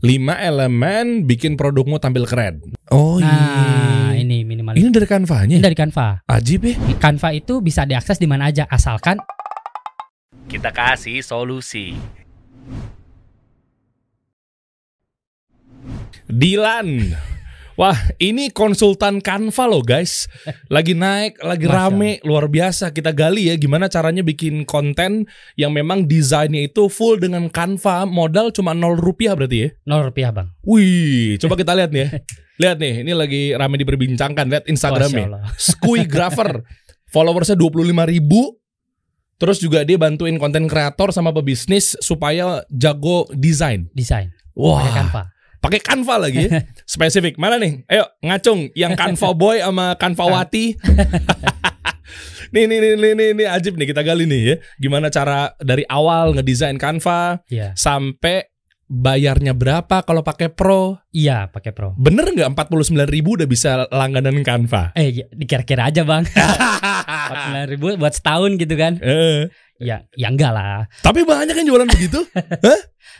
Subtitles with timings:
[0.00, 2.64] Lima elemen bikin produkmu tampil keren.
[2.88, 4.24] Oh Nah, iya.
[4.24, 4.80] ini minimalis.
[4.80, 5.60] Ini dari Canva-nya.
[5.60, 6.24] Ini dari Canva.
[6.24, 6.74] Ajib ya.
[6.96, 9.20] Canva itu bisa diakses di mana aja asalkan
[10.48, 11.94] Kita kasih solusi.
[16.26, 17.14] Dilan.
[17.80, 20.28] Wah, ini konsultan Canva loh guys.
[20.68, 22.92] Lagi naik, lagi Masya rame, luar biasa.
[22.92, 25.24] Kita gali ya gimana caranya bikin konten
[25.56, 28.04] yang memang desainnya itu full dengan Canva.
[28.04, 29.68] Modal cuma 0 rupiah berarti ya.
[29.88, 30.52] 0 rupiah bang.
[30.60, 32.08] Wih, coba kita lihat nih ya.
[32.60, 34.44] Lihat nih, ini lagi rame diperbincangkan.
[34.52, 35.24] Lihat Instagramnya.
[35.32, 35.42] Allah.
[35.56, 36.60] Skuigrapher.
[37.08, 37.80] Followersnya 25
[38.12, 38.60] ribu.
[39.40, 43.88] Terus juga dia bantuin konten kreator sama pebisnis supaya jago desain.
[43.96, 44.28] Desain.
[44.52, 45.39] Wah, Pakai Canva.
[45.60, 46.64] Pakai Canva lagi ya.
[46.88, 47.36] Spesifik.
[47.36, 47.84] Mana nih?
[47.86, 50.74] Ayo ngacung yang Canva boy sama Canva wati.
[52.54, 54.56] nih, nih, nih, nih, nih, nih, ajib nih kita gali nih ya.
[54.76, 57.76] Gimana cara dari awal ngedesain Canva Iya.
[57.76, 58.50] sampai
[58.90, 60.98] bayarnya berapa kalau pakai Pro?
[61.14, 61.94] Iya, pakai Pro.
[61.94, 64.90] Bener nggak 49 ribu udah bisa langganan Canva?
[64.98, 66.26] Eh, dikira-kira aja bang.
[66.26, 68.98] 49 ribu buat setahun gitu kan?
[68.98, 69.46] Eh,
[69.80, 70.84] Ya, ya enggak lah.
[71.00, 72.20] tapi banyak yang jualan begitu.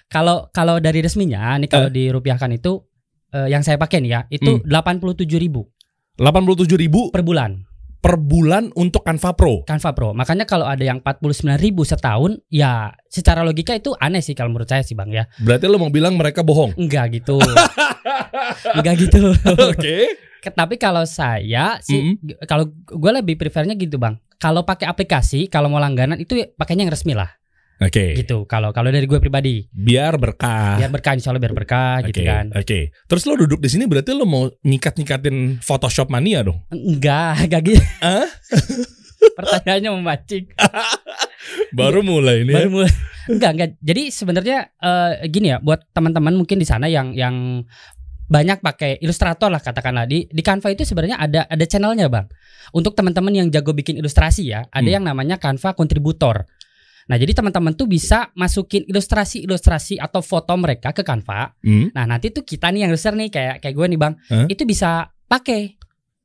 [0.09, 1.95] Kalau kalau dari resminya, nih kalau Eh.
[1.97, 2.85] dirupiahkan itu
[3.31, 5.71] eh, yang saya pakai nih ya, itu 87 ribu
[6.17, 7.65] 87 ribu per bulan.
[7.97, 9.61] per bulan untuk Canva Pro.
[9.63, 10.11] Canva Pro.
[10.11, 11.21] Makanya kalau ada yang 49
[11.55, 15.25] ribu setahun, ya secara logika itu aneh sih kalau menurut saya sih bang ya.
[15.37, 16.73] Berarti lo mau bilang mereka bohong?
[16.75, 17.37] Enggak gitu.
[18.77, 19.37] Enggak gitu.
[19.69, 20.17] Oke.
[20.41, 22.41] Ke- Tapi kalau saya sih, Mm.
[22.45, 24.17] kalau gue lebih prefernya gitu bang.
[24.41, 27.29] Kalau pakai aplikasi, kalau mau langganan itu pakainya yang resmi lah,
[27.79, 28.17] Oke.
[28.17, 28.49] gitu.
[28.49, 30.81] Kalau kalau dari gue pribadi, Biar berkah.
[30.81, 32.09] biar berkah, insya Allah biar berkah, Oke.
[32.09, 32.49] gitu kan.
[32.57, 32.89] Oke.
[33.05, 36.65] Terus lo duduk di sini berarti lo mau nyikat-nyikatin Photoshop mania dong?
[36.73, 37.85] Enggak, enggak gitu.
[38.01, 38.25] Hah?
[39.37, 40.45] Pertanyaannya memancing.
[41.79, 42.53] Baru mulai ini.
[42.53, 42.65] ya.
[42.65, 42.93] Baru mulai.
[43.29, 43.71] Enggak, enggak.
[43.79, 47.61] Jadi sebenarnya eh, gini ya, buat teman-teman mungkin di sana yang yang
[48.31, 52.31] banyak pakai Illustrator lah katakanlah di di Canva itu sebenarnya ada ada channelnya bang.
[52.71, 54.95] Untuk teman-teman yang jago bikin ilustrasi ya, ada Hmm.
[54.95, 56.47] yang namanya Canva Contributor.
[57.11, 61.59] Nah jadi teman-teman tuh bisa masukin ilustrasi-ilustrasi atau foto mereka ke Canva.
[61.59, 61.91] Hmm.
[61.91, 64.47] Nah nanti tuh kita nih yang user nih kayak kayak gue nih bang, Hah?
[64.47, 65.75] itu bisa pakai.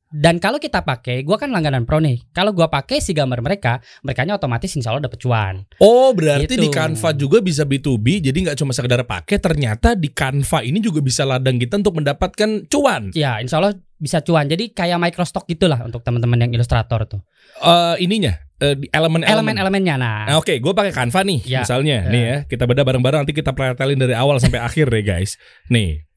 [0.07, 2.21] Dan kalau kita pakai, gue kan langganan pro nih.
[2.29, 5.65] Kalau gue pakai si gambar mereka, merekanya otomatis insya Allah dapet cuan.
[5.77, 6.61] Oh berarti Gitu.
[6.61, 11.01] di Canva juga bisa B2B Jadi nggak cuma sekedar pakai Ternyata di Canva ini juga
[11.01, 14.45] bisa ladang kita untuk mendapatkan cuan Ya, insya Allah bisa cuan.
[14.45, 17.19] Jadi kayak microstock gitulah untuk teman-teman yang ilustrator tuh.
[17.57, 20.23] Eh Ininya eh, di Elemen-elemen Elemen-elemennya nah.
[20.27, 21.59] Nah, Oke, gue pakai Canva nih, Ya.
[21.63, 22.11] misalnya, Ya.
[22.11, 25.35] nih ya, kita beda bareng-bareng nanti kita pretelin dari awal sampai akhir ya guys.
[25.67, 26.07] Nih,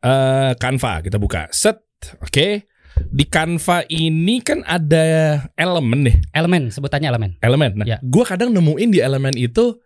[0.00, 1.78] eh Canva kita buka, set,
[2.18, 2.66] oke.
[2.94, 5.04] Di Canva ini kan ada
[5.54, 7.30] elemen nih, Elemen sebutannya elemen.
[7.38, 7.70] elemen.
[7.76, 7.98] Nah, Ya.
[8.00, 9.78] gue kadang nemuin di elemen itu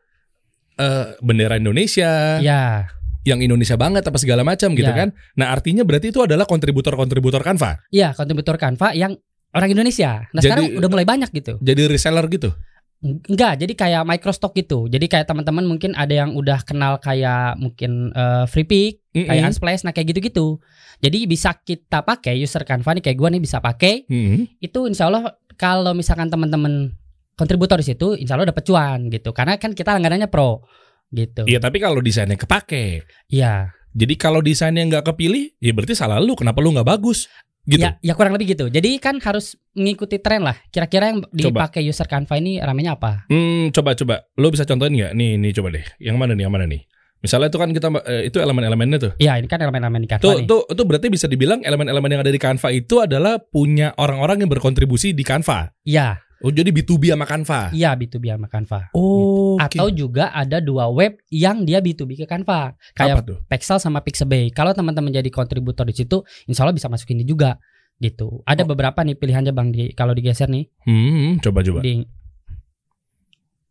[0.75, 2.87] eh bendera Indonesia, Ya,
[3.23, 4.95] yang Indonesia banget apa segala macam gitu Ya.
[4.95, 5.09] kan.
[5.35, 7.83] Nah, artinya berarti itu adalah kontributor-kontributor Canva.
[7.91, 9.17] iya kontributor Canva yang
[9.51, 10.29] orang Indonesia.
[10.31, 11.57] Nah, Jadi- sekarang udah mulai banyak gitu.
[11.59, 12.53] Jadi reseller gitu.
[12.99, 14.91] Enggak, jadi kayak microstock gitu.
[14.91, 19.49] Jadi kayak teman-teman mungkin ada yang udah kenal kayak mungkin eh, free pick, kayak Mm-mm.
[19.55, 20.59] Unsplash, nah kayak gitu-gitu.
[20.99, 24.03] Jadi bisa kita pakai user Canva nih kayak gua nih bisa pakai.
[24.11, 24.51] Hmm.
[24.59, 26.91] Itu insya Allah kalau misalkan teman-teman
[27.39, 29.31] kontributor di situ, insya Allah dapat cuan gitu.
[29.31, 30.67] Karena kan kita langganannya pro
[31.15, 31.47] gitu.
[31.47, 33.07] Iya, tapi kalau desainnya kepake.
[33.31, 33.79] Iya.
[33.95, 36.35] Jadi kalau desainnya nggak kepilih, ya berarti salah lu.
[36.35, 37.31] Kenapa lu nggak bagus?
[37.69, 37.85] Gitu.
[37.85, 38.73] Ya, ya kurang lebih gitu.
[38.73, 40.57] Jadi kan harus mengikuti tren lah.
[40.73, 41.69] Kira-kira yang Coba.
[41.69, 43.29] dipakai user Canva ini ramenya apa?
[43.29, 44.25] Hmm, coba coba.
[44.41, 45.13] Lu bisa contohin nggak?
[45.13, 45.85] Nih, nih coba deh.
[46.01, 46.49] Yang mana nih?
[46.49, 46.83] Yang mana nih?
[47.19, 49.13] Misalnya itu kan kita eh, itu elemen-elemennya tuh.
[49.19, 50.47] Iya, ini kan elemen-elemen di Canva Tuh, nih.
[50.47, 54.51] tuh, itu berarti bisa dibilang elemen-elemen yang ada di Canva itu adalah punya orang-orang yang
[54.55, 55.67] berkontribusi di Canva.
[55.83, 57.75] Iya, Oh, jadi B2B sama Canva.
[57.75, 58.95] iya B2B sama Canva.
[58.95, 62.79] Oh, Atau juga ada dua web yang dia B2B ke Canva.
[62.95, 63.27] Kayak?
[63.51, 64.55] Pexel sama Pixabay.
[64.55, 67.59] Kalau teman-teman jadi kontributor di situ, insya Allah bisa masukin ini juga
[67.99, 68.47] gitu.
[68.47, 68.71] Ada Oh.
[68.71, 70.71] beberapa nih pilihannya Bang di kalau digeser nih.
[70.87, 71.83] Hmm, coba coba.
[71.83, 72.07] Di,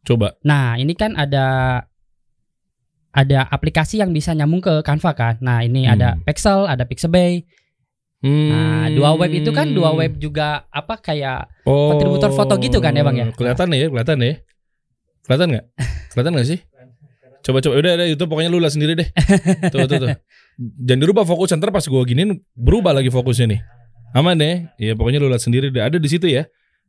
[0.03, 0.35] Coba.
[0.39, 1.83] nah, ini kan ada
[3.11, 5.35] ada aplikasi yang bisa nyambung ke Canva kan.
[5.41, 5.93] Nah, ini Hmm.
[5.95, 7.43] ada Pexel, ada Pixabay.
[8.27, 8.49] Hmm.
[8.51, 12.91] Nah, dua web itu kan dua web juga apa kayak oh, kontributor foto gitu kan
[12.91, 13.31] ya, Bang, ya?
[13.31, 14.33] Kelihatan nih ya, kelihatan ya.
[15.23, 15.65] Kelihatan nggak?
[16.11, 16.59] Kelihatan nggak sih?
[17.47, 19.07] Coba coba udah udah itu pokoknya lu lah sendiri deh.
[19.71, 20.09] Tuh tuh tuh.
[20.57, 23.61] Jangan dirubah fokus ntar pas gua giniin berubah lagi fokusnya nih.
[24.11, 24.67] Aman deh.
[24.75, 25.79] Ya pokoknya lu lihat sendiri deh.
[25.79, 26.43] Ada di situ ya.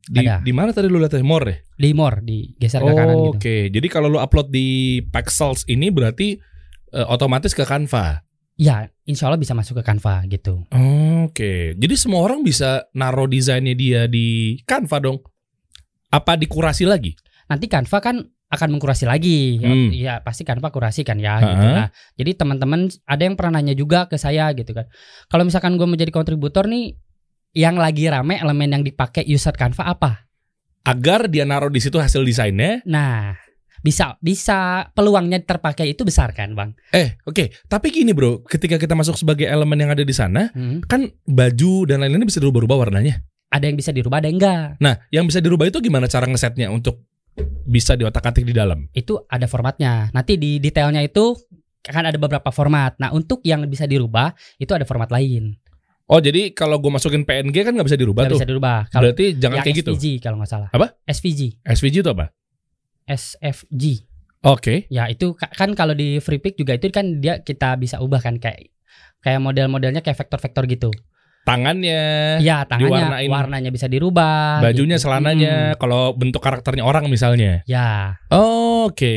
[0.09, 0.41] Di Ada.
[0.43, 1.57] di mana tadi lu lihat More ya?
[1.79, 3.39] di more digeser ke kanan Oh, gitu.
[3.39, 3.57] Oke.
[3.71, 6.39] Jadi kalau lu upload di Pexels ini berarti
[6.95, 8.23] eh, otomatis ke Canva.
[8.59, 10.67] Ya, insya Allah bisa masuk ke Canva gitu.
[11.23, 11.79] Oke.
[11.79, 15.23] Jadi semua orang bisa naruh desainnya dia di Canva dong.
[16.11, 17.15] Apa dikurasi lagi?
[17.47, 18.19] Nanti Canva kan
[18.49, 19.63] akan mengkurasi lagi.
[19.63, 19.91] Ya, Hmm.
[19.95, 21.55] Ya pasti Canva kurasi kan ya gitu.
[21.55, 21.77] Ha-ha.
[21.87, 21.89] Nah,
[22.19, 24.91] jadi teman-teman ada yang pernah nanya juga ke saya gitu kan.
[25.31, 26.99] Kalau misalkan gue menjadi kontributor nih
[27.55, 30.27] yang lagi rame elemen yang dipakai user Canva apa?
[30.83, 32.83] Agar dia naruh di situ hasil desainnya.
[32.89, 33.37] Nah,
[33.81, 34.59] bisa bisa
[34.91, 36.75] peluangnya terpakai itu besar kan, Bang?
[36.91, 37.51] Eh, oke.
[37.65, 40.83] Tapi gini bro, ketika kita masuk sebagai elemen yang ada di sana, Hmm.
[40.83, 43.23] kan baju dan lain-lain bisa dirubah-rubah warnanya.
[43.49, 44.77] Ada yang bisa dirubah, ada yang enggak.
[44.79, 47.01] Nah, yang bisa dirubah itu gimana cara ngesetnya untuk
[47.65, 48.89] bisa diotak-atik di dalam?
[48.93, 50.13] Itu ada formatnya.
[50.13, 51.33] Nanti di detailnya itu
[51.81, 52.99] kan ada beberapa format.
[53.01, 55.57] Nah, untuk yang bisa dirubah itu ada format lain.
[56.09, 58.39] Oh, jadi kalau gue masukin PNG kan nggak bisa dirubah Nggak tuh.
[58.41, 58.79] bisa dirubah.
[58.89, 59.93] Kalau Berarti jangan kayak gitu.
[59.93, 60.69] SVG kalau nggak salah.
[60.73, 60.87] Apa?
[61.05, 61.41] SVG.
[61.65, 62.33] SVG itu apa?
[63.09, 64.05] SFG.
[64.41, 64.87] Oke.
[64.87, 68.21] Ya itu ka- kan kalau di free pick juga itu kan dia kita bisa ubah
[68.21, 68.71] kan kayak
[69.19, 70.91] kayak model-modelnya kayak vektor-vektor gitu.
[71.43, 73.29] Tangannya, Ya tangannya diwarnain.
[73.29, 74.61] warnanya bisa dirubah.
[74.61, 75.09] bajunya, gitu.
[75.09, 77.65] celananya, Mm, kalau bentuk karakternya orang misalnya.
[77.65, 79.17] ya Oke.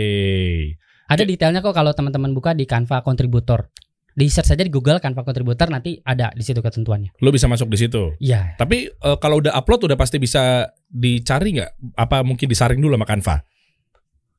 [1.06, 3.68] ada detailnya kok kalau teman-teman buka di Canva kontributor.
[4.12, 7.16] Di search saja di Google Canva kontributor nanti ada di situ ketentuannya.
[7.20, 8.12] Lo bisa masuk di situ.
[8.18, 11.96] Ya Tapi eh, kalau udah upload udah pasti bisa dicari nggak?
[11.96, 13.36] Apa mungkin disaring dulu sama Canva?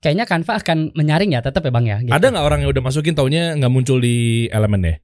[0.03, 1.97] Kayaknya Canva akan menyaring ya tetap ya bang ya.
[2.03, 2.13] gitu.
[2.13, 4.99] Ada nggak orang yang udah masukin taunya nggak muncul di elemennya?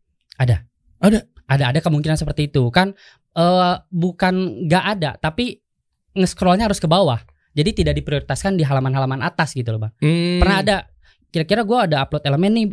[1.49, 2.93] ada ada kemungkinan seperti itu kan
[3.33, 5.65] eh bukan nggak ada tapi
[6.13, 7.19] nge-scrollnya harus ke bawah
[7.57, 10.77] jadi tidak diprioritaskan di halaman-halaman atas gitu loh bang Hmm, pernah ada
[11.33, 12.67] kira-kira gua ada upload elemen nih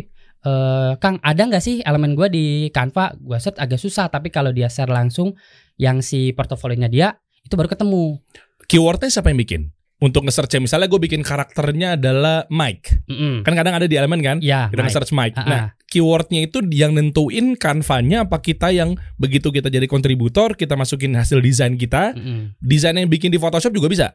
[0.45, 4.51] eh Kang ada nggak sih elemen gua di Canva gua set agak susah tapi kalau
[4.51, 5.33] dia share langsung
[5.80, 8.19] yang si portofolionya dia itu baru ketemu
[8.66, 9.62] Keywordnya siapa yang bikin?
[10.06, 13.10] Untuk nge-search misalnya gue bikin karakternya adalah Mike.
[13.10, 13.42] Mm-mm.
[13.42, 14.38] Kan kadang ada di elemen kan?
[14.38, 14.94] ya Kita Mike.
[14.94, 15.34] nge-search Mike.
[15.34, 15.68] Ah, Nah, ah.
[15.90, 21.42] keywordnya itu yang nentuin kanvanya apa kita yang begitu kita jadi kontributor kita masukin hasil
[21.42, 22.54] desain kita Mm-mm.
[22.62, 24.13] desain yang bikin di Photoshop juga bisa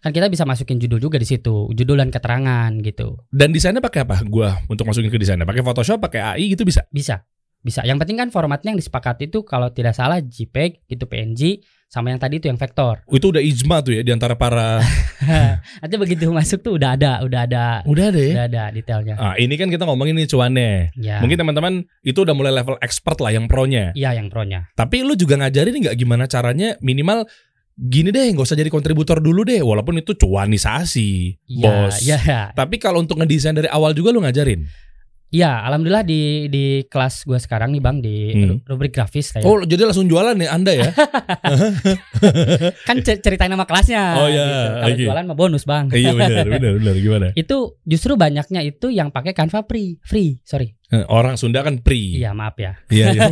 [0.00, 4.08] kan kita bisa masukin judul juga di situ judul dan keterangan gitu dan desainnya pakai
[4.08, 7.20] apa gua untuk masukin ke desainnya pakai Photoshop pakai AI gitu bisa Bisa.
[7.60, 7.84] Bisa.
[7.84, 12.16] Yang penting kan formatnya yang disepakati itu kalau tidak salah JPEG gitu PNG sama yang
[12.16, 13.02] tadi itu yang vektor.
[13.04, 14.78] itu udah ijma tuh ya di antara para
[15.82, 19.14] Nanti begitu masuk tuh udah ada, udah ada, udah deh udah ada detailnya.
[19.16, 21.18] ah ini kan kita ngomongin nih cuannya Ya.
[21.18, 24.70] mungkin teman-teman itu udah mulai level expert lah yang pro-nya Iya yang pro-nya.
[24.72, 27.26] tapi lu juga ngajarin nggak gimana caranya minimal
[27.74, 32.52] gini deh nggak usah jadi kontributor dulu deh walaupun itu cuanisasi Iya, bos Iya.
[32.52, 34.62] tapi kalau untuk ngedesain dari awal juga lu ngajarin
[35.30, 38.46] Iya, alhamdulillah di di kelas gua sekarang nih Bang di Hmm.
[38.50, 39.42] ru- rubrik grafis kayak.
[39.42, 40.90] Oh jadi langsung jualan ya Anda ya
[42.82, 44.02] Kan cer- ceritain nama kelasnya.
[44.16, 44.66] Oh, iya, gitu.
[44.74, 45.04] Kalau oke.
[45.06, 45.86] jualan mah bonus Bang.
[45.88, 50.74] Iya benar benar benar gimana itu justru banyaknya itu yang pakai Canva free, free, sorry.
[50.88, 52.74] Eh, Orang Sunda kan pri Iya, maaf ya.
[52.90, 53.22] Iya iya.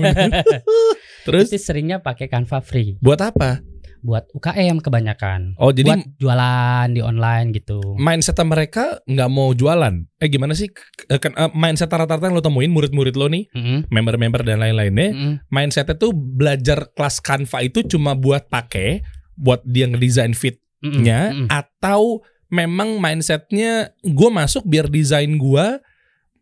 [1.26, 3.58] Terus Itu seringnya pakai Canva free buat apa
[4.00, 5.58] buat UKM kebanyakan.
[5.58, 7.78] Oh jadi buat jualan di online gitu.
[7.98, 13.14] mindset mereka nggak mau jualan Eh gimana sih kan, mindset rata-rata yang lo temuin murid-murid
[13.14, 13.90] lo nih Mm-mm.
[13.90, 15.32] member-member dan lain-lainnya Mm-mm.
[15.50, 19.02] mindsetnya tuh belajar kelas Canva itu cuma buat pakai
[19.38, 21.46] buat dia ngedesain fitnya Mm-mm.
[21.46, 21.48] Mm-mm.
[21.50, 25.66] atau memang mindsetnya gue masuk biar desain gue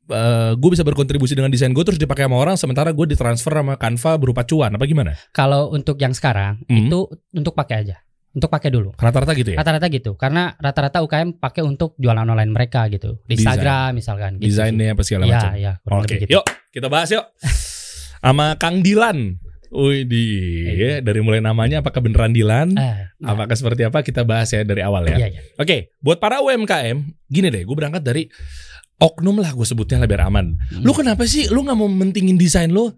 [0.08, 3.74] eh gue bisa berkontribusi dengan desain gue terus dipakai sama orang sementara gue ditransfer sama
[3.74, 6.86] Canva berupa cuan apa gimana Kalau untuk yang sekarang Hmm.
[6.86, 6.98] itu
[7.32, 7.96] untuk pakai aja.
[8.30, 8.92] Untuk pakai dulu.
[8.94, 10.12] rata-rata gitu ya Rata-rata gitu.
[10.14, 13.16] Karena rata-rata UKM pakai untuk jualan online mereka gitu.
[13.24, 13.32] Di.
[13.34, 14.46] Instagram misalkan gitu.
[14.46, 16.30] desainnya apa segala Iya, macam iya, Oke, lebih gitu.
[16.36, 17.24] yuk kita bahas yuk
[18.18, 19.40] sama Kang Dilan.
[19.66, 20.24] Wih di
[20.70, 21.00] Iya.
[21.00, 22.70] dari mulai namanya apakah beneran Dilan?
[22.72, 25.18] Eh, nah, Apakah seperti apa kita bahas ya dari awal ya.
[25.18, 25.40] Iya, iya.
[25.56, 26.96] Oke, buat para UMKM,
[27.26, 28.30] gini deh, gue berangkat dari
[28.96, 30.56] oknum lah gue sebutnya lah biar aman.
[30.56, 30.82] Hmm.
[30.84, 32.92] Lu kenapa sih lu nggak mau mentingin desain lu?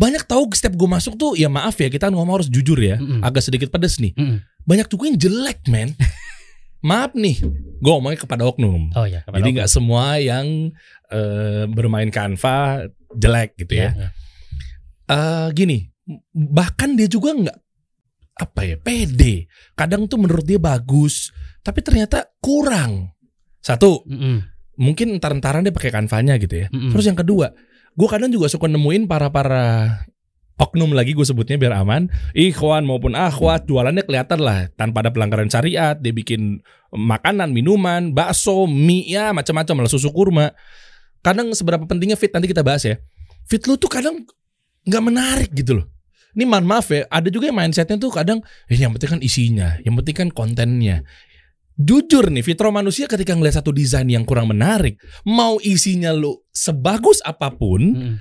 [0.00, 3.20] Banyak tahu setiap gue masuk tuh ya maaf ya kita ngomong harus jujur ya, Mm-mm.
[3.20, 4.16] agak sedikit pedes nih.
[4.16, 4.40] Mm-mm.
[4.64, 5.92] Banyak tuh yang jelek men.
[6.88, 7.36] maaf nih,
[7.76, 8.88] gue ngomongnya kepada oknum.
[8.96, 10.72] Oh iya, kepada Jadi nggak semua yang
[11.12, 13.92] eh, bermain Canva jelek gitu ya.
[13.92, 14.08] Iya.
[15.10, 15.84] eh gini,
[16.32, 17.58] bahkan dia juga nggak
[18.40, 19.50] apa ya pede.
[19.76, 21.28] Kadang tuh menurut dia bagus,
[21.60, 23.12] tapi ternyata kurang.
[23.60, 24.40] Satu, Mm-mm.
[24.80, 26.66] Mungkin entar-entaran dia pakai kanvanya gitu ya.
[26.72, 26.90] Mm-mm.
[26.96, 27.52] Terus yang kedua,
[27.92, 29.64] gue kadang juga suka nemuin para para
[30.56, 32.08] oknum lagi gue sebutnya biar aman.
[32.32, 36.00] Ikhwan maupun akhwat jualannya kelihatan lah tanpa ada pelanggaran syariat.
[36.00, 36.64] Dia bikin
[36.96, 40.56] makanan, minuman, bakso, mie ya macam-macam lah susu kurma.
[41.20, 42.96] Kadang seberapa pentingnya fit nanti kita bahas ya.
[43.44, 44.24] Fit lu tuh kadang
[44.88, 45.86] nggak menarik gitu loh.
[46.30, 48.38] Ini maaf ya, ada juga yang mindsetnya tuh kadang
[48.70, 51.02] eh, yang penting kan isinya, yang penting kan kontennya.
[51.80, 57.24] Jujur nih, fitro manusia ketika ngeliat satu desain yang kurang menarik, mau isinya lu sebagus
[57.24, 58.14] apa pun, Mm-mm.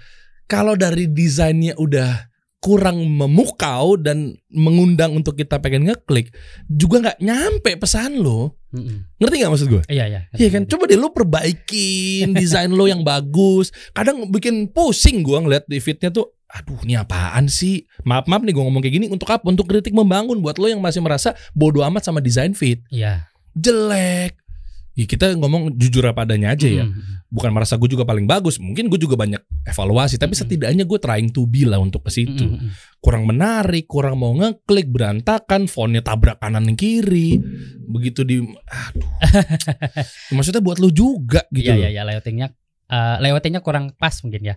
[0.47, 6.27] kalau dari desainnya udah kurang memukau dan mengundang untuk kita pengen ngeklik
[6.67, 9.15] juga nggak nyampe pesan lo Mm-mm.
[9.15, 10.21] ngerti nggak maksud gue Iya iya.
[10.35, 15.71] Iya kan coba deh lo perbaikin desain lo yang bagus kadang bikin pusing gue ngeliat
[15.71, 19.31] di feednya tuh aduh ini apaan sih maaf maaf nih gue ngomong kayak gini untuk
[19.31, 23.28] apa untuk kritik membangun buat lo yang masih merasa bodoh amat sama desain feed Iya.
[23.55, 24.33] Jelek
[24.93, 27.31] ya kita ngomong jujur apa adanya aja ya Mm-mm.
[27.31, 30.43] bukan merasa gue juga paling bagus mungkin gue juga banyak evaluasi tapi Mm-mm.
[30.43, 32.67] setidaknya gue trying to be lah untuk ke situ Mm-mm.
[32.99, 37.39] kurang menarik kurang mau ngeklik berantakan fontnya tabrak kanan dan kiri
[37.87, 39.07] begitu di aduh
[40.35, 42.47] maksudnya buat lo juga gitu Iya loh iya iya layoutingnya
[42.91, 44.55] eh, layoutingnya kurang pas mungkin ya.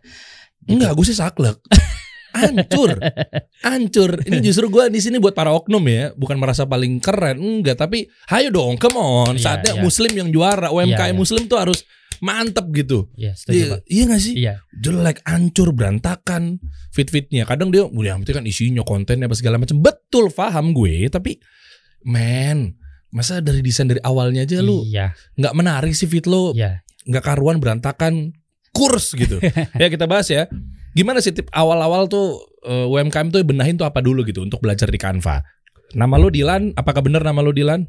[0.67, 1.55] enggak gue sih saklek
[2.33, 2.97] hancur
[3.67, 7.77] hancur ini justru gue di sini buat para oknum ya bukan merasa paling keren enggak
[7.77, 9.83] tapi hayo dong come on Iya, saatnya iya.
[9.85, 11.17] muslim yang juara UMKM Iya, iya.
[11.17, 11.85] muslim tuh harus
[12.23, 14.55] mantep gitu Iya setuju iya, iya gak sih Iya.
[14.73, 16.63] jelek, hancur, berantakan
[16.93, 17.49] fit-fitnya.
[17.49, 19.81] Kadang dia, udah yang kan isinya, kontennya apa segala macam.
[19.81, 21.09] Betul, paham gue.
[21.09, 21.41] Tapi,
[22.05, 22.77] men,
[23.11, 25.13] masa dari desain dari awalnya aja lu Iya.
[25.37, 26.85] nggak menarik sih fit lo, Iya.
[27.09, 28.33] nggak karuan, berantakan,
[28.73, 29.41] kurs gitu.
[29.81, 30.47] ya kita bahas ya.
[30.93, 34.89] Gimana sih tip awal-awal tuh eh, UMKM tuh benahin tuh apa dulu gitu untuk belajar
[34.89, 35.41] di Canva.
[35.93, 37.85] Nama lo Dilan, apakah benar nama lo Dilan?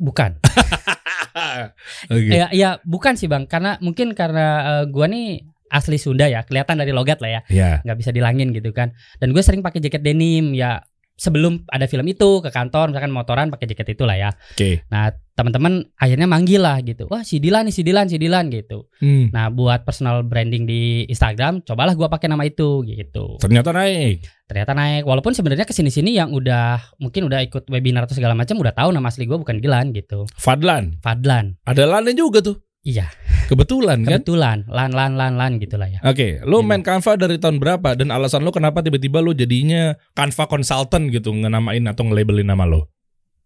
[0.00, 0.38] Bukan.
[2.14, 2.30] Oke.
[2.30, 4.46] Ya, ya bukan sih bang, karena mungkin karena
[4.82, 7.70] eh, gua nih asli Sunda ya, kelihatan dari logat lah ya, Ya.
[7.86, 8.90] nggak bisa dilangin gitu kan.
[9.22, 10.82] Dan gue sering pakai jaket denim ya
[11.20, 14.30] sebelum ada film itu ke kantor misalkan motoran pakai jaket itu lah ya.
[14.56, 14.88] Oke.
[14.88, 18.88] Nah teman-teman akhirnya manggil lah gitu, wah si Dilan nih si Dilan si Dilan gitu.
[19.00, 19.32] Hmm.
[19.32, 23.40] Nah buat personal branding di Instagram, cobalah gua pakai nama itu gitu.
[23.40, 24.20] Ternyata naik.
[24.48, 28.58] Ternyata naik, walaupun sebenarnya ke sini-sini yang udah mungkin udah ikut webinar atau segala macam
[28.58, 31.00] udah tahu nama asli gua bukan Dilan gitu, Fadlan.
[31.00, 31.56] Fadlan.
[31.64, 32.60] Ada lannya juga tuh.
[32.80, 33.12] Iya,
[33.44, 34.24] Kebetulan kan?
[34.24, 36.00] kebetulan lan lan lan lan gitulah ya.
[36.00, 36.68] Oke, lo Gini.
[36.70, 41.28] main Canva dari tahun berapa dan alasan lo kenapa tiba-tiba lo jadinya Canva consultant gitu
[41.28, 42.88] ngenamain atau ngelabelin nama lo?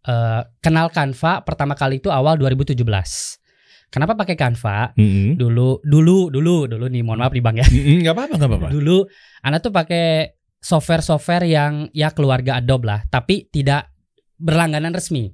[0.04, 2.78] eh, kenal Canva pertama kali itu awal 2017.
[3.90, 4.94] Kenapa pakai Canva?
[4.94, 5.34] Mm-mm.
[5.34, 7.66] Dulu, dulu, dulu, dulu nih, mohon maaf nih bang ya.
[7.66, 8.68] Mm-mm, Nggak apa-apa, nggak apa-apa.
[8.70, 8.96] Dulu,
[9.40, 10.06] anak tuh pakai
[10.58, 13.90] software-software yang ya keluarga Adobe lah, tapi tidak
[14.36, 15.30] berlangganan resmi.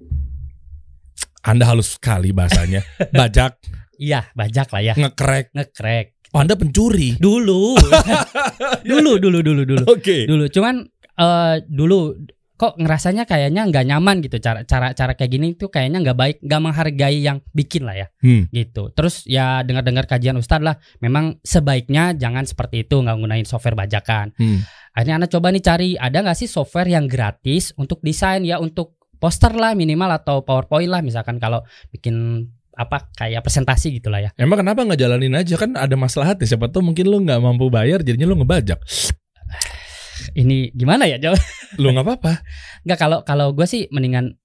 [1.41, 2.85] Anda halus sekali bahasanya.
[3.17, 3.57] Bajak,
[4.01, 5.53] Iya, bajak lah ya, ngekrek.
[5.53, 6.07] ngekrek.
[6.33, 7.21] Oh, Anda pencuri.
[7.21, 7.77] Dulu,
[8.91, 10.25] dulu, dulu, dulu, dulu, Oke.
[10.25, 10.49] dulu.
[10.49, 10.87] Cuman
[11.21, 12.17] eh dulu
[12.55, 16.37] kok ngerasanya kayaknya nggak nyaman gitu cara cara cara kayak gini tuh kayaknya nggak baik
[16.45, 18.49] nggak menghargai yang bikin lah ya Hmm.
[18.49, 18.93] gitu.
[18.93, 24.33] Terus ya dengar-dengar kajian Ustadz lah, memang sebaiknya jangan seperti itu nggak gunain software bajakan.
[24.37, 24.61] Hmm.
[24.93, 28.97] Akhirnya anak coba nih cari ada nggak sih software yang gratis untuk desain ya untuk
[29.17, 32.49] poster lah minimal atau PowerPoint lah misalkan kalau bikin
[32.81, 34.31] apa kayak presentasi gitulah ya.
[34.41, 37.69] Emang kenapa nggak jalanin aja kan ada maslahat ya siapa tuh mungkin lo nggak mampu
[37.69, 38.81] bayar jadinya lo ngebajak.
[40.33, 41.41] Ini gimana ya jawab?
[41.77, 42.33] Lo nggak apa-apa.
[42.89, 44.41] Nggak kalau kalau gue sih mendingan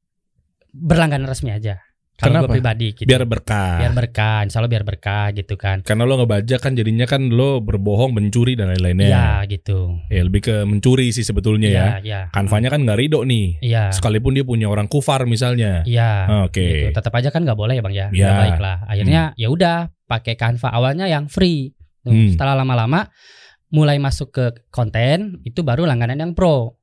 [0.76, 1.80] berlangganan resmi aja.
[2.16, 2.48] Kalau Kenapa?
[2.48, 3.08] gue pribadi gitu.
[3.12, 3.76] Biar berkah.
[3.84, 5.84] biar berkah, insya Allah biar berkah gitu kan.
[5.84, 9.12] Karena lo ngebajak kan jadinya kan lo berbohong, mencuri dan lain-lainnya.
[9.12, 10.00] Iya gitu.
[10.08, 11.76] Ya lebih ke mencuri sih sebetulnya ya.
[11.76, 12.20] Iya, iya.
[12.32, 13.60] Canvanya kan nggak ridho nih.
[13.60, 13.92] Iya.
[13.92, 15.84] Sekalipun dia punya orang kufar misalnya.
[15.84, 16.48] Iya.
[16.48, 16.64] Oke.
[16.64, 16.96] gitu.
[16.96, 18.08] Tetap aja kan nggak boleh ya bang ya.
[18.16, 18.28] Ya.
[18.32, 18.78] Nggak baik lah.
[18.88, 21.76] Akhirnya ya udah pakai Canva awalnya yang free.
[22.08, 22.32] Hmm.
[22.32, 23.12] Setelah lama-lama
[23.76, 26.80] mulai masuk ke konten itu baru langganan yang pro.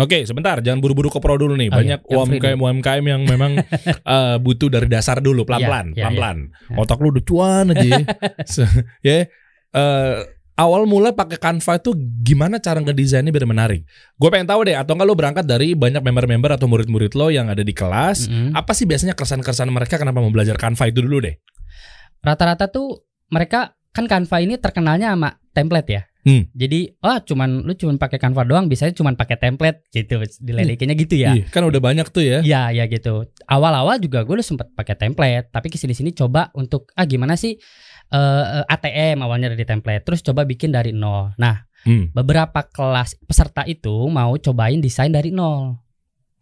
[0.00, 1.68] Oke, sebentar, jangan buru-buru ke pro dulu nih.
[1.68, 3.52] Oh, Banyak iya, yang free UMKM UMKM yang memang
[4.16, 6.38] eh, butuh dari dasar dulu, pelan-pelan, Iya, iya, pelan-pelan.
[6.48, 6.76] iya.
[6.80, 7.84] Otak lu udah cuan aja.
[9.06, 9.28] Ya,
[9.76, 10.16] eh,
[10.56, 13.84] awal mula pakai Canva itu gimana cara ngedesainnya biar menarik?
[14.16, 17.48] Gue pengen tahu deh, atau enggak lo berangkat dari banyak member-member atau murid-murid lo yang
[17.48, 18.28] ada di kelas.
[18.28, 18.56] Mm-mm.
[18.56, 21.36] Apa sih biasanya keresahan-keresahan mereka kenapa mau belajar Canva itu dulu deh?
[22.20, 26.02] Rata-rata tuh mereka kan Canva ini terkenalnya sama template ya.
[26.20, 26.44] Hmm.
[26.52, 31.16] Jadi, oh cuman lu cuman pakai Canva doang, biasanya cuman pakai template gitu, dilelekinnya gitu
[31.16, 31.32] ya.
[31.32, 32.38] Iya, kan udah banyak tuh ya.
[32.44, 33.24] Iya, ya gitu.
[33.48, 37.56] Awal-awal juga gue udah sempet pakai template, tapi ke sini-sini coba untuk ah gimana sih
[38.10, 41.32] eh, ATM awalnya dari template, terus coba bikin dari nol.
[41.40, 42.12] Nah, Hmm.
[42.12, 45.80] beberapa kelas peserta itu mau cobain desain dari nol.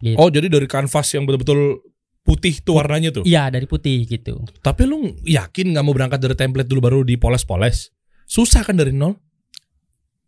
[0.02, 0.18] Gitu.
[0.18, 1.78] Oh, jadi dari kanvas yang betul-betul
[2.26, 3.22] putih tuh warnanya tuh.
[3.22, 4.42] Iya dari putih gitu.
[4.62, 7.94] Tapi lu yakin nggak mau berangkat dari template dulu baru dipoles-poles?
[8.26, 9.14] Susah kan dari nol?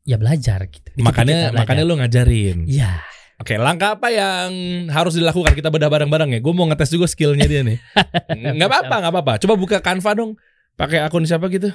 [0.08, 0.88] Ya belajar gitu.
[1.00, 1.58] Makanya belajar.
[1.60, 2.58] makanya lu ngajarin.
[2.66, 3.00] Iya.
[3.40, 4.52] Oke, langkah apa yang
[4.92, 6.40] harus dilakukan kita bedah bareng-bareng ya?
[6.44, 7.80] Gue mau ngetes juga skillnya dia nih.
[8.56, 9.32] Nggak apa-apa, nggak apa-apa.
[9.40, 10.36] Coba buka Canva dong.
[10.76, 11.72] Pakai akun siapa gitu?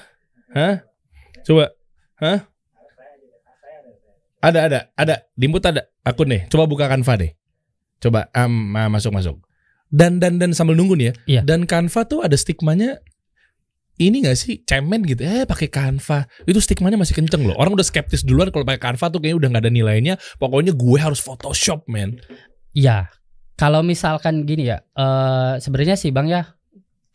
[0.53, 0.85] Hah?
[1.41, 1.73] Coba.
[2.21, 2.45] Hah?
[4.45, 5.15] Ada, ada, ada.
[5.33, 6.45] Dimput ada akun nih.
[6.53, 7.33] Coba buka Canva deh.
[7.97, 9.41] Coba am, ah, masuk masuk.
[9.89, 11.13] Dan dan dan sambil nunggu nih ya.
[11.25, 11.41] Iya.
[11.49, 13.01] Dan Canva tuh ada stigmanya
[13.97, 17.85] ini gak sih cemen gitu eh pakai Canva itu stigmanya masih kenceng loh orang udah
[17.85, 21.87] skeptis duluan kalau pakai Canva tuh kayaknya udah nggak ada nilainya pokoknya gue harus Photoshop
[21.87, 22.19] man
[22.71, 23.07] Iya.
[23.55, 26.43] Kalau misalkan gini ya, eh sebenarnya sih Bang ya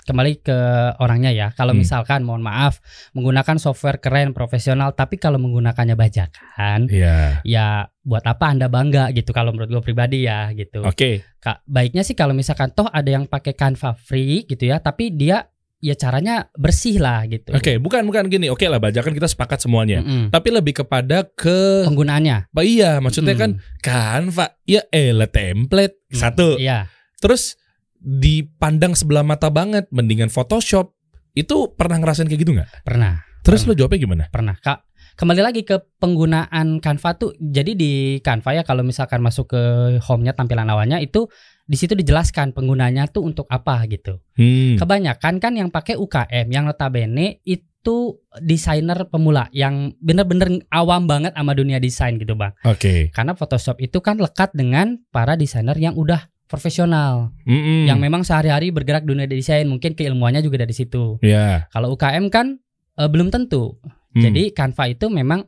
[0.01, 0.59] kembali ke
[0.97, 1.53] orangnya ya.
[1.53, 1.85] Kalau Hmm.
[1.85, 2.81] misalkan mohon maaf
[3.13, 7.67] menggunakan software keren profesional tapi kalau menggunakannya bajakan Iya ya
[8.01, 10.81] buat apa Anda bangga gitu kalau menurut gue pribadi ya gitu.
[10.81, 15.13] oke Kak, baiknya sih kalau misalkan toh ada yang pakai Canva free gitu ya, tapi
[15.13, 15.45] dia
[15.81, 17.51] ya caranya bersih lah gitu.
[17.51, 20.29] oke bukan bukan gini oke lah bajakan kita sepakat semuanya Mm-mm.
[20.29, 22.49] tapi lebih kepada ke Penggunaannya.
[22.49, 23.41] apa iya maksudnya Mm.
[23.41, 26.85] kan Canva ya elah template Mm, satu Iya.
[27.17, 27.57] terus
[27.97, 30.93] dipandang sebelah mata banget mendingan Photoshop
[31.33, 33.25] itu pernah ngerasain kayak gitu nggak Pernah.
[33.41, 33.73] terus Pernah.
[33.73, 34.57] lo jawabnya gimana Pernah.
[34.57, 34.79] Kak,
[35.15, 37.33] kembali lagi ke penggunaan Canva tuh.
[37.37, 39.63] Jadi di Canva ya kalau misalkan masuk ke
[40.03, 41.29] home-nya tampilan awalnya itu
[41.71, 44.19] di situ dijelaskan penggunanya tuh untuk apa gitu.
[44.35, 44.75] hmm.
[44.83, 51.55] Kebanyakan kan yang pakai UKM yang notabene itu desainer pemula yang bener-bener awam banget sama
[51.55, 52.59] dunia desain gitu, Bang.
[52.67, 57.87] oke Karena Photoshop itu kan lekat dengan para desainer yang udah profesional, Mm-mm.
[57.87, 61.23] yang memang sehari-hari bergerak dunia desain, mungkin keilmuannya juga dari situ.
[61.23, 62.59] ya Kalau UKM kan
[62.99, 63.79] eh, belum tentu.
[64.11, 64.27] Hmm.
[64.27, 65.47] Jadi Canva itu memang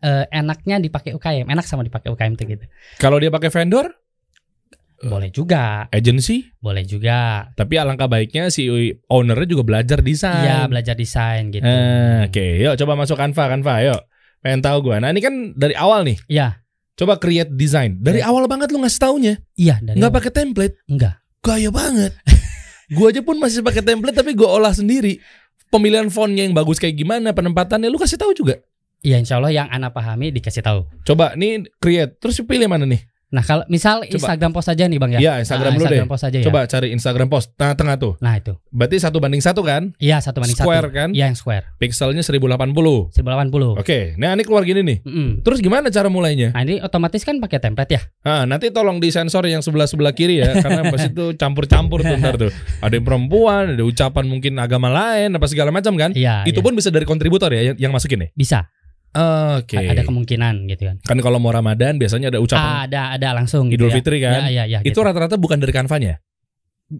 [0.00, 2.64] eh, enaknya dipakai UKM, enak sama dipakai UKM tuh gitu.
[2.96, 3.92] kalau dia pakai vendor
[5.00, 6.52] Boleh juga, agency?
[6.60, 7.48] Boleh juga.
[7.56, 8.68] tapi alangkah baiknya si
[9.08, 10.44] ownernya juga belajar desain.
[10.44, 11.64] Iya, belajar desain gitu.
[11.64, 14.00] Eh, oke yuk coba masuk Canva Canva yuk.
[14.40, 15.00] Pengen tahu gua.
[15.00, 16.20] Nah ini kan dari awal nih.
[16.28, 16.60] Iya,
[16.96, 17.96] coba create design.
[18.00, 18.28] Dari Iya.
[18.28, 19.34] awal banget lu ngasih taunya?
[19.56, 20.76] Iya dari nggak pakai template?
[20.84, 21.16] Enggak.
[21.40, 22.12] gaya banget.
[22.92, 25.16] Gua aja pun masih pakai template tapi gua olah sendiri.
[25.72, 28.60] Pemilihan fontnya yang bagus kayak gimana penempatannya lu kasih tahu juga?
[29.00, 30.84] Iya, insya Allah yang anak pahami dikasih tahu.
[31.08, 32.20] coba nih create.
[32.20, 35.18] Terus pilih mana nih Nah, kalau misal Instagram post aja nih, Bang ya.
[35.18, 36.10] Iya, Instagram Ah, dulu Instagram deh.
[36.10, 36.44] post aja ya.
[36.44, 38.52] coba cari Instagram post tengah-tengah tuh Nah, itu.
[38.68, 40.96] berarti satu banding satu kan Iya, satu banding Square satu.
[40.96, 41.08] kan?
[41.10, 41.64] Iya, yang square.
[41.76, 43.76] pixelnya 1080 1080.
[43.76, 45.28] oke nah ini keluar gini nih Mm-mm.
[45.40, 48.00] terus gimana cara mulainya Nah, ini otomatis kan pakai template ya.
[48.20, 52.34] Ah, nanti tolong disensor yang sebelah sebelah kiri ya, karena pas itu campur-campur tuh ntar
[52.36, 52.50] tuh.
[52.80, 56.10] Ada yang perempuan, ada ucapan mungkin agama lain, apa segala macam kan?
[56.12, 56.64] Iya, itu iya.
[56.64, 58.28] pun bisa dari kontributor ya yang, masukin ya.
[58.32, 58.66] bisa.
[59.10, 59.74] Oke.
[59.76, 60.96] Ada kemungkinan gitu kan.
[61.02, 63.94] Kan kalau mau Ramadan biasanya ada Ah, ucapan ada ada langsung gitu Idul ya.
[63.98, 64.46] Fitri kan.
[64.46, 64.78] Iya, iya, iya.
[64.80, 65.02] itu gitu.
[65.02, 66.22] rata-rata bukan dari Canva-nya.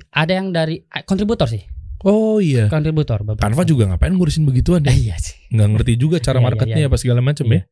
[0.09, 1.62] ada yang dari ah, kontributor sih.
[2.01, 2.66] Oh iya.
[2.66, 3.20] Kontributor.
[3.37, 4.94] Canva juga ngapain ngurusin begituan Eh, ya?
[5.12, 5.37] iya sih.
[5.51, 6.88] Nggak ngerti juga cara Iya, iya, marketnya iya.
[6.88, 7.55] apa segala macam Iya.
[7.55, 7.62] ya.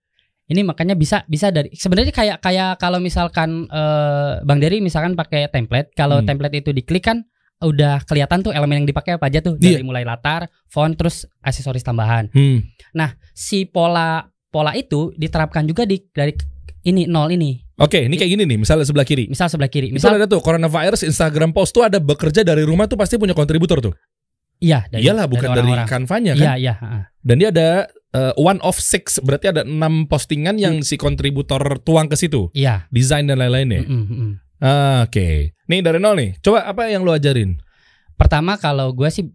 [0.48, 5.46] Ini makanya bisa bisa dari sebenarnya kayak kayak kalau misalkan eh, Bang Dery misalkan pakai
[5.48, 6.26] template, kalau Hmm.
[6.26, 7.24] template itu diklik kan
[7.58, 9.78] udah kelihatan tuh elemen yang dipakai apa aja tuh Iya.
[9.78, 12.30] dari mulai latar, font terus aksesoris tambahan.
[12.30, 12.62] Hmm.
[13.32, 16.34] Si pola pola itu diterapkan juga di dari
[16.82, 17.58] ini nol ini.
[17.78, 19.30] Oke, ini kayak gini nih, misalnya sebelah kiri.
[19.30, 22.90] Misal sebelah kiri, Misal misal ada tuh coronavirus Instagram post tuh ada bekerja dari rumah
[22.90, 23.94] tuh pasti punya kontributor tuh.
[24.58, 25.86] iya dari Iyalah bukan dari, orang-orang.
[25.86, 26.42] Canva-nya kan.
[26.42, 27.02] Iya, iya, heeh.
[27.22, 27.68] Dan dia ada
[28.10, 32.90] uh, one of six, berarti ada enam postingan yang si kontributor tuang ke situ, Iya.
[32.90, 33.86] desain dan lain-lainnya.
[33.86, 34.32] Mm-mm, mm-mm.
[34.34, 36.30] Ah, Oke, nih dari nol nih.
[36.42, 37.58] Coba apa yang lu ajarin?
[38.18, 39.30] Pertama kalau gue sih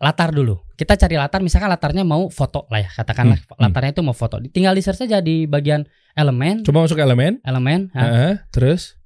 [0.00, 0.60] latar dulu.
[0.74, 3.62] Kita cari latar, misalkan latarnya mau foto lah ya, katakanlah Hmm, hmm.
[3.62, 4.40] latarnya itu mau foto.
[4.42, 7.38] Tinggal di search saja di bagian elemen, Coba masuk elemen.
[7.46, 8.98] elemen, ha, Heeh, terus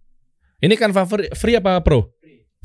[0.59, 2.15] ini kan free, free apa pro?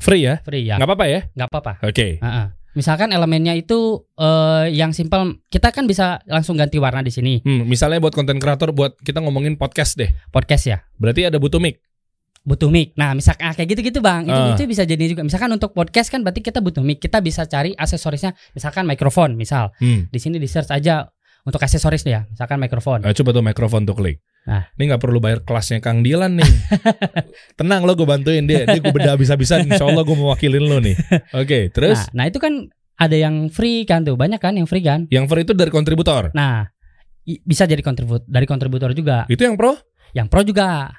[0.00, 0.40] Free ya?
[0.40, 1.20] free ya, Nggak apa-apa ya?
[1.30, 1.72] nggak apa-apa.
[1.84, 2.18] Oke.
[2.18, 2.56] Ha-ha.
[2.74, 7.38] Misalkan elemennya itu eh, yang simpel, kita kan bisa langsung ganti warna di sini.
[7.44, 10.10] Hmm, misalnya buat konten kreator, buat kita ngomongin podcast deh.
[10.30, 11.78] Podcast ya, Berarti ada butuh mic.
[12.44, 12.92] Butuh mic.
[12.94, 14.52] Nah, misalkan ah, kayak gitu-gitu bang, itu Ah.
[14.52, 15.24] itu bisa jadi juga.
[15.24, 17.00] Misalkan untuk podcast kan berarti kita butuh mic.
[17.00, 20.06] Kita bisa cari aksesorisnya, misalkan mikrofon, misal Hmm.
[20.06, 21.08] di sini di search aja
[21.42, 23.00] untuk aksesoris ya, misalkan mikrofon.
[23.00, 24.20] Nah, coba tuh mikrofon tuh klik.
[24.44, 24.68] Nah.
[24.76, 26.44] Ini nggak perlu bayar kelasnya Kang Dilan nih.
[27.58, 28.68] Tenang lo gue bantuin dia.
[28.68, 29.64] Dia gue beda habis-habisan.
[29.64, 30.92] Insya Allah gue mau wakilin lo nih.
[31.32, 34.84] Oke, terus Nah, nah itu kan ada yang free kan tuh, banyak kan yang free
[34.84, 35.08] kan.
[35.08, 36.28] yang free itu dari kontributor.
[36.36, 36.68] Nah,
[37.24, 39.24] bisa jadi kontribut dari kontributor juga.
[39.26, 39.80] Itu yang pro?
[40.12, 40.92] Yang pro juga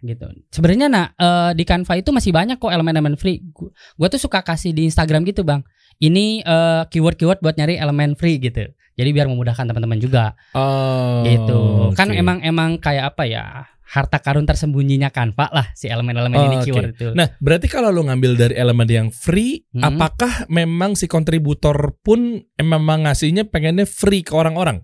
[0.00, 0.26] gitu.
[0.48, 3.40] Sebenarnya nah eh, di Canva itu masih banyak kok elemen-elemen free.
[3.46, 5.62] Gu- Gua tuh suka kasih di Instagram gitu, Bang.
[5.96, 8.68] Ini eh, keyword-keyword buat nyari elemen free gitu.
[8.92, 11.60] Jadi biar memudahkan teman-teman juga Oh, gitu.
[11.92, 12.16] Kan oke.
[12.16, 13.44] emang emang kayak apa ya?
[13.86, 16.64] Harta karun tersembunyinya Canva lah si elemen-elemen ini Oh, oke.
[16.64, 17.08] keyword itu.
[17.12, 19.84] Nah, berarti kalau lo ngambil dari elemen yang free, Hmm.
[19.86, 24.82] apakah memang si kontributor pun memang ngasihnya pengennya free ke orang-orang?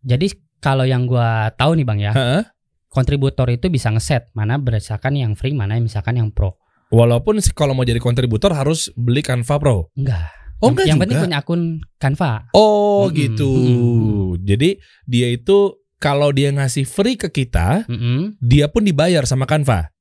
[0.00, 2.42] Jadi kalau yang gua tahu nih, Bang ya, Heeh.
[2.88, 6.56] Kontributor itu bisa ngeset mana berdasarkan yang free, mana yang misalkan yang pro.
[6.88, 9.92] Walaupun kalau mau jadi kontributor harus beli Canva Pro.
[9.92, 10.32] Enggak.
[10.58, 11.02] Oh, yang, enggak yang juga.
[11.04, 11.62] penting punya akun
[12.00, 12.30] Canva.
[12.56, 13.50] Oh, Mm-mm, gitu.
[13.52, 14.42] mm-mm.
[14.42, 14.70] Jadi
[15.04, 18.40] dia itu kalau dia ngasih free ke kita, Mm-mm.
[18.40, 19.92] dia pun dibayar sama Canva.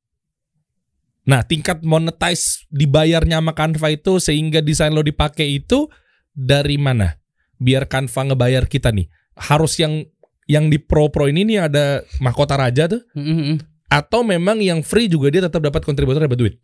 [1.28, 5.92] Nah, tingkat monetize dibayarnya sama Canva itu sehingga desain lo dipakai itu
[6.32, 7.20] dari mana?
[7.60, 9.12] Biar Canva ngebayar kita nih.
[9.38, 10.08] Harus yang
[10.48, 13.58] yang di Pro Pro ini nih ada mahkota raja tuh Mm, mm, mm.
[13.88, 16.58] atau memang yang free juga dia tetap dapat kontributor dapat duit?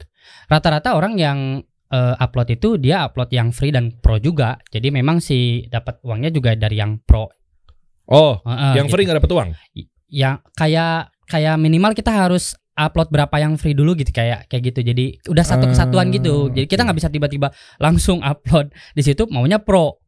[0.47, 1.39] Rata-rata orang yang
[1.87, 4.57] eh, upload itu dia upload yang free dan pro juga.
[4.67, 7.27] Jadi memang si dapat uangnya juga dari yang pro.
[8.03, 8.95] Oh, Heeh, yang gitu.
[8.95, 9.49] free nggak dapat uang.
[10.09, 14.83] yang kayak kayak minimal kita harus upload berapa yang free dulu gitu kayak kayak gitu
[14.83, 19.25] jadi udah satu Ah, kesatuan gitu jadi kita nggak bisa tiba-tiba langsung upload di situ
[19.29, 20.02] maunya pro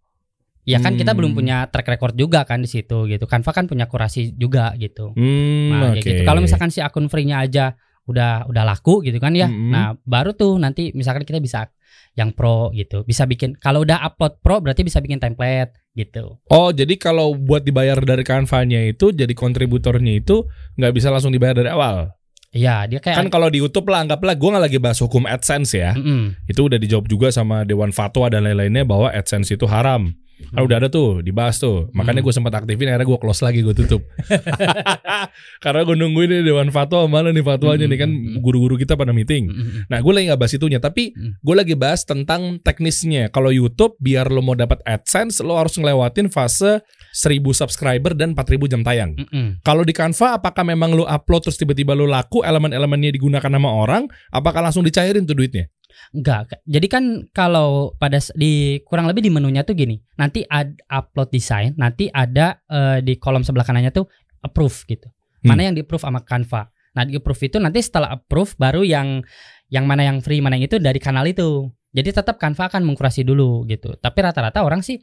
[0.66, 1.20] ya kan kita Hmm.
[1.22, 5.14] belum punya track record juga kan di situ gitu Canva kan punya kurasi juga gitu
[5.14, 6.02] Hmm, nah oke.
[6.02, 9.70] kayak gitu kalau misalkan si akun free-nya aja udah udah laku gitu kan ya Mm-mm.
[9.70, 11.70] nah baru tuh nanti misalkan kita bisa
[12.14, 16.70] yang pro gitu bisa bikin kalau udah upload pro berarti bisa bikin template gitu Oh,
[16.70, 21.68] jadi kalau buat dibayar dari Canva-nya itu jadi kontributornya itu nggak bisa langsung dibayar dari
[21.68, 22.12] awal.
[22.52, 25.72] Iya dia kayak Kan kalau di YouTube lah anggaplah gue nggak lagi bahas hukum AdSense
[25.74, 25.92] ya.
[25.92, 26.36] Mm-mm.
[26.46, 30.16] Itu udah dijawab juga sama Dewan Fatwa dan lain-lainnya bahwa AdSense itu haram.
[30.36, 31.88] Kan udah ada tuh dibahas tuh.
[31.92, 32.28] Makanya Hmm.
[32.28, 34.02] gue sempat aktifin akhirnya gue close lagi gue tutup.
[35.64, 38.40] Karena gue nungguin nih Dewan Fatwa mana nih fatwanya Hmm, nih kan hmm, hmm.
[38.40, 39.48] guru-guru kita pada meeting.
[39.48, 39.88] Mm-mm.
[39.88, 41.34] Nah gue lagi nggak bahas itunya Tapi Hmm.
[41.38, 46.28] gue lagi bahas tentang teknisnya Kalau YouTube biar lo mau dapat AdSense Lo harus ngelewatin
[46.28, 49.62] fase 1000 subscriber dan 4000 jam tayang Mm-mm.
[49.62, 54.04] Kalau di Canva apakah memang lo upload terus tiba-tiba lo laku Elemen-elemennya digunakan sama orang
[54.30, 55.70] Apakah langsung dicairin tuh duitnya?
[56.12, 56.62] Enggak.
[56.64, 60.00] Jadi kan kalau pada di kurang lebih di menunya tuh gini.
[60.16, 64.08] Nanti ad upload desain, nanti ada eh, di kolom sebelah kanannya tuh
[64.42, 65.08] approve gitu.
[65.44, 65.54] Hmm.
[65.54, 66.70] Mana yang di approve sama Canva.
[66.96, 69.20] Nah, di approve itu nanti setelah approve baru yang
[69.68, 71.68] yang mana yang free, mana yang itu dari kanal itu.
[71.92, 73.96] Jadi tetap Canva akan mengkurasi dulu gitu.
[74.00, 75.00] Tapi rata-rata orang sih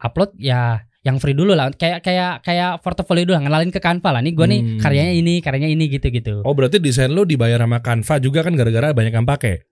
[0.00, 4.08] upload ya yang free dulu lah kayak kayak kayak portofolio dulu lah, ngenalin ke Canva
[4.08, 4.80] lah nih gue nih Hmm.
[4.80, 8.56] karyanya ini karyanya ini gitu gitu Oh berarti desain lo dibayar sama Canva juga kan
[8.56, 9.68] gara-gara banyak yang pakai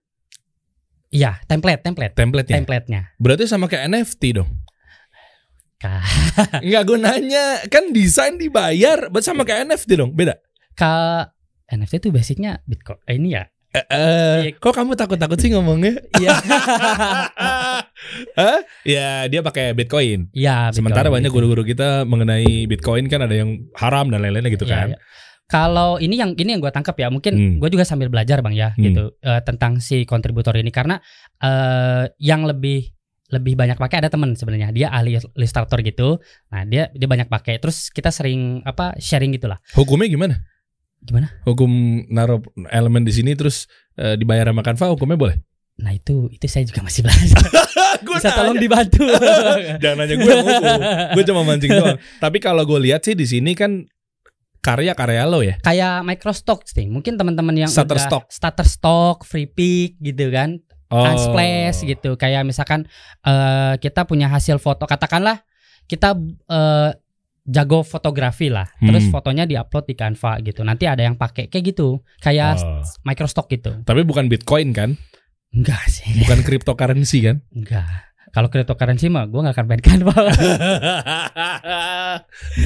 [1.13, 4.49] iya template template template-nya template-nya Berarti sama kayak NFT dong
[6.63, 10.39] Enggak gue nanya Kan desain dibayar Berarti sama kayak NFT dong Beda
[10.73, 11.27] Ka
[11.63, 13.01] NFT itu basicnya Bitcoin.
[13.09, 13.49] Eh, ini ya.
[13.73, 14.61] Eh, eh, Iya.
[14.61, 15.97] kok kamu takut-takut sih ngomongnya?
[16.21, 16.33] Iya.
[18.37, 18.59] Hah?
[18.85, 20.29] Ya dia pakai Bitcoin.
[20.35, 20.69] Iya.
[20.69, 24.87] Sementara banyak guru-guru kita mengenai Bitcoin kan ada yang haram dan lain-lainnya gitu Iya, kan.
[24.93, 24.97] iya.
[25.45, 27.55] Kalau ini yang ini yang gue tangkap ya, mungkin Hmm.
[27.59, 28.81] gue juga sambil belajar bang ya, Hmm.
[28.81, 30.97] gitu eh, tentang si kontributor ini karena
[31.37, 32.89] eh yang lebih
[33.29, 37.57] lebih banyak pakai ada temen sebenarnya dia ahli Illustrator gitu, nah dia dia banyak pakai,
[37.57, 39.57] terus kita sering apa sharing gitulah.
[39.73, 40.37] Hukumnya gimana?
[41.01, 41.27] Gimana?
[41.43, 41.67] Hukum
[42.07, 45.37] naruh elemen di sini terus eh, dibayar sama Canva hukumnya boleh?
[45.75, 47.41] Nah itu itu saya juga masih belajar.
[48.05, 48.63] Gua Bisa tolong nanya.
[48.63, 49.01] dibantu.
[49.81, 50.33] Jangan nanya gue.
[51.13, 51.97] Gue cuma mancing doang.
[52.23, 53.81] Tapi kalau gue lihat sih di sini kan
[54.63, 55.59] karya-karya lo ya.
[55.59, 58.25] Kayak Microstock sih, mungkin teman-teman yang Shutterstock.
[58.25, 61.01] udah Shutterstock, Free Pick gitu kan, Oh.
[61.03, 62.85] Unsplash gitu kayak misalkan
[63.19, 65.41] eh, kita punya hasil foto katakanlah
[65.83, 66.13] kita
[66.45, 66.89] eh,
[67.43, 69.11] jago fotografi lah terus Hmm.
[69.11, 72.85] fotonya diupload di Canva gitu nanti ada yang pakai kayak gitu kayak Oh.
[73.03, 74.93] Microstock gitu Tapi bukan Bitcoin kan?
[75.49, 77.41] enggak sih Bukan cryptocurrency kan?
[77.49, 80.13] enggak kalau cryptocurrency mah gue nggak akan main Canva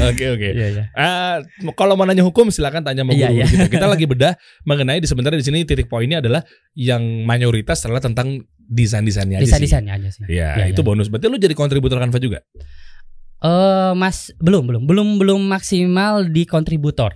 [0.08, 0.50] Oke oke.
[0.50, 1.38] iya iya Ah,
[1.74, 3.46] kalau mau nanya hukum silakan tanya sama Iya, guru iya.
[3.46, 3.68] kita.
[3.70, 6.42] Kita lagi bedah mengenai di sebenarnya di sini titik poinnya adalah
[6.74, 10.88] yang mayoritas adalah tentang desain-desainnya aja desain desainnya aja sih Iya, Iya, itu iya.
[10.88, 11.08] bonus.
[11.08, 12.40] Berarti lu jadi kontributor Canva juga?
[13.38, 17.14] eh mas belum belum belum belum maksimal di kontributor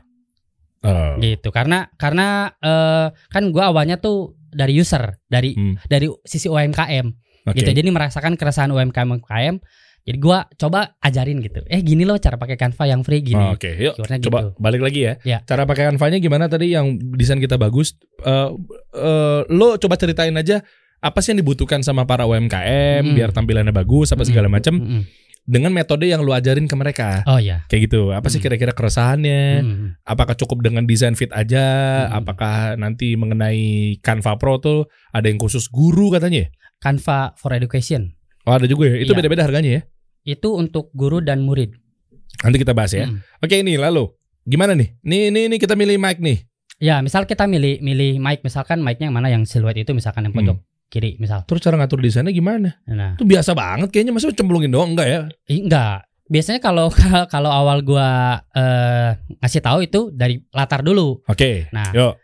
[0.82, 1.14] Oh.
[1.18, 5.78] gitu karena karena eh, kan gue awalnya tuh dari user dari Hmm.
[5.86, 7.06] dari sisi UMKM
[7.44, 7.58] Oke.
[7.58, 9.56] gitu jadi merasakan keresahan UMKM UMKM
[10.02, 13.54] jadi gua coba ajarin gitu eh gini loh cara pakai Canva yang free gini Oh,
[13.54, 14.50] Oke, yuk Keywordnya coba gitu.
[14.58, 15.14] balik lagi ya.
[15.22, 15.38] Ya.
[15.42, 17.94] Cara pakai Canva-nya gimana tadi yang desain kita bagus?
[18.20, 18.50] Eh
[18.92, 20.66] eh, lo coba ceritain aja
[20.98, 23.14] apa sih yang dibutuhkan sama para UMKM Mm.
[23.14, 24.56] biar tampilannya bagus apa segala Mm-mm.
[24.56, 25.02] macam Mm-mm.
[25.44, 27.22] dengan metode yang lu ajarin ke mereka.
[27.24, 28.10] oh ya Kayak gitu.
[28.10, 28.46] Apa sih Mm.
[28.46, 29.42] kira-kira keresahannya?
[29.60, 29.88] Mm.
[30.04, 31.66] apakah cukup dengan desain fit aja
[32.08, 32.22] Hmm.
[32.22, 33.62] apakah nanti mengenai
[34.00, 36.50] Canva Pro tuh ada yang khusus guru katanya ya?
[36.82, 38.12] Canva for Education.
[38.44, 38.98] Oh ada juga ya?
[38.98, 39.18] Itu Iya.
[39.22, 39.82] beda-beda harganya ya?
[40.26, 41.78] Itu untuk guru dan murid.
[42.42, 43.06] Nanti kita bahas ya.
[43.06, 43.22] Mm.
[43.40, 44.10] oke ini lalu.
[44.42, 44.98] Gimana nih?
[45.06, 46.42] Nih nih nih kita milih mic nih.
[46.82, 49.30] Ya misal kita milih milih mic misalkan mic-nya yang mana?
[49.30, 50.66] Yang siluet itu misalkan yang pojok Hmm.
[50.90, 51.46] kiri misal.
[51.46, 52.82] Terus cara ngatur desainnya gimana?
[52.90, 53.14] Nah.
[53.14, 54.12] Itu biasa banget kayaknya.
[54.12, 54.98] Masa cemplungin doang?
[54.98, 55.20] Enggak ya?
[55.46, 56.10] Enggak.
[56.26, 56.90] Biasanya kalau
[57.34, 61.22] kalau awal gua eh, ngasih tahu itu dari latar dulu.
[61.30, 61.70] Oke.
[61.70, 61.94] Nah.
[61.94, 62.18] Yuk.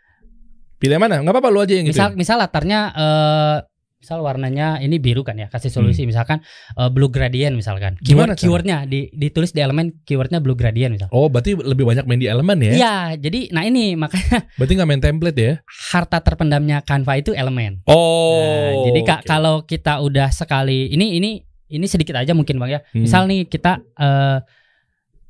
[0.78, 1.22] Pilih mana?
[1.22, 3.56] Nggak apa-apa lu aja yang gitu misal misal latarnya eh
[3.98, 6.38] misal warnanya ini biru kan ya kasih solusi misalkan
[6.74, 8.06] eh, blue gradient misalkan Hmm.
[8.06, 8.78] Gimana keyword cara?
[8.78, 12.30] keywordnya di, ditulis di elemen keywordnya blue gradient misal oh berarti lebih banyak main di
[12.30, 15.52] elemen ya iya jadi nah ini makanya berarti nggak main template ya
[15.90, 19.26] harta terpendamnya Canva itu elemen oh Nah, jadi kak oke.
[19.26, 21.30] kalau kita udah sekali ini ini
[21.68, 22.80] ini sedikit aja mungkin bang ya.
[22.94, 23.04] Hmm.
[23.04, 24.38] Misal nih kita eh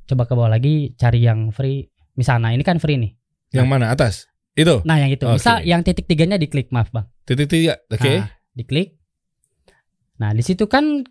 [0.07, 1.83] coba ke bawah lagi cari yang free.
[2.14, 3.11] Misalnya ini kan free nih.
[3.52, 4.14] Yang mana atas?
[4.54, 4.83] Itu.
[4.87, 5.26] Nah yang itu.
[5.26, 5.38] Oke.
[5.38, 7.07] Misal yang titik tiganya diklik maaf bang.
[7.26, 7.74] Titik tiga.
[7.90, 8.22] Oke.
[8.22, 8.99] Nah, diklik.
[10.18, 11.07] Nah di situ kan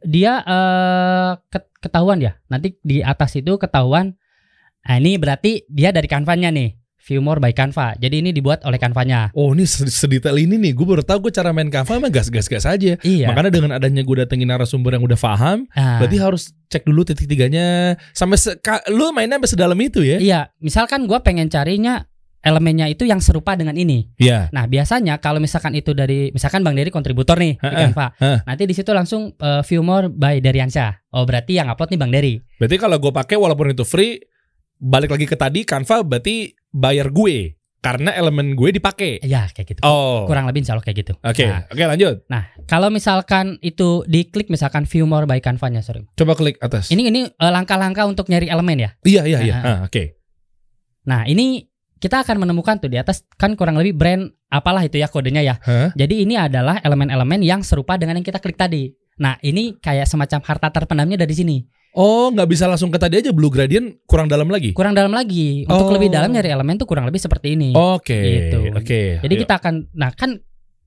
[0.00, 0.38] dia
[1.50, 2.38] ket- ketahuan ya.
[2.46, 4.14] Nanti di atas itu ketahuan.
[4.82, 6.78] Nah ini berarti dia dari kanvanya nih.
[7.02, 7.98] View more by Canva.
[7.98, 9.34] Jadi ini dibuat oleh kanvanya.
[9.34, 10.70] Oh ini sed- sedetail ini nih.
[10.70, 12.94] Gue baru tahu gue cara main Canva emang gas-gas-gas aja.
[13.02, 13.26] Iya.
[13.26, 17.26] Makanya dengan adanya gue datengin narasumber yang udah paham, Nah, berarti harus cek dulu titik
[17.26, 17.98] tiganya.
[18.14, 18.38] Sampai
[18.94, 20.22] lu mainnya sampai sedalam itu ya?
[20.22, 22.06] Iya, misalkan gua pengen carinya
[22.42, 24.10] elemennya itu yang serupa dengan ini.
[24.18, 24.50] Iya.
[24.50, 28.12] Nah, biasanya kalau misalkan itu dari misalkan Bang Dery kontributor nih di Canva.
[28.44, 31.14] Nanti di situ langsung uh, view more by Deriansyah.
[31.14, 32.42] Oh, berarti yang upload nih Bang Dery.
[32.58, 34.18] Berarti kalau gue pakai walaupun itu free,
[34.76, 39.22] balik lagi ke tadi Canva berarti bayar gue karena elemen gue dipakai.
[39.26, 39.80] Ya, kayak gitu.
[39.82, 40.26] Oh.
[40.30, 41.14] Kurang lebih insya Allah kayak gitu.
[41.18, 42.16] Oke, Nah, oke lanjut.
[42.70, 46.06] kalau misalkan itu diklik misalkan view more by Canva-nya, sorry.
[46.14, 46.94] Coba klik atas.
[46.94, 48.90] Ini ini uh, langkah-langkah untuk nyari elemen ya.
[49.02, 49.56] Iya iya iya.
[49.58, 49.66] Nah.
[49.66, 50.18] Ah, Oke.
[51.02, 51.66] Nah, ini
[52.02, 55.54] kita akan menemukan tuh di atas kan kurang lebih brand apalah itu ya kodenya ya.
[55.62, 55.94] Hah?
[55.94, 58.90] Jadi ini adalah elemen-elemen yang serupa dengan yang kita klik tadi.
[59.22, 61.56] Nah, ini kayak semacam harta terpendamnya dari sini.
[61.92, 64.72] Oh nggak bisa langsung ke tadi aja blue gradient kurang dalam lagi.
[64.72, 65.68] Kurang dalam lagi.
[65.68, 65.94] Untuk Oh.
[65.94, 67.76] lebih dalam nyari elemen tuh kurang lebih seperti ini.
[67.76, 68.16] Oke.
[68.16, 68.58] Gitu.
[68.72, 69.00] Oke.
[69.20, 69.42] Jadi Ayo.
[69.44, 70.40] kita akan nah kan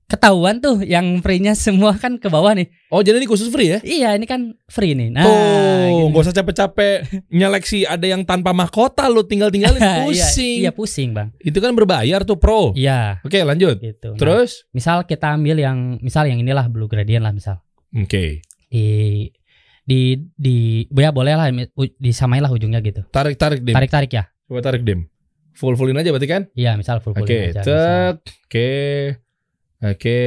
[0.06, 2.70] ketahuan tuh yang free-nya semua kan ke bawah nih.
[2.94, 3.78] Oh jadi ini khusus free ya?
[3.82, 5.10] Iya, ini kan free nih.
[5.10, 6.06] Nah, Tuh, gitu.
[6.14, 6.94] nggak usah capek-capek
[7.28, 10.58] nyeleksi ada yang tanpa mahkota lu tinggal tinggalin Iya, pusing.
[10.62, 11.34] Iya, pusing, Bang.
[11.42, 12.70] Itu kan berbayar tuh pro.
[12.78, 13.82] Iya, Oke lanjut.
[13.82, 14.14] gitu.
[14.14, 14.62] Nah, Terus?
[14.70, 17.58] misal kita ambil yang misal yang inilah blue gradient lah misal.
[17.90, 18.46] Oke.
[18.70, 18.86] Di
[19.86, 20.56] di di
[20.90, 21.46] ya boleh lah
[21.98, 23.02] disamain lah ujungnya gitu.
[23.10, 23.74] Tarik tarik dim.
[23.74, 24.30] Tarik-tarik ya.
[24.46, 25.10] Coba tarik dim.
[25.56, 26.42] Full fullin aja berarti kan?
[26.54, 27.50] Iya, misal full full Oke.
[27.50, 27.62] aja.
[27.64, 28.22] misal.
[28.46, 29.25] Cek.
[29.76, 29.92] Oke.
[29.92, 30.18] Oke,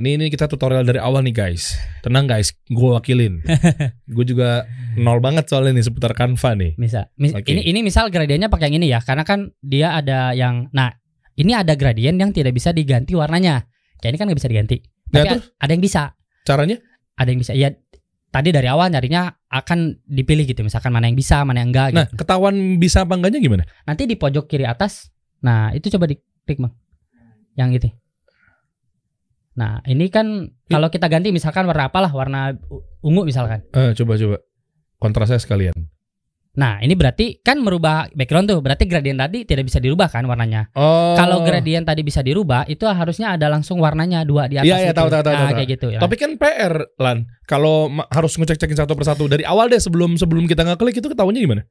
[0.00, 1.76] ini ini kita tutorial dari awal nih guys.
[2.00, 3.44] Tenang guys, gue wakilin.
[4.16, 4.64] gue juga
[4.96, 6.72] nol banget soalnya nih seputar Canva nih.
[6.80, 7.44] Misal, mis- Oke.
[7.52, 10.96] ini ini misal gradiennya pakai yang ini ya, karena kan dia ada yang, nah
[11.36, 13.68] ini ada gradien yang tidak bisa diganti warnanya.
[14.00, 14.76] Kayak ini kan nggak bisa diganti.
[14.80, 16.02] Nah, Tapi terus a- ada yang bisa,
[16.48, 16.76] caranya?
[17.20, 17.52] ada yang bisa.
[17.52, 17.68] Ya
[18.32, 21.92] tadi dari awal nyarinya akan dipilih gitu, misalkan mana yang bisa, mana yang enggak.
[21.92, 22.24] Nah, gitu.
[22.24, 23.64] ketahuan bisa apa enggaknya gimana?
[23.84, 25.12] Nanti di pojok kiri atas,
[25.44, 26.72] nah itu coba diklik bang,
[27.60, 27.92] yang itu.
[29.56, 32.52] Nah ini kan kalau kita ganti misalkan warna apalah, warna
[33.00, 33.64] ungu misalkan.
[33.72, 34.36] Eh, coba coba.
[35.00, 35.76] Kontrasnya sekalian.
[36.56, 40.72] Nah ini berarti kan merubah background tuh, berarti gradien tadi tidak bisa dirubah kan warnanya.
[40.72, 41.12] Oh.
[41.12, 44.68] Kalau gradien tadi bisa dirubah, itu harusnya ada langsung warnanya dua di atas.
[44.68, 46.00] Iya, iya, tahu, tahu, tahu, Nah, tahu, kayak gitu ya.
[46.00, 47.28] Tapi kan PR Lan.
[47.44, 51.62] Kalau harus ngecek-cekin satu persatu dari awal deh sebelum sebelum kita ngeklik itu ketahuannya gimana?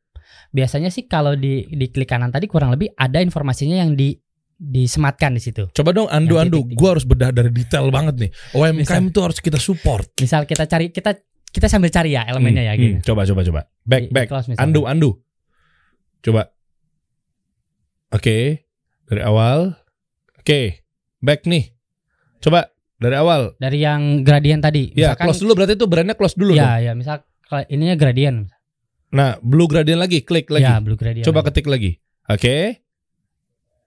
[0.53, 4.13] Biasanya sih kalau di di klik kanan tadi kurang lebih ada informasinya yang di
[4.55, 5.67] disematkan di situ.
[5.69, 6.57] Coba dong andu Yang andu.
[6.63, 6.77] titik-titik.
[6.77, 8.31] Gua harus bedah dari detail banget nih.
[8.51, 10.07] UMKM tuh harus kita support.
[10.17, 11.11] Misal kita cari kita
[11.47, 12.93] kita sambil cari ya elemennya ya Hmm, gitu.
[12.93, 13.05] hmm.
[13.05, 13.61] Coba coba coba.
[13.81, 14.27] Back Di- back.
[14.55, 15.11] Andu andu.
[16.19, 16.51] Coba.
[18.09, 18.63] Oke.
[19.05, 19.75] Dari awal.
[20.37, 20.83] Oke.
[21.19, 21.73] Back nih.
[22.39, 23.55] Coba dari awal.
[23.57, 24.93] Dari yang gradien tadi.
[24.93, 26.63] Ya, close dulu berarti itu brandnya close dulu dong.
[26.63, 28.49] Ya, ya, misal kalau ininya gradien.
[29.11, 30.63] Nah, blue gradient lagi, klik lagi.
[30.63, 31.23] Ya, blue gradient.
[31.23, 31.47] Coba lagi.
[31.51, 31.91] ketik lagi.
[32.27, 32.84] Oke.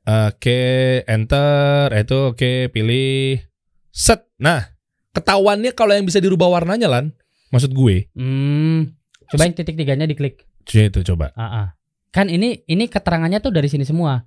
[0.09, 1.92] Oke, enter.
[1.92, 3.44] Itu oke, pilih.
[3.92, 4.25] Set.
[4.40, 4.73] Nah,
[5.12, 7.12] ketahuannya kalau yang bisa dirubah warnanya lan.
[7.53, 8.09] Maksud gue.
[8.16, 8.97] Hmm,
[9.29, 10.49] coba yang titik tiganya diklik.
[10.64, 11.27] Coba itu coba.
[11.37, 11.77] Ah.
[12.09, 14.25] Kan ini ini keterangannya tuh dari sini semua.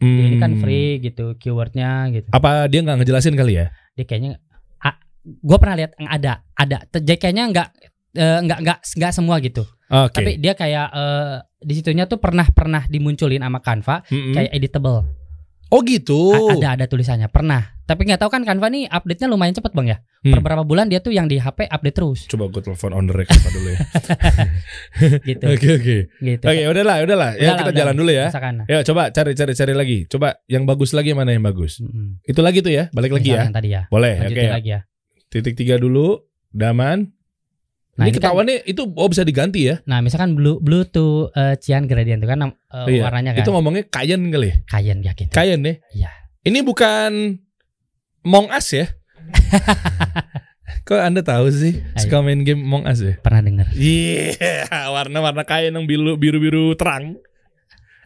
[0.00, 2.32] Hmm, Ini kan free gitu, keywordnya gitu.
[2.32, 3.68] Apa dia nggak ngejelasin kali ya?
[3.92, 4.40] Dia kayaknya,
[4.80, 6.88] ah, gue pernah lihat yang ada, ada.
[6.88, 7.68] Jadi kayaknya nggak
[8.12, 9.62] eh, nggak nggak nggak semua gitu.
[9.90, 10.14] Oke.
[10.22, 14.32] Tapi dia kayak eh, di situnya tuh pernah pernah dimunculin sama Canva Mm-mm.
[14.32, 15.06] kayak editable.
[15.70, 16.34] Oh gitu.
[16.50, 17.78] A- ada ada tulisannya pernah.
[17.86, 19.98] Tapi nggak tahu kan Canva nih update-nya lumayan cepet bang ya.
[20.20, 20.30] Hmm.
[20.30, 23.14] Per beberapa bulan dia tuh yang di HP update terus Coba gue telepon on the
[23.14, 23.78] record dulu ya.
[25.30, 25.44] gitu.
[25.46, 25.96] Oke oke.
[26.12, 26.44] gitu.
[26.44, 27.30] Oke, udahlah, udahlah.
[27.34, 27.78] Ya Udahlah, kita udah.
[27.78, 28.26] jalan dulu ya.
[28.30, 28.54] Misalkan.
[28.66, 29.98] Ya coba cari cari cari lagi.
[30.06, 31.78] Coba yang bagus lagi mana yang bagus?
[31.80, 32.18] Mm-mm.
[32.22, 32.90] Itu lagi tuh ya.
[32.90, 33.46] Balik lagi ya.
[33.46, 33.82] Yang tadi ya.
[33.88, 34.14] Boleh.
[34.22, 34.42] Oke.
[34.50, 34.80] Lagi ya.
[35.30, 36.18] Titik tiga dulu.
[36.50, 37.14] Daman.
[38.00, 39.76] Nah, ini ini kan- ketahuannya itu oh bisa diganti ya?
[39.84, 42.50] Nah, misalkan blue blue tuh eh, cian gradient tuh kan eh,
[42.90, 43.04] Iya.
[43.04, 44.56] warnanya kan Itu ngomongnya Cayenne kali ya?
[44.66, 45.30] Cayenne ya gitu.
[45.30, 45.74] Cayenne ya?
[45.92, 46.10] Iya.
[46.42, 47.36] Ini bukan
[48.22, 48.88] Mong Us ya?
[50.80, 51.98] Kok Anda tahu sih Ayo.
[52.00, 53.14] suka main game Mong Us ya?
[53.18, 53.66] Pernah denger.
[53.74, 57.20] Iya, warna-warna Cayenne yang biru biru-biru terang.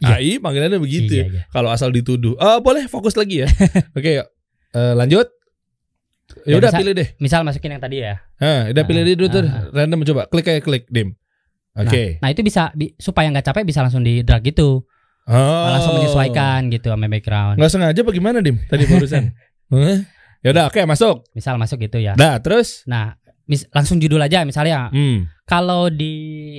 [0.03, 0.19] Iya.
[0.19, 1.25] AI panggilannya begitu Iya, ya.
[1.31, 1.41] iya.
[1.49, 2.35] Kalau asal dituduh.
[2.35, 3.47] Eh boleh fokus lagi ya.
[3.97, 4.27] Oke, yuk.
[4.71, 5.31] Eh, lanjut.
[6.43, 7.07] Ya Ya, udah pilih deh.
[7.17, 8.17] Misal masukin yang tadi ya.
[8.37, 9.43] Hah, udah Nah, pilih deh dulu tuh.
[9.43, 10.21] ah, Random coba.
[10.25, 11.13] Klik aja klik dim.
[11.71, 12.17] Nah, Oke.
[12.17, 14.81] Nah, itu bisa bi- supaya nggak capek bisa langsung di drag gitu.
[15.25, 15.65] Oh.
[15.67, 17.57] Langsung menyesuaikan gitu sama background.
[17.57, 18.57] Nggak sengaja apa gimana dim?
[18.63, 19.33] Tadi barusan.
[20.41, 21.25] Ya udah oke masuk.
[21.31, 22.13] Misal masuk gitu ya.
[22.13, 22.85] Dah terus.
[22.85, 24.89] Nah, mis- langsung judul aja misalnya.
[24.89, 25.29] Hmm.
[25.43, 26.13] Kalau di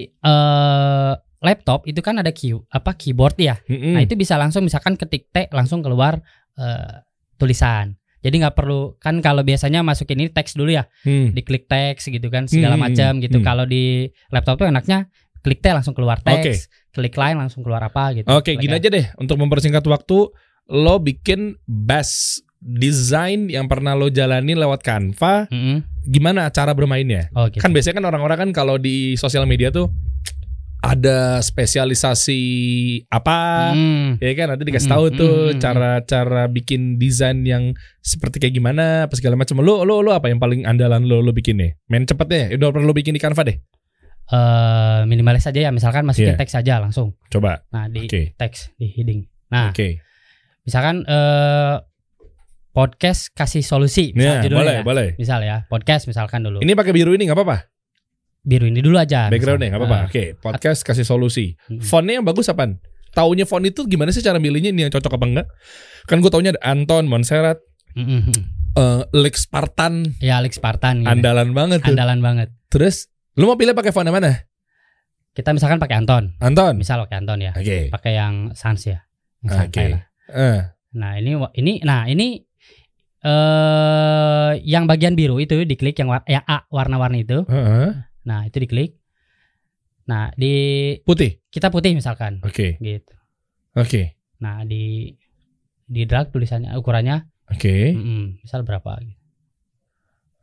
[0.07, 3.55] eh laptop itu kan ada key apa keyboard ya.
[3.65, 3.95] Mm-mm.
[3.95, 6.19] Nah, itu bisa langsung misalkan ketik T langsung keluar
[6.55, 7.03] eh
[7.37, 7.95] tulisan.
[8.21, 11.31] Jadi nggak perlu kan kalau biasanya masukin ini teks dulu ya, Hmm.
[11.31, 13.39] diklik teks gitu kan segala Hmm, macam gitu.
[13.39, 13.47] hmm.
[13.47, 15.07] Kalau di laptop tuh enaknya
[15.41, 18.27] klik T langsung keluar teks, klik lain langsung keluar apa gitu.
[18.29, 20.27] Oke, Klik gini aja deh untuk mempersingkat waktu,
[20.67, 25.87] lo bikin best design yang pernah lo jalani lewat Canva, Mm-mm.
[26.03, 27.31] gimana cara bermainnya?
[27.31, 27.63] Oh gitu.
[27.63, 29.87] Kan biasanya kan orang-orang kan kalau di sosial media tuh
[30.81, 32.41] ada spesialisasi
[33.09, 34.21] apa, Hmm.
[34.21, 35.61] ya kan nanti dikasih tahu mm, tuh mm, mm.
[35.61, 39.61] cara-cara bikin desain yang seperti kayak gimana, apa segala macam.
[39.65, 41.73] Lo lo lo apa yang paling andalan lo lo bikin nih?
[41.89, 43.57] Main cepetnya, udah pernah lo bikin di Canva deh.
[44.27, 46.39] Eh, minimalis aja ya misalkan masukin Iya.
[46.39, 47.15] teks aja langsung.
[47.31, 47.63] Coba.
[47.71, 48.35] Nah, di Oke.
[48.35, 49.23] teks di heading.
[49.55, 50.03] Nah, Oke.
[50.67, 51.79] misalkan eh
[52.75, 54.83] podcast kasih solusi misal judulnya boleh, ya.
[54.85, 55.09] boleh.
[55.17, 56.59] Misal ya, podcast misalkan dulu.
[56.61, 57.71] Ini pakai biru ini nggak apa-apa.
[58.47, 59.27] Biru ini dulu aja.
[59.27, 59.99] Backgroundnya nggak apa-apa.
[59.99, 60.07] Ah.
[60.07, 61.59] Oke, podcast kasih solusi.
[61.67, 61.83] Mm.
[61.83, 62.79] Fontnya yang bagus apaan?
[63.11, 65.47] Taunya font itu gimana sih cara milihnya ini yang cocok apa enggak?
[66.05, 67.59] Kan gue taunya ada Anton, Montserrat,
[67.93, 68.29] Mm,
[68.77, 71.11] eh, Lex Spartan, Ya Alex Spartan gitu.
[71.11, 71.91] andalan banget tuh.
[71.91, 72.49] Andalan banget.
[72.69, 74.45] Terus lu mau pilih pakai font yang mana?
[75.33, 76.37] Kita misalkan pakai Anton.
[76.39, 76.77] Anton.
[76.77, 77.53] Misal pakai Anton ya.
[77.53, 77.89] Oke.
[77.89, 79.05] Pakai yang Sans ya.
[79.43, 79.85] Oke.
[79.91, 80.03] lah.
[80.29, 80.61] Eh,
[80.93, 82.41] Nah, ini ini nah ini
[83.27, 87.45] eh yang bagian biru itu diklik yang war- yang A warna-warni itu.
[87.45, 87.89] heeh.
[88.27, 88.99] Nah, itu diklik.
[90.07, 90.55] Nah, di
[91.03, 91.43] Putih.
[91.51, 92.79] kita putih misalkan Oke.
[92.79, 93.15] gitu.
[93.75, 94.19] Oke.
[94.43, 95.15] Nah, di
[95.87, 97.95] di drag tulisannya ukurannya Oke.
[97.95, 99.23] mm, misal berapa gitu.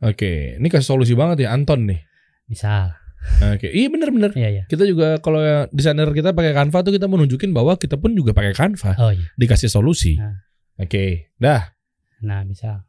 [0.04, 0.60] Oke.
[0.60, 2.00] Ini kasih solusi banget ya Anton nih.
[2.48, 2.92] Misal.
[3.40, 3.72] Oke.
[3.72, 4.36] Iya bener-bener.
[4.36, 4.64] Iya, iya.
[4.68, 5.40] Kita juga kalau
[5.72, 9.00] desainer kita pakai Canva tuh kita mau nunjukin bahwa kita pun juga pakai Canva.
[9.00, 9.32] Oh iya.
[9.40, 10.20] Dikasih solusi.
[10.20, 10.44] Nah.
[10.76, 11.32] Oke.
[11.40, 11.72] Dah.
[12.20, 12.84] Nah, misal.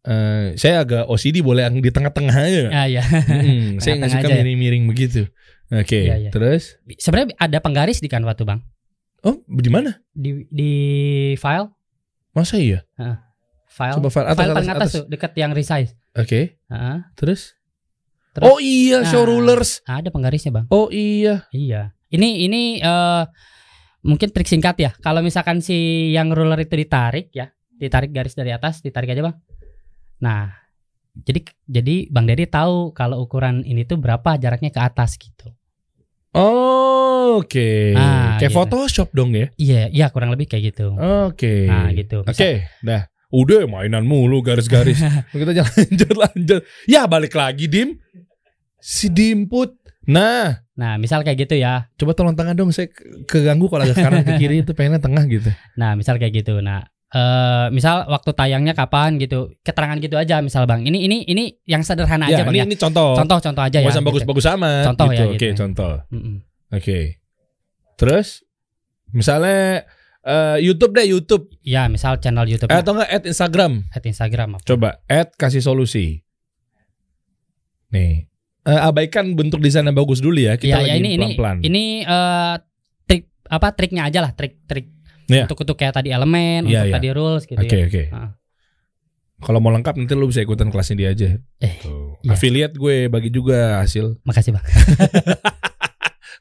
[0.00, 2.62] Eh, saya agak OCD boleh yang di tengah-tengah aja.
[2.72, 3.04] Ah iya.
[3.04, 4.36] Hmm, saya nggak suka ya.
[4.40, 5.28] miring-miring begitu.
[5.70, 6.30] Oke, Iya, iya.
[6.30, 6.80] terus?
[6.96, 8.64] Sebenarnya ada penggaris di Canva tuh, Bang.
[9.20, 10.00] Oh, di mana?
[10.10, 10.72] Di di
[11.36, 11.68] file,
[12.32, 12.80] Masa iya?
[13.68, 13.94] file.
[13.94, 14.90] Coba file atas, file atas, paling atas, atas.
[14.96, 15.92] tuh, dekat yang resize.
[16.12, 16.96] Oke, Heeh.
[17.14, 17.54] terus?
[18.32, 19.30] Terus- Oh iya, show Nah.
[19.30, 19.84] rulers.
[19.84, 20.66] Ada penggarisnya, Bang.
[20.70, 21.44] Oh iya.
[21.50, 21.92] Iya.
[22.08, 23.22] Ini ini eh
[24.00, 24.90] mungkin trik singkat ya.
[24.96, 25.76] Kalau misalkan si
[26.10, 29.36] yang ruler itu ditarik ya, ditarik garis dari atas, ditarik aja bang.
[30.20, 30.52] Nah,
[31.16, 35.50] jadi jadi bang Dedi tahu kalau ukuran ini tuh berapa jaraknya ke atas gitu.
[36.30, 37.70] Oh, oke.
[37.92, 38.56] Ah, Kayak gitu.
[38.56, 39.50] Photoshop dong ya.
[39.56, 40.94] Iya, iya kurang lebih kayak gitu.
[40.94, 41.66] Oke.
[41.66, 42.22] Nah, gitu.
[42.22, 43.10] Oke, dah.
[43.30, 45.02] Udah mainan mulu garis-garis.
[45.32, 46.60] Kita jalan lanjut lanjut.
[46.86, 47.98] Ya balik lagi Dim.
[48.78, 49.74] Si Dimput.
[50.06, 51.92] Nah, Nah, misal kayak gitu ya.
[51.92, 52.72] coba tolong tangan dong.
[52.72, 55.52] Saya ke- keganggu kalau agak kanan ke kiri itu pengennya tengah gitu.
[55.76, 56.64] Nah, misal kayak gitu.
[56.64, 59.50] Nah, eh misal waktu tayangnya kapan gitu.
[59.66, 60.86] Keterangan gitu aja misal Bang.
[60.86, 62.66] Ini ini ini yang sederhana ya, aja Bang ini ya.
[62.70, 63.18] ini contoh.
[63.18, 63.92] Contoh-contoh aja Nggak ya.
[63.92, 64.08] usah gitu.
[64.14, 64.84] bagus-bagus amat.
[64.86, 65.18] Contoh gitu.
[65.18, 65.58] ya, Oke, gitu.
[65.58, 65.92] contoh.
[66.14, 66.36] Mm-mm.
[66.70, 66.98] Oke.
[67.98, 68.46] Terus
[69.10, 69.82] misalnya
[70.22, 73.72] eh, YouTube deh YouTube Ya, misal channel YouTube atau enggak add Instagram.
[73.90, 74.64] at Instagram apa.
[74.64, 76.22] Coba add kasih solusi.
[77.90, 78.30] Nih.
[78.60, 80.54] Eh, abaikan bentuk desain yang bagus dulu ya.
[80.54, 81.56] Kita ya, lagi ya ini ini pelan-pelan.
[81.64, 82.54] ini eh,
[83.08, 84.99] trik apa triknya aja lah trik-trik
[85.30, 85.44] Iya.
[85.46, 86.94] untuk untuk kayak tadi elemen Iya, untuk iya.
[86.98, 87.86] tadi rules gitu Oke ya.
[87.86, 88.02] oke.
[88.10, 88.30] Ah.
[89.40, 91.28] Kalau mau lengkap nanti lu bisa ikutan kelasnya dia aja.
[91.58, 92.20] Eh, Tuh.
[92.20, 92.34] iya.
[92.34, 94.20] Affiliate gue bagi juga hasil.
[94.22, 94.64] Makasih bang.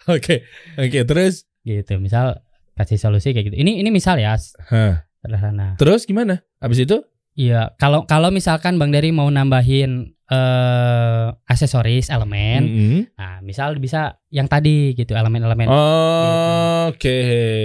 [0.10, 0.42] Oke
[0.74, 1.46] oke terus.
[1.62, 2.42] gitu misal
[2.74, 3.58] kasih solusi kayak gitu.
[3.62, 5.78] Ini ini misal ya sederhana.
[5.78, 6.42] Terus gimana?
[6.58, 7.06] Abis itu?
[7.38, 13.00] Iya kalau kalau misalkan bang Dari mau nambahin eh aksesoris elemen, Mm-mm.
[13.18, 15.66] nah misal bisa yang tadi gitu elemen-elemen.
[15.66, 17.18] Oh, Oke.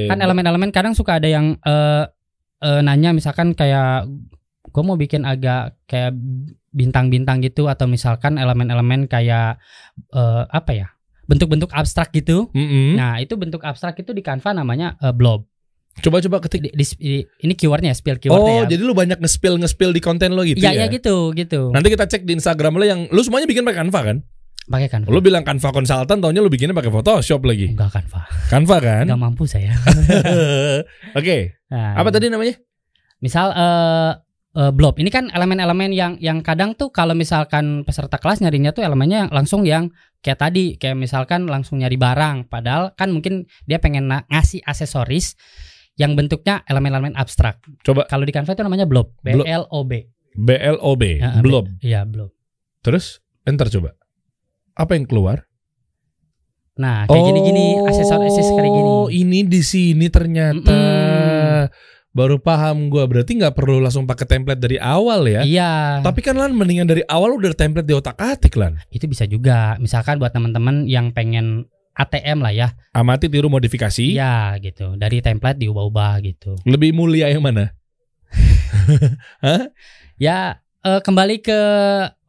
[0.09, 2.05] Kan elemen-elemen kadang suka ada yang eh
[2.65, 4.09] eh, nanya misalkan kayak
[4.65, 6.17] gue mau bikin agak kayak
[6.75, 9.61] bintang-bintang gitu atau misalkan elemen-elemen kayak
[10.11, 10.89] eh, apa ya
[11.29, 12.49] bentuk-bentuk abstrak gitu.
[12.53, 12.97] Mm-mm.
[12.97, 15.45] Nah itu bentuk abstrak itu di Canva namanya eh, blob.
[16.03, 16.65] Coba-coba ketik.
[16.65, 18.71] Di- di- di- ini keywordnya spill Oh, keywordnya ya.
[18.75, 20.81] jadi lu banyak nge-spill nge-spill di konten lo gitu Iya ya?
[20.85, 21.71] ya gitu gitu.
[21.71, 24.17] Nanti kita cek di Instagram lo yang lu semuanya bikin pakai Canva kan?
[24.65, 25.09] Pakai Canva.
[25.13, 27.77] Lu bilang Canva konsultan, taunya lu bikinnya pakai Photoshop lagi.
[27.77, 28.21] Enggak Canva.
[28.49, 29.05] Canva kan?
[29.07, 29.77] Enggak mampu saya.
[31.19, 31.59] Oke.
[31.71, 32.57] Nah, Apa tadi namanya?
[33.21, 34.13] Misal eh
[34.55, 34.97] eh, blob.
[34.99, 39.31] Ini kan elemen-elemen yang yang kadang tuh kalau misalkan peserta kelas nyarinya tuh elemennya yang
[39.33, 39.91] langsung yang
[40.21, 42.49] kayak tadi, kayak misalkan langsung nyari barang.
[42.49, 45.37] Padahal kan mungkin dia pengen ngasih aksesoris
[45.95, 47.63] yang bentuknya elemen-elemen abstrak.
[47.87, 49.15] Coba Kalau di Canva itu namanya blob.
[49.23, 49.31] B.
[49.47, 50.11] L O B.
[50.35, 51.71] B L O B, Ya, blob.
[51.79, 52.35] Iya, blob.
[52.83, 53.95] Terus enter coba.
[54.75, 55.47] Apa yang keluar?
[56.75, 58.91] Nah, kayak gini-gini aksesoris aksesoris kayak gini.
[58.91, 60.79] Oh, ini di sini ternyata.
[62.15, 63.07] baru paham gua.
[63.11, 65.43] Berarti nggak perlu langsung pakai template dari awal ya.
[65.43, 66.03] Iya.
[66.03, 68.79] Tapi kan lan mendingan dari awal udah template di otak atik lan.
[68.91, 69.79] itu bisa juga.
[69.79, 72.69] Misalkan buat teman-teman yang pengen ATM lah ya.
[72.91, 74.19] Amati tiru modifikasi.
[74.19, 74.99] Iya gitu.
[74.99, 76.59] Dari template diubah-ubah gitu.
[76.67, 77.71] Lebih mulia yang mana?
[80.15, 81.59] Ya eh, kembali ke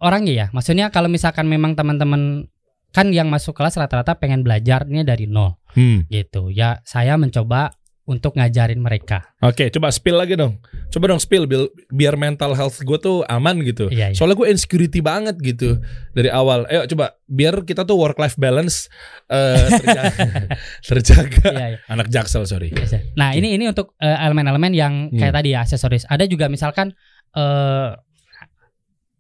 [0.02, 0.46] orangnya ya.
[0.50, 2.50] Maksudnya kalau misalkan memang teman-teman
[2.90, 6.08] kan yang masuk kelas rata-rata pengen belajarnya dari nol Hmm.
[6.08, 6.48] gitu.
[6.50, 7.76] Ya saya mencoba
[8.06, 9.34] untuk ngajarin mereka.
[9.42, 10.62] Oke, coba spill lagi dong.
[10.88, 11.50] Coba dong spill
[11.90, 13.90] biar, mental health gue tuh aman gitu.
[13.90, 14.16] Iya, iya.
[14.16, 15.82] Soalnya gue insecurity banget gitu
[16.14, 16.70] dari awal.
[16.70, 18.94] Ayo coba biar kita tuh work life balance
[19.26, 20.14] eh, terjaga.
[20.94, 21.48] terjaga.
[21.50, 21.80] Iya, iya.
[21.90, 22.70] Anak jaksel sorry.
[22.70, 23.18] Biasa.
[23.18, 25.38] Nah, ini ini untuk eh, elemen-elemen yang kayak Hmm.
[25.42, 26.06] tadi ya aksesoris.
[26.06, 26.94] Ada juga misalkan
[27.34, 27.90] eh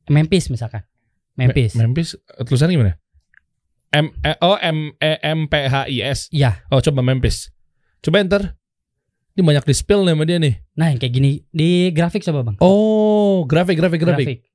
[0.06, 0.86] Memphis misalkan.
[1.36, 1.74] Memphis.
[1.74, 2.14] Me- Memphis
[2.46, 2.94] tulisannya gimana?
[3.92, 6.20] M E O M E M P H I S.
[6.30, 6.62] Iya.
[6.70, 7.50] Oh coba Memphis.
[8.00, 8.54] Coba enter.
[9.36, 10.56] Ini banyak di spill nih sama dia nih.
[10.80, 12.56] Nah, yang kayak gini di grafik coba, Bang.
[12.64, 14.48] Oh, grafik grafik grafik.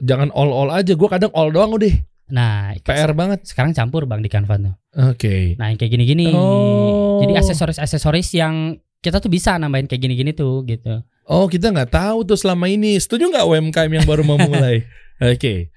[0.00, 0.96] Jangan all all aja.
[0.96, 1.92] Gue kadang all doang udah.
[2.32, 3.44] Nah, PR banget.
[3.44, 4.72] sekarang campur Bang di Canva tuh.
[5.12, 5.60] Oke.
[5.60, 6.32] Nah, yang kayak gini-gini.
[6.32, 7.20] Oh.
[7.20, 11.04] Jadi aksesoris-aksesoris yang kita tuh bisa nambahin kayak gini-gini tuh gitu.
[11.28, 12.96] Oh kita nggak tahu tuh selama ini.
[12.96, 14.88] Setuju nggak UMKM yang baru mau mulai?
[15.20, 15.68] Oke.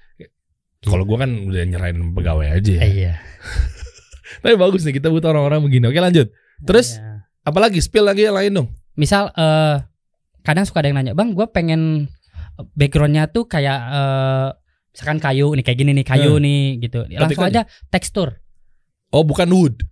[0.80, 2.72] Kalau gue kan udah nyerahin pegawai aja.
[2.80, 2.84] ya.
[2.88, 3.12] Iya.
[4.42, 5.92] Tapi bagus nih kita butuh orang-orang begini.
[5.92, 6.32] Oke lanjut.
[6.64, 7.17] Terus Iya.
[7.42, 8.68] Apalagi spill lagi yang lain dong.
[8.94, 9.76] misal eh
[10.42, 12.08] kadang suka ada yang nanya, "Bang, gue pengen
[12.72, 14.48] backgroundnya tuh kayak eh
[14.90, 16.42] misalkan kayu nih kayak gini nih, kayu Hmm.
[16.42, 18.42] nih gitu." Langsung aja tekstur.
[19.08, 19.86] Oh bukan wood.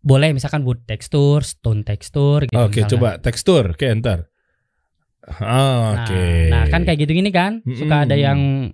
[0.00, 2.56] Boleh misalkan wood tekstur, stone tekstur gitu.
[2.56, 2.90] Oke misalkan.
[2.90, 3.64] coba tekstur.
[3.72, 4.26] Oke ntar.
[5.20, 6.24] Ah, Nah, Oke.
[6.48, 8.72] nah, kan kayak gitu gini kan, suka ada yang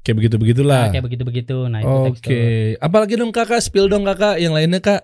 [0.00, 0.82] kayak begitu nah, begitulah.
[0.88, 1.56] kayak begitu-begitu.
[1.66, 2.42] Nah, itu Oke.
[2.78, 4.38] Apalagi dong kakak spill dong kakak.
[4.38, 5.02] Yang lainnya kak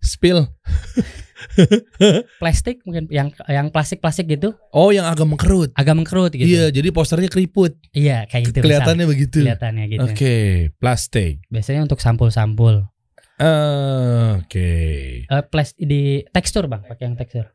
[0.00, 0.48] spill.
[2.42, 5.70] Plastik mungkin yang yang plastik-plastik gitu, Oh yang agak mengkerut.
[5.76, 6.48] agak mengkerut gitu.
[6.48, 7.76] Iya jadi posternya keriput.
[7.92, 8.58] Iya, kayak gitu.
[8.60, 8.64] misal.
[8.64, 9.38] Kelihatannya begitu.
[9.44, 10.04] Kelihatannya gitu.
[10.08, 10.36] Oke
[10.80, 11.44] plastik.
[11.52, 12.88] Biasanya untuk sampul-sampul.
[13.36, 14.70] Ah, Oke.
[15.28, 17.52] Eh plas di tekstur, Bang, pakai yang tekstur.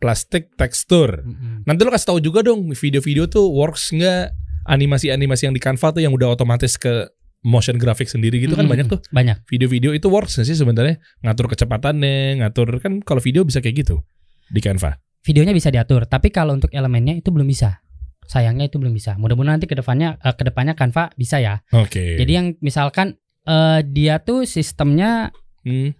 [0.00, 1.20] Plastik tekstur.
[1.20, 1.68] Mm-mm.
[1.68, 4.32] Nanti lo kasih tahu juga dong video-video tuh works nggak
[4.64, 7.08] animasi-animasi yang di Canva tuh yang udah otomatis ke
[7.40, 8.74] motion graphic sendiri gitu kan Mm-mm.
[8.76, 9.48] banyak tuh Banyak.
[9.48, 14.04] video-video itu works sih sebenarnya ngatur kecepatannya ngatur kan kalau video bisa kayak gitu
[14.46, 14.98] di Canva.
[15.20, 17.84] Videonya bisa diatur, tapi kalau untuk elemennya itu belum bisa.
[18.24, 19.20] Sayangnya itu belum bisa.
[19.20, 21.60] Mudah-mudahan nanti ke depannya eh, ke depannya Canva bisa ya.
[21.72, 22.16] Oke.
[22.16, 25.28] Jadi yang misalkan eh, dia tuh sistemnya
[25.60, 25.92] Hmm,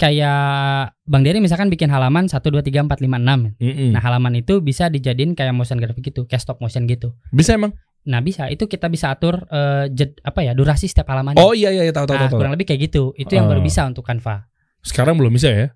[0.00, 3.60] kayak Bang Dery misalkan bikin halaman 1 2 3 4 5 6.
[3.60, 3.88] mm-mm.
[3.92, 7.12] Nah, halaman itu bisa dijadiin kayak motion graphic gitu, kayak stop motion gitu.
[7.28, 7.76] bisa emang?
[8.02, 8.48] Nah, bisa.
[8.48, 11.38] Itu kita bisa atur eh, jed, apa ya, durasi setiap halaman.
[11.38, 12.38] Oh iya iya tahu tahu nah, tahu.
[12.38, 13.14] kurang lebih kayak gitu.
[13.14, 13.66] Itu yang baru Oh.
[13.66, 14.46] bisa untuk Canva.
[14.80, 15.66] Sekarang belum bisa ya?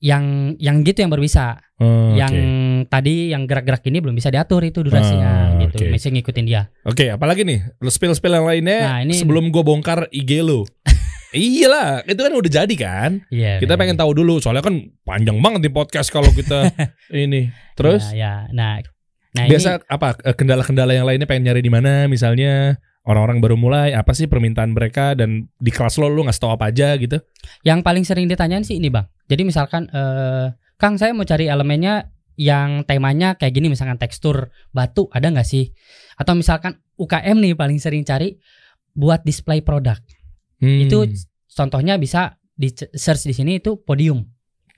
[0.00, 1.60] Yang yang gitu yang baru bisa.
[1.76, 2.32] Oh, yang
[2.88, 5.76] tadi yang gerak-gerak ini belum bisa diatur itu durasinya Ah, gitu.
[5.84, 5.92] oke.
[5.92, 6.72] Mesti ngikutin dia.
[6.88, 7.76] Oke, apalagi nih?
[7.76, 10.64] Lo spill-spill yang lainnya Nah, ini- sebelum gue bongkar IG lo.
[11.36, 13.10] Iyalah, itu kan udah jadi kan?
[13.28, 13.60] Iya.
[13.60, 16.72] Kita pengen tahu dulu, soalnya kan panjang banget di podcast kalau kita
[17.14, 17.52] ini.
[17.76, 18.48] Terus ya.
[18.50, 18.80] Nah,
[19.30, 23.56] nah biasa ini apa eh, kendala-kendala yang lainnya pengen nyari di mana misalnya orang-orang baru
[23.56, 27.16] mulai apa sih permintaan mereka dan di kelas lo lu ngasih tahu apa aja gitu.
[27.64, 29.08] yang paling sering ditanyain sih ini, Bang.
[29.26, 32.08] Jadi misalkan eh Kang saya mau cari elemennya
[32.40, 35.76] yang temanya kayak gini misalkan tekstur batu ada nggak sih?
[36.16, 38.40] Atau misalkan UKM nih paling sering cari
[38.96, 40.00] buat display produk.
[40.60, 40.88] Hmm.
[40.88, 41.04] Itu
[41.52, 44.24] contohnya bisa di search di sini itu podium,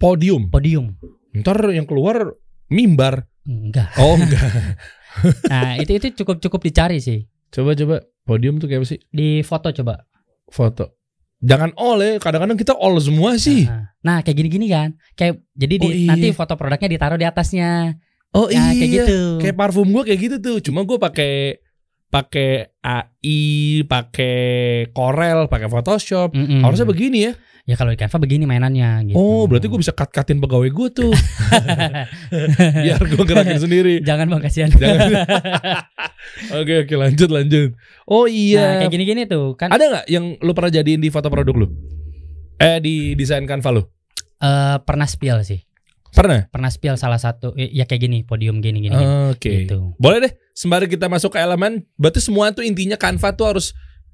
[0.02, 0.50] podium.
[0.50, 0.98] podium.
[1.38, 2.34] Ntar yang keluar
[2.66, 3.30] mimbar.
[3.46, 3.88] Enggak.
[3.98, 4.42] Oh enggak.
[5.44, 7.28] Nah, itu itu cukup cukup dicari sih.
[7.52, 9.00] coba coba podium tuh kayak apa sih?
[9.12, 10.08] Di foto coba.
[10.48, 10.96] Foto.
[11.36, 13.68] Jangan all ya, kadang-kadang kita all semua sih.
[13.68, 14.96] Nah, nah, kayak gini-gini kan.
[15.12, 16.08] Kayak jadi di, Oh, iya.
[16.16, 17.92] nanti foto produknya ditaruh di atasnya.
[18.32, 19.20] Oh Ya, kayak gitu.
[19.36, 20.56] Kayak parfum gua kayak gitu tuh.
[20.64, 21.60] Cuma gua pakai
[22.08, 24.36] pakai AI, pakai
[24.96, 26.32] Corel, pakai Photoshop.
[26.32, 26.64] Mm-mm.
[26.64, 27.32] Harusnya begini ya.
[27.62, 29.14] Ya kalau di Canva begini mainannya gitu.
[29.14, 31.14] Oh, berarti gue bisa cut-cutin pegawai gue tuh.
[32.84, 34.02] Biar gue gerakin sendiri.
[34.02, 34.66] Jangan Bang kasihan.
[34.68, 35.30] Jangan.
[36.58, 37.70] Oke, oke, lanjut, lanjut.
[38.06, 38.66] Oh Nah, iya.
[38.78, 41.66] kayak gini-gini tuh kan Ada nggak yang lu pernah jadiin di foto produk lu?
[42.56, 43.82] Eh, di desain Canva lu?
[44.38, 45.62] eh, pernah spill sih.
[46.10, 46.46] Pernah?
[46.50, 48.94] Pernah spill salah satu eh, ya kayak gini, podium gini gini.
[49.30, 49.66] Oke.
[49.66, 49.94] Gitu.
[49.98, 53.70] Boleh deh, sembari kita masuk ke elemen, berarti semua tuh intinya Canva tuh harus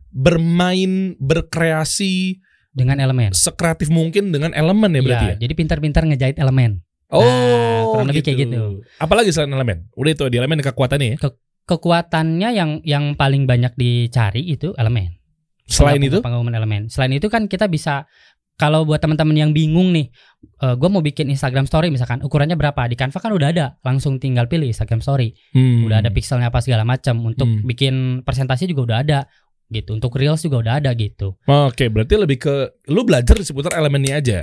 [0.08, 2.40] bermain, berkreasi
[2.78, 3.34] Dengan elemen.
[3.34, 5.34] sekreatif mungkin dengan elemen ya berarti ya.
[5.34, 6.86] Ya, jadi pintar-pintar ngejahit elemen.
[7.10, 8.84] Oh, kurang lebih kayak gitu.
[8.96, 9.90] Apalagi selain elemen?
[9.98, 11.16] Udah itu di elemen kekuatannya ya.
[11.66, 15.18] Kekuatannya yang yang paling banyak dicari itu elemen.
[15.68, 16.88] Selain itu, Pengumuman elemen.
[16.88, 18.08] Selain itu kan kita bisa
[18.56, 20.08] kalau buat teman-teman yang bingung nih,
[20.58, 24.48] gue mau bikin Instagram Story misalkan ukurannya berapa di Canva kan udah ada, langsung tinggal
[24.48, 25.86] pilih Instagram Story, Hmm.
[25.86, 27.20] udah ada pixelnya apa segala macam.
[27.22, 27.62] Untuk Hmm.
[27.62, 27.94] bikin
[28.26, 29.18] presentasi juga udah ada,
[29.68, 29.94] gitu.
[29.94, 31.36] Untuk reels juga udah ada gitu.
[31.44, 32.54] Oke, berarti lebih ke
[32.88, 34.38] lu belajar seputar elemennya aja.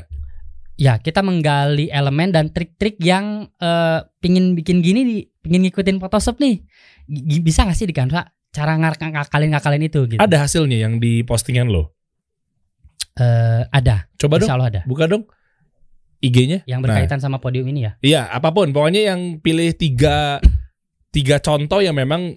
[0.76, 6.36] Ya kita menggali elemen dan trik-trik yang eh, pingin bikin gini, di, pingin ngikutin Photoshop
[6.38, 6.60] nih,
[7.08, 8.28] G- bisa gak sih di Canva?
[8.52, 10.20] Cara ngakalin ngakalin itu gitu.
[10.20, 11.96] Ada hasilnya yang di postingan lo.
[13.16, 14.82] Eh, ada, Coba dong, insya Allah ada.
[14.84, 15.24] buka dong
[16.20, 16.68] IG-nya.
[16.68, 17.92] Yang berkaitan sama podium ini ya.
[18.04, 18.76] Iya, apa pun.
[18.76, 20.44] Pokoknya yang pilih tiga
[21.16, 22.36] tiga contoh yang memang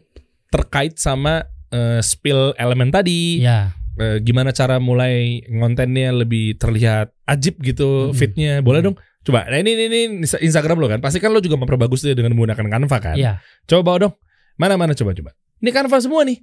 [0.54, 3.42] terkait sama eh, spill elemen tadi.
[3.42, 3.72] Ya.
[3.98, 8.14] Eh, gimana cara mulai ngontennya lebih terlihat ajib gitu Mm-mm.
[8.14, 8.52] fitnya.
[8.62, 8.94] Boleh dong.
[9.26, 9.44] Coba.
[9.50, 11.02] Nah ini, ini ini Insta- Instagram lo kan.
[11.02, 13.16] Pasti kan lo juga memperbagus dia dengan menggunakan Canva kan.
[13.18, 13.42] Iya.
[13.66, 14.14] Coba bawa dong.
[14.54, 15.34] Mana mana coba coba.
[15.58, 16.38] Ini Canva semua nih.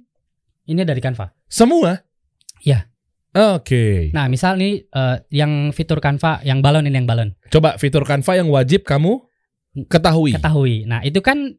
[0.68, 1.32] Ini dari Canva.
[1.48, 1.96] Semua.
[2.60, 2.86] Iya.
[3.56, 4.12] Oke.
[4.16, 7.32] Nah, misal nih eh, yang fitur Canva yang balon ini yang balon.
[7.48, 9.24] Coba fitur Canva yang wajib kamu
[9.88, 10.36] ketahui.
[10.36, 10.84] Ketahui.
[10.88, 11.56] Nah, itu kan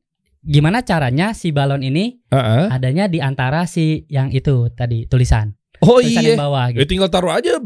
[0.47, 2.71] gimana caranya si balon ini Heeh.
[2.71, 5.51] adanya di antara si yang itu tadi tulisan.
[5.83, 6.29] Oh tulisan iya.
[6.33, 6.95] yang bawah Ya gitu.
[6.95, 7.59] tinggal taruh aja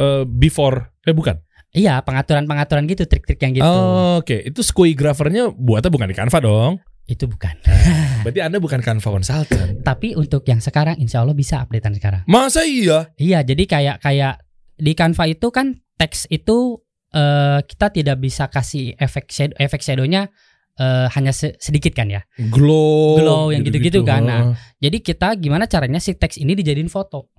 [0.00, 0.96] eh, before.
[1.04, 1.36] Eh bukan.
[1.74, 3.66] Iya, pengaturan-pengaturan gitu, trik-trik yang gitu.
[3.66, 6.78] Oh, Oke, itu Squiggraphers-nya buatnya bukan di Canva dong.
[7.02, 7.50] Itu bukan.
[8.24, 9.82] Berarti Anda bukan Canva consultant.
[9.82, 12.22] Tapi untuk yang sekarang insya Allah bisa updatean sekarang.
[12.30, 13.10] Masa iya?
[13.18, 14.38] Iya, jadi kayak kayak
[14.78, 16.78] di Canva itu kan teks itu
[17.10, 20.30] eh, kita tidak bisa kasih efek shadow, efek shadownya
[20.78, 22.22] eh, hanya se- sedikit kan ya.
[22.50, 23.18] Glow.
[23.18, 24.22] Glow yang gitu-gitu kan.
[24.24, 24.42] Nah.
[24.78, 27.30] Jadi kita gimana caranya si teks ini dijadiin foto.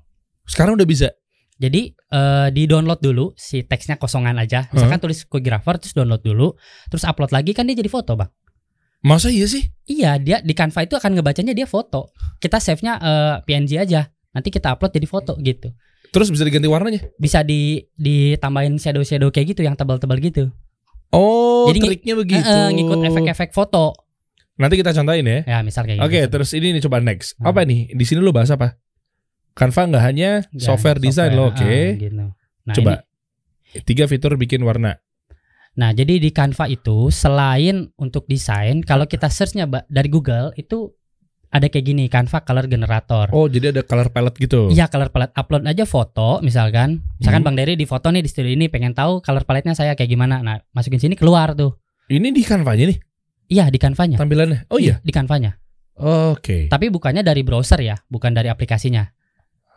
[0.46, 1.10] Sekarang udah bisa.
[1.56, 4.68] Jadi eh, di download dulu si teksnya kosongan aja.
[4.76, 6.52] Misalkan tulis Quickgrapher terus download dulu,
[6.92, 8.28] terus upload lagi kan dia jadi foto bang.
[9.06, 9.64] Masa iya sih?
[9.86, 12.12] Iya dia di Canva itu akan ngebacanya dia foto.
[12.42, 14.10] Kita save-nya eh, PNG aja.
[14.36, 15.72] Nanti kita upload jadi foto gitu.
[16.12, 17.02] Terus bisa diganti warnanya?
[17.16, 20.52] Bisa di ditambahin shadow shadow kayak gitu yang tebal-tebal gitu.
[21.16, 22.44] Oh, Jadi triknya begitu.
[22.44, 23.96] Eh, eh, ngikut efek-efek foto.
[24.56, 25.40] Nanti kita contohin ya.
[25.46, 26.32] Ya misal kayak Oke, gitu.
[26.32, 27.36] terus ini nih coba next.
[27.36, 27.50] Hmm.
[27.50, 27.92] Apa nih?
[27.92, 28.76] Di sini lo bahas apa?
[29.52, 31.64] Canva nggak hanya Ya, software design lo, oke.
[31.64, 32.16] ah, gitu.
[32.16, 32.36] Nah,
[32.72, 32.92] coba.
[33.72, 35.00] ini- Tiga fitur bikin warna.
[35.76, 40.96] Nah, jadi di Canva itu selain untuk desain, kalau kita searchnya dari Google itu
[41.50, 43.30] ada kayak gini, Canva Color Generator.
[43.32, 44.70] Oh, jadi ada color palette gitu.
[44.70, 47.04] Iya, color palette upload aja foto misalkan.
[47.18, 47.48] Misalkan Hmm.
[47.52, 50.40] Bang Dery di foto nih di studio ini pengen tahu color palette-nya saya kayak gimana.
[50.40, 51.76] Nah, masukin sini keluar tuh.
[52.06, 52.98] Ini di Canva-nya nih
[53.46, 54.18] Iya, di Canva-nya.
[54.18, 54.70] tampilannya.
[54.70, 54.98] Oh iya.
[55.02, 55.58] di Canva-nya.
[55.96, 56.68] Oke.
[56.68, 59.06] Tapi bukannya dari browser ya, bukan dari aplikasinya.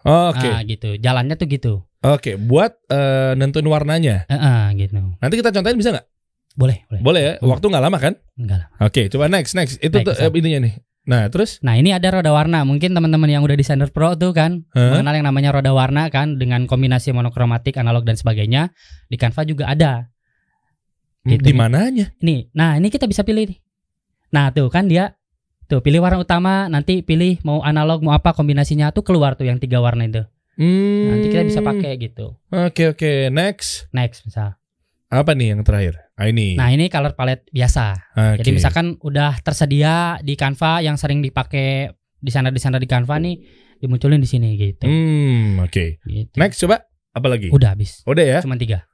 [0.03, 0.49] Oke.
[0.49, 0.97] Ah, gitu.
[0.97, 1.73] Jalannya tuh gitu.
[2.01, 4.25] Oke, buat eh, nentuin warnanya.
[4.31, 4.99] Heeh, gitu.
[5.19, 6.07] Nanti kita contohin bisa nggak?
[6.59, 7.01] Boleh, boleh.
[7.03, 7.35] Boleh ya.
[7.39, 8.14] Waktu nggak lama kan?
[8.35, 8.69] Enggak lah.
[8.83, 9.79] Oke, coba next next.
[9.79, 10.75] Itu Next, tuh eh, ininya nih.
[11.09, 12.69] Nah, terus Nah, ini ada roda warna.
[12.69, 15.01] Mungkin teman-teman yang udah desainer pro tuh kan Hah?
[15.01, 18.77] mengenal yang namanya roda warna kan dengan kombinasi monokromatik, analog dan sebagainya.
[19.09, 20.13] Di Canva juga ada.
[21.29, 21.45] Gitu.
[21.45, 22.09] di mananya?
[22.25, 23.59] Nih, nah ini kita bisa pilih nih.
[24.33, 25.17] Nah, tuh kan dia
[25.69, 29.61] tuh pilih warna utama, nanti pilih mau analog mau apa kombinasinya tuh keluar tuh yang
[29.61, 30.25] tiga warna itu.
[30.57, 31.15] Hmm.
[31.15, 32.35] Nanti kita bisa pakai gitu.
[32.51, 33.31] Oke, oke.
[33.31, 33.87] Next.
[33.95, 34.58] Next misal.
[35.09, 35.97] Apa nih yang terakhir?
[36.21, 36.53] Ah, ini.
[36.53, 37.97] Nah, ini color palette biasa.
[38.13, 38.45] Oke.
[38.45, 41.89] Jadi misalkan udah tersedia di Canva yang sering dipakai
[42.21, 43.41] desainer-desainer di Canva nih
[43.81, 44.85] dimunculin di sini gitu.
[44.85, 46.05] Hmm, oke.
[46.05, 46.37] Gitu.
[46.37, 46.85] Next coba
[47.17, 47.49] apa lagi?
[47.49, 48.05] Udah habis.
[48.05, 48.39] Udah ya?
[48.45, 48.85] Cuma tiga.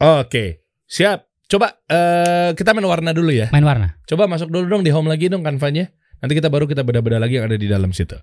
[0.00, 0.64] Oke.
[0.88, 1.28] Siap.
[1.50, 3.52] Coba eh kita main warna dulu ya.
[3.52, 3.98] Main warna.
[4.08, 5.90] Coba masuk dulu dong di home lagi dong Canva-nya.
[6.22, 8.16] Nanti kita baru kita beda-beda lagi yang ada di dalam situ.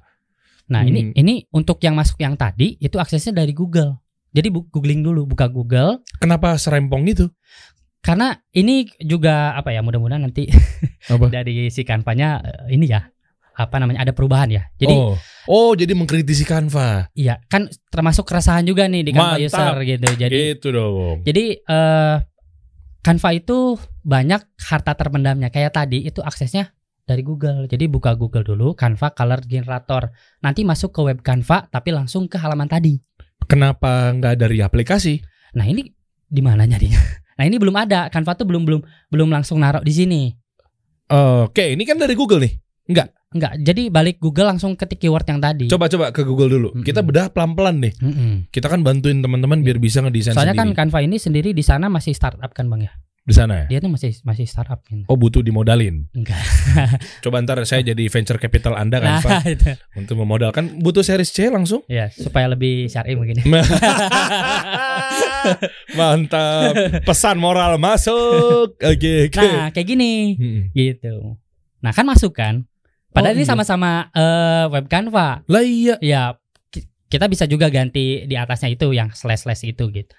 [0.68, 1.14] Nah, ini Hmm.
[1.16, 4.00] ini untuk yang masuk yang tadi itu aksesnya dari Google.
[4.38, 7.34] Jadi bu- googling dulu, buka Google Kenapa serempong gitu?
[7.98, 10.48] karena ini juga apa ya mudah-mudahan nanti
[11.12, 11.28] Apa?
[11.28, 13.04] dari si Canva-nya eh, ini ya
[13.58, 14.70] apa namanya ada perubahan ya.
[14.78, 15.18] Jadi oh.
[15.50, 17.10] oh, jadi mengkritisi Canva.
[17.18, 19.50] iya kan termasuk keresahan juga nih di Canva Mantap.
[19.50, 20.08] user gitu.
[20.14, 21.26] Jadi gitu dong.
[21.26, 22.16] jadi eh
[23.02, 23.76] Canva itu
[24.06, 25.50] banyak harta terpendamnya.
[25.50, 26.70] Kayak tadi itu aksesnya
[27.10, 27.66] dari Google.
[27.66, 30.14] Jadi buka Google dulu Canva Color Generator.
[30.46, 33.00] Nanti masuk ke web Canva tapi langsung ke halaman tadi.
[33.46, 35.22] Kenapa nggak dari aplikasi?
[35.54, 35.86] Nah, ini
[36.26, 37.00] di mana nyarinya?
[37.38, 38.10] Nah, ini belum ada.
[38.10, 38.82] Canva tuh belum belum
[39.14, 40.34] belum langsung naruh di sini.
[41.46, 42.54] Oke, ini kan dari Google nih.
[43.38, 45.68] Enggak, jadi balik Google langsung ketik keyword yang tadi.
[45.68, 46.70] Coba-coba ke Google dulu.
[46.74, 46.82] Mm-mm.
[46.88, 47.94] Kita bedah pelan-pelan nih.
[48.00, 48.32] Mm-mm.
[48.50, 50.80] Kita kan bantuin teman-teman biar bisa ngedesain Soalnya kan sendiri.
[50.82, 52.92] Canva ini sendiri di sana masih startup kan Bang ya.
[53.28, 53.66] Di sana ya.
[53.68, 55.04] Dia tuh masih masih startup gitu.
[55.06, 56.08] Oh, butuh dimodalin.
[56.12, 56.40] Enggak.
[57.24, 59.68] Coba ntar saya jadi venture capital Anda Nah, Canva itu.
[59.94, 61.84] untuk memodalkan butuh series C langsung.
[61.86, 63.44] Ya, supaya lebih syar'i mungkin.
[65.94, 67.04] Mantap.
[67.04, 68.76] Pesan moral masuk.
[68.78, 69.38] Oke, oke.
[69.38, 70.36] Nah, kayak gini.
[70.36, 70.62] Mm-mm.
[70.72, 71.36] Gitu.
[71.80, 72.64] Nah, kan masuk kan?
[73.12, 73.50] Padahal Oh, ini iya.
[73.50, 75.42] sama-sama eh, web Canva.
[75.44, 75.96] Lah iya.
[76.00, 76.36] Ya,
[76.70, 80.12] ki- kita bisa juga ganti di atasnya itu yang slash slash itu gitu.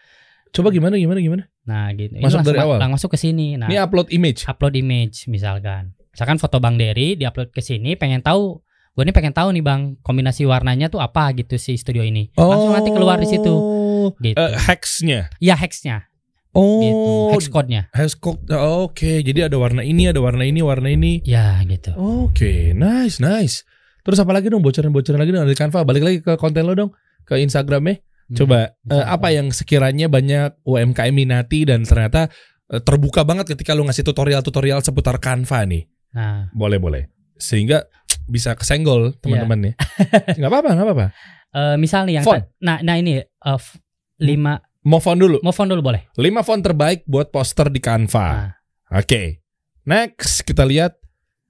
[0.50, 1.42] Coba gimana gimana gimana?
[1.64, 2.16] Nah gitu.
[2.16, 2.78] Masuk langsung dari awal?
[2.80, 3.54] Lang masuk ke sini.
[3.54, 4.44] Nah Ini upload image.
[4.44, 5.92] upload image misalkan.
[6.10, 8.58] Misalkan foto Bang Dery diupload ke sini pengen tahu
[8.92, 12.34] gue ini pengen tahu nih Bang kombinasi warnanya tuh apa gitu si studio ini.
[12.34, 13.54] Langsung nanti keluar di situ
[14.18, 14.34] gitu.
[14.34, 15.30] Eh, hexnya.
[15.38, 16.08] ya hexnya
[16.56, 17.12] Oh, gitu.
[17.36, 17.86] Hex code-nya.
[17.92, 18.40] hex code.
[18.50, 21.20] Oh, Oke, jadi ada warna ini, ada warna ini, warna ini.
[21.22, 21.92] Ya gitu.
[21.94, 23.62] Oke, nice, nice.
[24.02, 25.84] Terus apa lagi dong bocoran-bocoran lagi dong dari Canva?
[25.84, 26.90] Balik lagi ke konten lo dong,
[27.22, 28.00] ke Instagramnya.
[28.30, 32.28] Coba Hmm, eh, apa yang sekiranya banyak UMKM minati dan ternyata
[32.66, 35.88] eh, terbuka banget ketika lu ngasih tutorial-tutorial seputar Canva nih.
[36.12, 37.02] Nah, Boleh, boleh.
[37.34, 37.88] Sehingga
[38.24, 39.72] bisa kesenggol teman-teman ya.
[40.38, 41.06] Nggak apa-apa, nggak apa-apa.
[41.48, 42.44] eh, misal nih yang Font.
[42.58, 43.24] nah nah ini eh,
[43.54, 43.80] f-
[44.18, 45.40] lima Mau font dulu.
[45.40, 46.08] mau font dulu boleh.
[46.12, 48.26] 5 font terbaik buat poster di Canva.
[48.30, 48.52] Nah,
[48.94, 49.40] Oke.
[49.84, 50.96] Next kita lihat.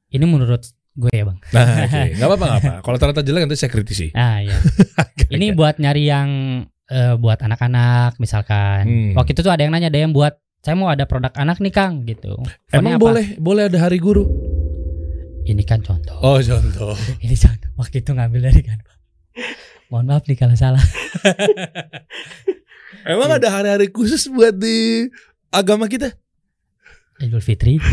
[0.08, 0.62] ini menurut
[0.98, 1.38] gue ya bang.
[1.54, 2.02] Nah, oke.
[2.18, 2.72] Nggak apa-apa, nggak apa.
[2.82, 4.06] Kalau ternyata jelek nanti saya kritisi.
[4.18, 4.58] Ah ya.
[5.30, 6.28] ini buat nyari yang
[6.90, 8.82] eh, buat anak-anak misalkan.
[8.84, 9.12] Hmm.
[9.14, 11.70] Waktu itu tuh ada yang nanya ada yang buat saya mau ada produk anak nih
[11.70, 12.34] Kang gitu.
[12.74, 13.02] Emang apa?
[13.02, 14.26] boleh, boleh ada hari guru.
[15.48, 16.18] Ini kan contoh.
[16.20, 16.92] Oh, contoh.
[17.24, 17.70] Ini contoh.
[17.80, 18.78] Waktu itu ngambil dari kan.
[19.88, 20.84] Mohon maaf nih kalau salah.
[23.08, 25.08] Emang ada hari-hari khusus buat di
[25.48, 26.12] agama kita?
[27.18, 27.78] Idul Fitri.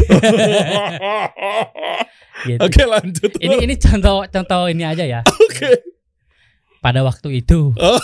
[2.45, 2.61] Gitu.
[2.61, 3.31] Oke, lanjut.
[3.41, 5.21] Ini ini contoh contoh ini aja ya.
[5.49, 5.81] Oke.
[6.83, 7.73] Pada waktu itu.
[7.81, 7.99] Oh.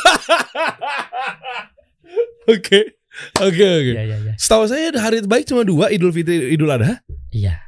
[2.49, 2.97] Oke.
[3.39, 3.91] Oke, oke.
[3.93, 4.33] Iya iya iya.
[4.35, 6.99] Setahu saya hari terbaik cuma dua, Idul Fitri, Idul Adha.
[7.31, 7.59] Iya.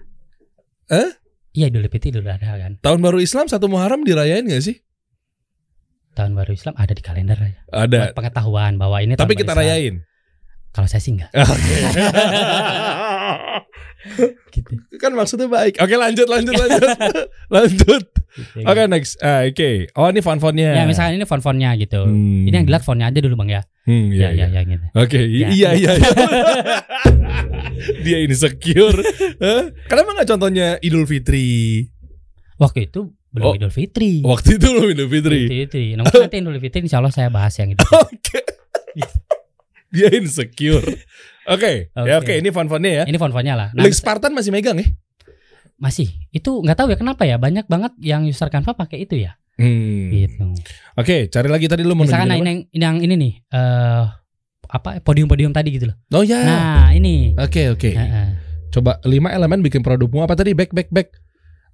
[0.89, 1.09] Eh?
[1.53, 2.81] Iya Idul Fitri Idul Adha kan.
[2.81, 4.81] Tahun baru Islam satu Muharram dirayain gak sih?
[6.17, 7.59] Tahun baru Islam ada di kalender aja.
[7.71, 7.99] Ada.
[8.11, 9.61] Buat pengetahuan bahwa ini Tapi kita Islam.
[9.63, 9.95] rayain.
[10.73, 11.29] Kalau saya sih enggak.
[11.37, 11.75] Oke.
[14.53, 14.71] Gitu.
[14.99, 15.79] kan maksudnya baik.
[15.79, 16.83] Oke, lanjut lanjut lanjut.
[17.55, 18.03] lanjut.
[18.33, 18.65] Gitu.
[18.65, 19.15] Oke, next.
[19.17, 19.87] Ah, Oke.
[19.93, 20.75] Oh, ini font-fontnya.
[20.75, 22.03] Ya misalkan ini font-fontnya gitu.
[22.03, 22.43] Hmm.
[22.43, 23.61] Ini yang dilihat fontnya aja dulu bang ya.
[23.83, 24.59] Hmm, Iya iya, iya iya.
[24.59, 24.85] ya, gitu.
[24.93, 25.47] Oke, i- Ya.
[25.49, 25.91] iya iya.
[25.93, 26.07] iya.
[28.05, 28.99] Dia insecure.
[29.39, 29.63] Hah?
[29.87, 31.83] Kenapa nggak contohnya Idul Fitri?
[32.55, 33.53] Waktu itu belum Oh.
[33.57, 34.21] Idul Fitri.
[34.21, 35.39] Waktu itu belum Idul Fitri.
[35.47, 35.85] Idul Fitri.
[35.95, 37.83] Nah, mungkin nanti Idul Fitri insya Allah saya bahas yang itu.
[37.91, 38.39] Oke.
[39.93, 40.85] Dia insecure.
[41.43, 42.23] Oke, ya Oke.
[42.23, 43.03] oke ini font-fontnya ya.
[43.03, 43.67] Ini font-fontnya lah.
[43.75, 44.87] Nah, Link Spartan masih megang ya?
[45.83, 46.07] masih.
[46.31, 49.35] Itu nggak tahu ya kenapa ya banyak banget yang user Canva pakai itu ya.
[49.59, 50.09] Hmm.
[50.09, 50.55] Gitu.
[50.95, 54.03] Oke, cari lagi tadi lu mau Misalkan nah, ini yang, yang ini nih eh
[54.73, 55.97] apa podium-podium tadi gitu loh.
[56.15, 56.39] Oh ya.
[56.41, 57.35] Nah, ini.
[57.37, 57.91] Oke, oke.
[57.91, 58.27] Heeh.
[58.73, 60.57] Coba lima elemen bikin produkmu apa tadi?
[60.57, 61.13] Back, back, back.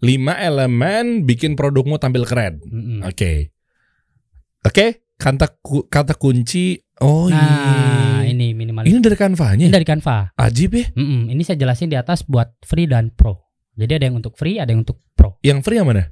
[0.04, 2.60] Lima elemen bikin produkmu tampil keren.
[3.08, 3.56] Oke.
[4.68, 6.76] Oke, kata ku- kata kunci.
[7.00, 8.19] Oh Nah, iya.
[8.86, 9.66] Ini dari Canva-nya.
[9.68, 10.32] Ini dari Canva.
[10.36, 10.86] Ajib ya.
[10.94, 11.28] Mm-mm.
[11.28, 13.36] Ini saya jelasin di atas buat free dan pro.
[13.76, 15.40] Jadi ada yang untuk free, ada yang untuk pro.
[15.42, 16.12] Yang free yang mana?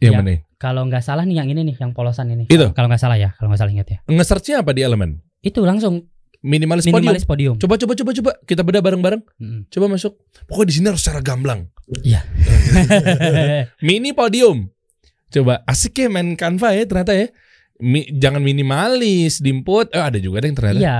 [0.00, 0.18] Yang Ya.
[0.20, 0.32] mana?
[0.56, 2.44] Kalau nggak salah nih yang ini nih, yang polosan ini.
[2.48, 2.72] Itu?
[2.72, 3.98] Kalau nggak salah ya, kalau nggak salah ingat ya.
[4.08, 5.20] Nge-searchnya apa di elemen?
[5.40, 6.08] Itu langsung
[6.44, 7.00] Minimalis, podium.
[7.00, 7.54] minimalis podium.
[7.56, 9.22] Coba coba coba coba kita bedah bareng-bareng.
[9.40, 9.60] Mm-mm.
[9.68, 10.12] Coba masuk.
[10.44, 11.68] Pokoknya di sini harus secara gamblang.
[12.04, 12.20] Iya.
[13.86, 14.68] Mini podium.
[15.32, 17.32] Coba asik ya main Canva ya ternyata ya.
[17.82, 19.90] Mi- jangan minimalis, dimput.
[19.90, 20.80] Eh ada juga ada yang ternyata.
[20.80, 20.98] Iya.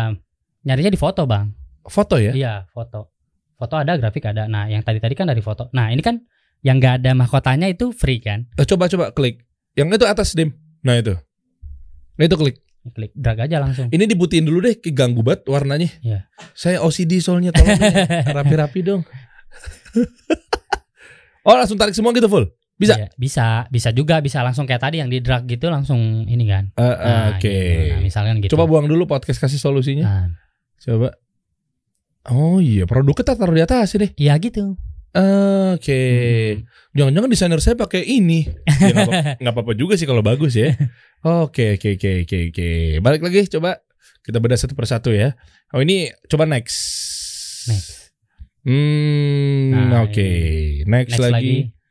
[0.64, 1.54] Nyarinya di foto, Bang.
[1.84, 2.32] Foto ya.
[2.32, 3.12] Iya, foto.
[3.54, 4.50] Foto ada, grafik ada.
[4.50, 5.70] Nah, yang tadi-tadi kan dari foto.
[5.70, 6.18] Nah, ini kan
[6.64, 8.48] yang nggak ada mahkotanya itu free kan?
[8.56, 9.44] Eh, coba coba klik.
[9.76, 10.56] Yang itu atas dim.
[10.80, 11.12] Nah itu.
[12.16, 12.56] Nah itu klik.
[12.84, 13.88] Klik drag aja langsung.
[13.92, 15.88] Ini dibutiin dulu deh, ganggu banget warnanya.
[16.00, 16.28] Iya.
[16.56, 17.92] Saya OCD soalnya tolong ya.
[18.40, 19.02] rapi-rapi dong.
[21.48, 22.48] oh langsung tarik semua gitu full.
[22.74, 22.94] Bisa?
[22.98, 26.74] Iya, bisa, bisa juga, bisa langsung kayak tadi yang di drag gitu langsung ini kan.
[26.74, 27.46] Eh, eh, Nah, Oke.
[27.46, 27.94] gitu.
[27.94, 28.50] Nah, misalkan gitu.
[28.58, 30.04] Coba buang dulu podcast kasih solusinya.
[30.04, 30.26] Nah,
[30.82, 31.14] Coba.
[32.24, 34.10] Oh iya, produk kita taruh di atas ini.
[34.16, 34.74] iya gitu.
[35.14, 36.02] Oke.
[36.58, 36.66] Hmm.
[36.98, 38.50] Jangan-jangan desainer saya pakai ini.
[38.82, 39.06] Ya,
[39.54, 40.74] apa-apa juga sih kalau bagus ya.
[41.22, 42.70] Oke, oke, oke, oke, oke.
[42.98, 43.78] Balik lagi coba
[44.26, 45.38] kita bedah satu persatu ya.
[45.70, 46.74] Oh ini coba next.
[47.70, 48.10] Next.
[48.64, 50.28] Hmm, Nah, oke.
[50.88, 51.32] Next, Next lagi.
[51.70, 51.83] lagi.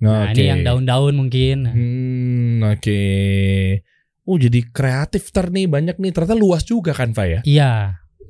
[0.00, 0.40] Nah, Oke.
[0.40, 1.68] ini yang daun-daun mungkin.
[1.68, 3.02] Hmm, oke.
[4.24, 6.12] Oh, jadi kreatif ter nih banyak nih.
[6.12, 7.40] Ternyata luas juga kan, Pak ya?
[7.44, 7.72] Iya.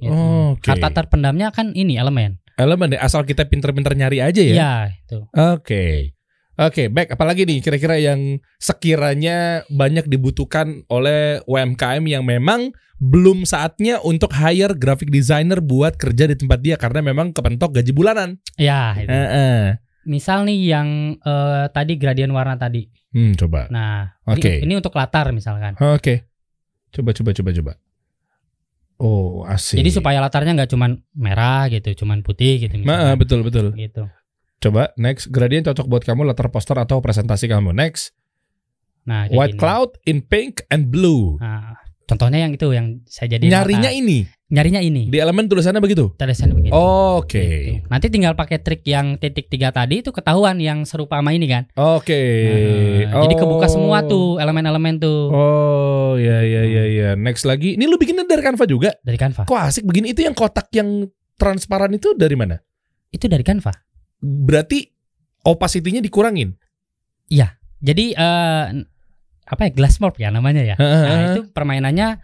[0.01, 0.11] gitu.
[0.11, 0.67] Oh, Oke.
[0.67, 2.41] Kata terpendamnya kan ini elemen.
[2.59, 4.55] Elemen deh, asal kita pinter-pinter nyari aja ya.
[4.57, 5.19] Iya, itu.
[5.31, 6.17] Oke.
[6.61, 7.17] Oke, baik.
[7.17, 14.77] Apalagi nih kira-kira yang sekiranya banyak dibutuhkan oleh UMKM yang memang belum saatnya untuk hire
[14.77, 18.37] graphic designer buat kerja di tempat dia karena memang kepentok gaji bulanan.
[18.61, 19.09] Ya, itu.
[19.09, 19.81] Heeh.
[20.09, 20.89] Misal nih yang
[21.21, 22.89] eh, tadi gradien warna tadi.
[23.11, 23.67] Hmm, coba.
[23.69, 24.63] Nah, Oke.
[24.63, 25.75] ini, ini untuk latar misalkan.
[25.77, 26.31] Oke.
[26.91, 27.73] Coba coba coba coba.
[29.01, 29.81] Oh, asik.
[29.81, 33.17] Jadi supaya latarnya nggak cuman merah gitu, cuman putih gitu Ma, misalkan.
[33.17, 33.67] betul betul.
[33.73, 34.05] Gitu.
[34.61, 37.73] Coba next gradient cocok buat kamu latar poster atau presentasi kamu.
[37.73, 38.13] Next.
[39.09, 39.61] Nah, White gini.
[39.65, 41.41] cloud in pink and blue.
[41.41, 41.80] Nah,
[42.11, 45.07] contohnya yang itu yang saya jadi Nyarinya ini nyarinya ini.
[45.07, 46.11] di elemen tulisannya begitu.
[46.19, 46.75] Tulisannya begini.
[46.75, 47.39] Oke.
[47.39, 47.87] Gitu.
[47.87, 51.71] Nanti tinggal pakai trik yang titik tiga tadi itu ketahuan yang serupa sama ini kan.
[51.79, 52.19] Oke.
[53.07, 53.73] Nah, Jadi kebuka Oh.
[53.73, 57.09] semua tuh elemen-elemen tuh Oh, ya ya ya ya.
[57.15, 57.79] Next lagi.
[57.79, 58.91] Ini lu bikinnya dari Canva juga?
[59.01, 59.47] dari Canva.
[59.47, 60.11] Kok asik begini?
[60.11, 61.07] Itu yang kotak yang
[61.39, 62.59] transparan itu dari mana?
[63.15, 63.71] Itu dari Canva.
[64.19, 64.83] Berarti
[65.47, 66.59] opacity-nya dikurangin.
[67.81, 68.65] Jadi eh
[69.51, 70.77] apa ya glass morph ya namanya ya.
[70.79, 72.23] Nah, itu permainannya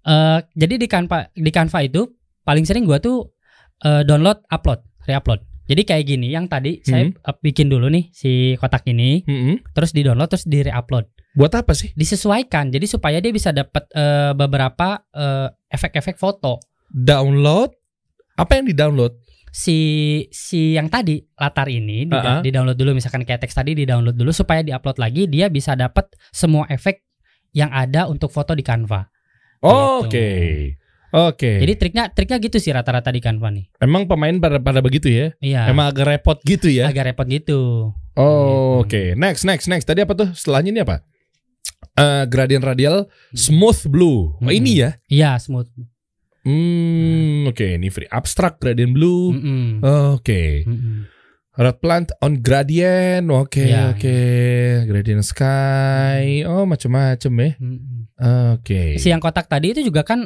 [0.00, 2.04] eh jadi di Canva di Canva itu
[2.44, 3.32] paling sering gua tuh
[3.80, 5.40] eh, download, upload, re-upload.
[5.64, 7.16] Jadi kayak gini, yang tadi saya Hmm.
[7.16, 9.72] eh, bikin dulu nih si kotak ini, Mm-mm.
[9.72, 11.08] terus di-download terus di-re-upload.
[11.32, 11.94] Buat apa sih?
[11.94, 12.68] Disesuaikan.
[12.68, 14.98] Jadi supaya dia bisa dapat eh, beberapa
[15.70, 16.58] efek-efek foto.
[16.90, 17.70] Download?
[18.34, 19.14] Apa yang di-download?
[19.50, 19.78] Si
[20.30, 22.40] si yang tadi latar ini di, Uh-uh.
[22.42, 26.70] download dulu misalkan kayak teks tadi di-download dulu supaya di-upload lagi dia bisa dapat semua
[26.70, 27.02] efek
[27.50, 29.10] yang ada untuk foto di Canva.
[29.60, 30.28] Oke.
[31.10, 31.58] Oke.
[31.58, 33.66] Jadi triknya triknya gitu sih rata-rata di Canva nih.
[33.82, 35.34] Emang pemain pada pada begitu ya?
[35.42, 35.66] Iya.
[35.66, 36.86] Emang agak repot gitu ya?
[36.86, 37.90] agak repot gitu.
[38.14, 38.86] Oh, Gitu.
[38.86, 39.86] Oke, next, next, next.
[39.86, 40.30] Tadi apa tuh?
[40.30, 41.02] Setelahnya ini apa?
[41.98, 44.38] Eh gradient radial smooth blue.
[44.38, 44.54] Oh, Hmm.
[44.54, 44.90] ini ya?
[45.10, 45.66] Iya, smooth.
[46.42, 47.66] Hmm, oke.
[47.76, 49.32] Ini free abstract gradient blue.
[49.32, 49.84] Mm-mm.
[50.16, 50.64] Oke.
[50.64, 51.08] Mm-mm.
[51.50, 53.28] Red plant on gradient.
[53.28, 53.92] Oke, Iya.
[53.92, 54.18] oke.
[54.86, 56.40] Gradient sky.
[56.44, 57.50] Oh, macam-macam ya.
[57.58, 57.98] Mm-mm.
[58.56, 58.96] Oke.
[58.96, 60.24] Si yang kotak tadi itu juga kan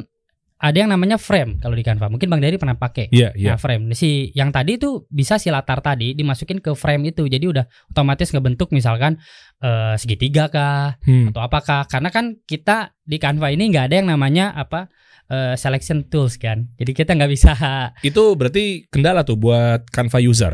[0.55, 2.07] ada yang namanya frame kalau di Canva.
[2.07, 3.11] Mungkin Bang Dery pernah pakai.
[3.11, 3.53] Iya, iya.
[3.53, 3.91] Nah, frame.
[3.91, 7.27] Si yang tadi itu bisa si latar tadi dimasukin ke frame itu.
[7.27, 9.19] Jadi udah otomatis ngebentuk misalkan
[9.59, 11.35] eh, segitiga kah Hmm.
[11.35, 11.83] atau apakah.
[11.85, 14.87] Karena kan kita di Canva ini nggak ada yang namanya apa
[15.29, 16.69] eh, selection tools kan.
[16.77, 17.53] Jadi kita nggak bisa
[18.09, 20.53] Itu berarti kendala tuh buat Canva user.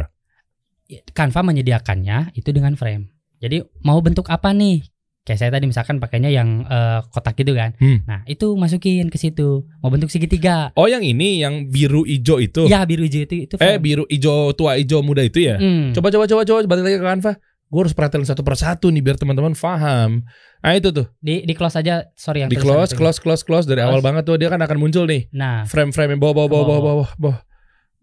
[1.15, 3.11] Canva menyediakannya itu dengan frame.
[3.39, 4.83] Jadi mau bentuk apa nih?
[5.21, 7.77] Kayak saya tadi misalkan pakainya yang eh, kotak gitu kan.
[7.77, 8.01] Hmm.
[8.09, 9.69] Nah, itu masukin ke situ.
[9.79, 10.73] Mau bentuk segitiga.
[10.73, 12.65] Oh, yang ini yang biru ijo itu.
[12.65, 15.61] Ya, biru hijau itu itu Eh, biru ijo tua ijo muda itu ya?
[15.61, 15.93] Hmm.
[15.93, 17.33] Coba coba coba coba balik lagi ke Canva.
[17.71, 20.27] Gue harus perhatiin satu persatu nih biar teman-teman paham.
[20.61, 23.79] Nah itu tuh Di di close aja, sorry yang di close close close close dari
[23.79, 23.89] Close.
[23.89, 26.81] awal banget tuh dia kan akan muncul nih Nah, frame-frame yang bawah bawah bawah bawah
[26.81, 27.37] bawah bawah.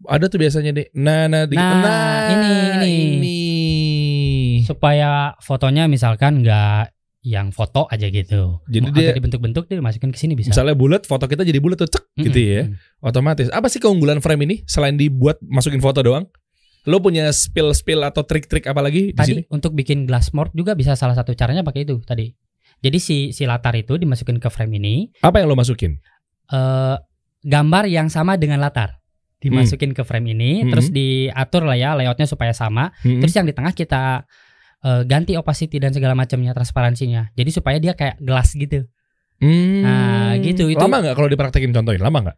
[0.01, 0.87] Ada tuh biasanya nih.
[0.93, 2.93] Nah nah di, Nah, ini, ini.
[3.17, 3.39] ini.
[4.61, 8.63] supaya fotonya misalkan nggak yang foto aja gitu.
[8.65, 10.49] Jadi Mau dia- dibentuk-bentuk dia masukin ke sini bisa.
[10.49, 12.25] Misalnya bulat, foto kita jadi bulat tuh cek Mm-mm.
[12.25, 12.61] gitu ya.
[12.65, 12.75] Mm.
[13.01, 13.47] Otomatis.
[13.49, 16.31] Apa sih keunggulan frame ini selain dibuat masukin foto doang?
[16.87, 19.41] Lo punya spill-spill atau trik-trik apa lagi di sini?
[19.43, 22.31] Tadi untuk bikin glass morph juga bisa salah satu caranya pakai itu tadi.
[22.79, 25.99] Jadi si si latar itu dimasukin ke frame ini Apa yang lo masukin?
[26.47, 26.95] eh
[27.39, 28.99] gambar yang sama dengan latar
[29.37, 30.69] dimasukin ke frame ini Hmm.
[30.69, 33.19] terus diatur lah ya layoutnya supaya sama Hmm.
[33.19, 34.27] terus yang di tengah kita
[34.79, 38.87] eh, ganti opacity dan segala macamnya transparansinya jadi supaya dia kayak gelas gitu
[39.37, 39.79] Hmm.
[39.79, 41.99] Nah, gitu, itu- Lama nggak kalau dipraktekin contohin?
[41.99, 42.37] Lama nggak?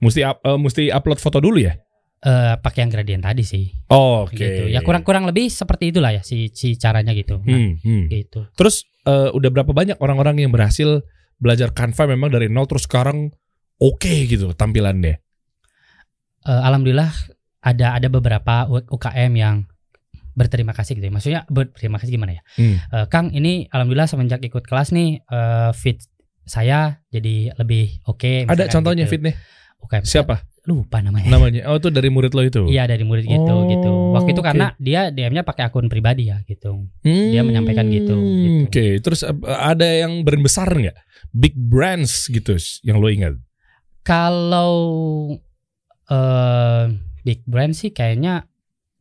[0.00, 1.78] Mesti up- eh, mesti upload foto dulu ya?
[2.20, 4.34] Eh, pakai yang gradient tadi sih Oke.
[4.34, 8.04] gitu ya kurang kurang lebih seperti itulah ya si si caranya gitu nah, Hmm, hmm.
[8.10, 11.04] gitu Terus eh, udah berapa banyak orang-orang yang berhasil
[11.40, 13.32] belajar Canva memang dari nol terus sekarang
[13.80, 15.20] oke gitu tampilannya?
[16.40, 17.12] Eh, alhamdulillah
[17.60, 19.68] ada ada beberapa UKM yang
[20.32, 22.76] berterima kasih gitu ya maksudnya berterima kasih gimana ya Hmm.
[22.80, 26.00] Eh, Kang ini alhamdulillah semenjak ikut kelas nih eh, fit
[26.48, 29.12] saya jadi lebih oke Ada misalkan contohnya gitu.
[29.20, 29.32] fitnya?
[29.80, 30.36] UKM Siapa
[30.68, 31.64] lupa namanya namanya?
[31.68, 32.62] Oh itu dari murid lo itu?
[32.68, 33.90] Iya dari murid gitu Oh, gitu.
[34.12, 36.84] Waktu itu karena dia DM-nya pakai akun pribadi ya gitu.
[37.00, 38.62] Hmm, Dia menyampaikan gitu, gitu.
[38.68, 40.96] Oke, terus eh, ada yang brand besar nggak?
[41.32, 43.40] Big brands gitu yang lo ingat?
[44.02, 44.74] Kalau
[46.06, 46.84] eh
[47.22, 48.44] big brand sih kayaknya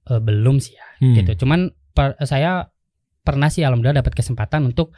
[0.07, 1.16] eh, belum sih ya Hmm.
[1.16, 1.43] gitu.
[1.47, 2.68] Cuman per- saya
[3.20, 4.91] pernah sih alhamdulillah dapat kesempatan untuk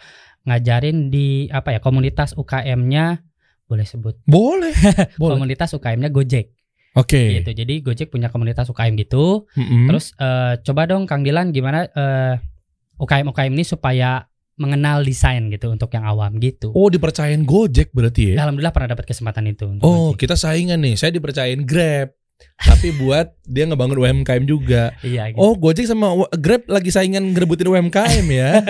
[0.44, 3.22] ngajarin di apa ya komunitas UKM-nya
[3.72, 4.76] boleh sebut Boleh,
[5.22, 5.32] boleh.
[5.40, 6.52] komunitas UKM-nya Gojek
[6.92, 7.40] Oke.
[7.40, 7.56] gitu.
[7.56, 9.48] Jadi Gojek punya komunitas UKM gitu.
[9.56, 9.88] Mm-mm.
[9.88, 12.36] Terus eh, coba dong Kang Dilan gimana eh,
[13.00, 14.28] UKM UKM ini supaya
[14.60, 16.70] mengenal desain gitu untuk yang awam gitu.
[16.76, 18.44] Oh dipercayain Gojek berarti ya?
[18.44, 19.72] Alhamdulillah pernah dapat kesempatan itu.
[19.80, 20.20] Oh ngaji.
[20.20, 21.00] kita saingan nih.
[21.00, 22.12] Saya dipercayain Grab,
[22.58, 24.94] tapi buat dia ngebangun UMKM juga.
[25.02, 25.30] iya.
[25.30, 25.38] Gitu.
[25.38, 28.62] Oh Gojek sama Grab lagi saingan ngerebutin UMKM ya?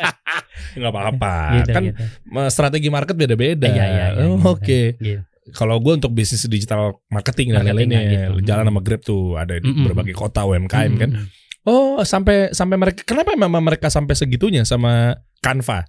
[0.78, 1.34] Nggak apa-apa.
[1.58, 2.02] gitu, kan gitu.
[2.48, 3.66] strategi market beda-beda.
[3.66, 4.50] Iya, iya, iya, Oh, gitu.
[4.54, 4.80] Oke.
[4.98, 5.22] Gitu.
[5.50, 8.00] Kalau gue untuk bisnis digital marketing dan Marketing, lain-lainnya,
[8.30, 8.32] gitu.
[8.46, 9.82] jalan sama Grab tuh ada di Mm-mm.
[9.90, 11.10] berbagai kota UMKM kan.
[11.10, 11.26] Mm-mm.
[11.60, 15.84] Oh sampai sampai mereka kenapa memang mereka sampai segitunya sama Canva?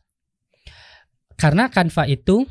[1.38, 2.44] Karena Canva itu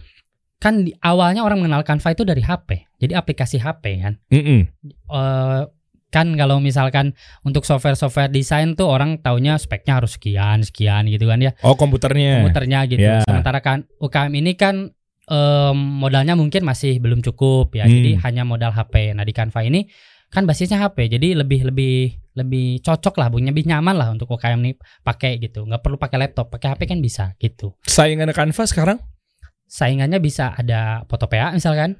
[0.60, 2.86] kan di awalnya orang mengenal Canva itu dari HP.
[3.00, 4.14] Jadi aplikasi HP kan.
[4.28, 4.60] Mm-mm.
[5.08, 5.62] Eh,
[6.10, 7.14] kan kalau misalkan
[7.46, 12.42] untuk software-software desain tuh orang taunya speknya harus sekian sekian gitu kan ya Oh komputernya.
[12.44, 13.00] komputernya gitu.
[13.00, 13.22] Ya.
[13.24, 14.90] Sementara kan UKM ini kan
[15.30, 17.86] em, modalnya mungkin masih belum cukup ya.
[17.86, 17.94] Hmm.
[17.94, 19.14] Jadi hanya modal HP.
[19.14, 19.86] Nah di Canva ini
[20.28, 21.08] kan basisnya HP.
[21.14, 25.62] Jadi lebih lebih lebih cocok lah, punya lebih nyaman lah untuk UKM nih pakai gitu.
[25.66, 27.78] nggak perlu pakai laptop, pakai HP kan bisa gitu.
[27.86, 28.98] Saingan Canva sekarang.
[29.70, 31.94] Saingannya bisa ada Photopea misalkan.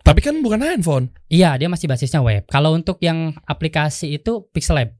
[0.00, 1.12] Tapi kan bukan handphone.
[1.28, 2.48] Iya, dia masih basisnya web.
[2.48, 4.90] Kalau untuk yang aplikasi itu Pixel Lab.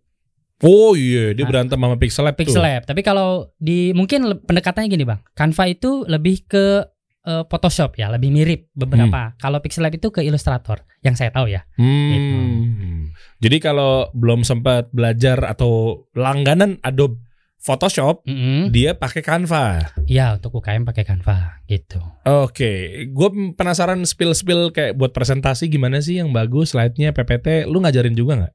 [0.61, 1.49] Oh iya, dia Ah.
[1.49, 2.69] berantem sama Pixel Lab Pixel tuh.
[2.69, 2.85] Lab.
[2.85, 6.85] Tapi kalau di mungkin pendekatannya gini bang, Canva itu lebih ke
[7.21, 9.37] eh, Photoshop ya, lebih mirip beberapa.
[9.37, 11.65] Kalau Pixel Lab itu ke Illustrator, yang saya tahu ya.
[11.77, 13.09] Hmm.
[13.41, 17.21] Jadi kalau belum sempat belajar atau langganan Adobe
[17.61, 18.73] Photoshop, Mm-mm.
[18.73, 19.93] dia pakai Canva.
[20.09, 22.01] Iya untuk UKM pakai Canva gitu.
[22.25, 28.17] Oke, gue penasaran spill-spill kayak buat presentasi gimana sih yang bagus, slide-nya, PPT, lu ngajarin
[28.17, 28.55] juga nggak?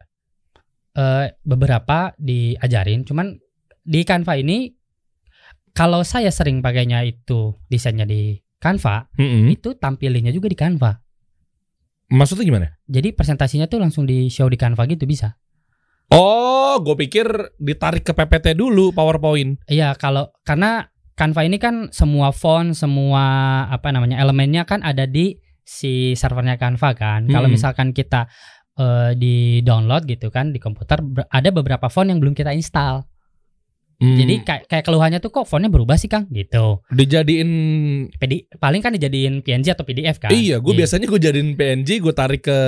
[0.96, 3.38] Eh, beberapa diajarin, cuman
[3.86, 4.74] di Canva ini
[5.78, 9.54] kalau saya sering pakainya itu desainnya di Canva, Mm-mm.
[9.54, 10.98] itu tampilinnya juga di Canva.
[12.10, 12.68] Maksudnya gimana?
[12.90, 15.38] Jadi presentasinya tuh langsung di show di Canva gitu bisa.
[16.08, 17.26] Oh, gue pikir
[17.58, 19.58] ditarik ke PPT dulu PowerPoint.
[19.66, 20.86] Iya, kalau karena
[21.16, 23.24] Canva ini kan semua font, semua
[23.66, 27.26] apa namanya elemennya kan ada di si servernya Canva kan.
[27.26, 27.56] Kalau Hmm.
[27.56, 28.28] misalkan kita
[28.76, 31.00] eh, di download gitu kan di komputer
[31.32, 33.08] ada beberapa font yang belum kita install.
[33.96, 36.84] Hmm, Jadi kayak kayak keluhannya tuh kok fontnya berubah sih Kang gitu.
[36.92, 37.50] dijadiin
[38.12, 40.28] PD, paling kan dijadiin PNG atau PDF kan.
[40.28, 42.60] Iya, gue biasanya gue jadiin PNG, gue tarik ke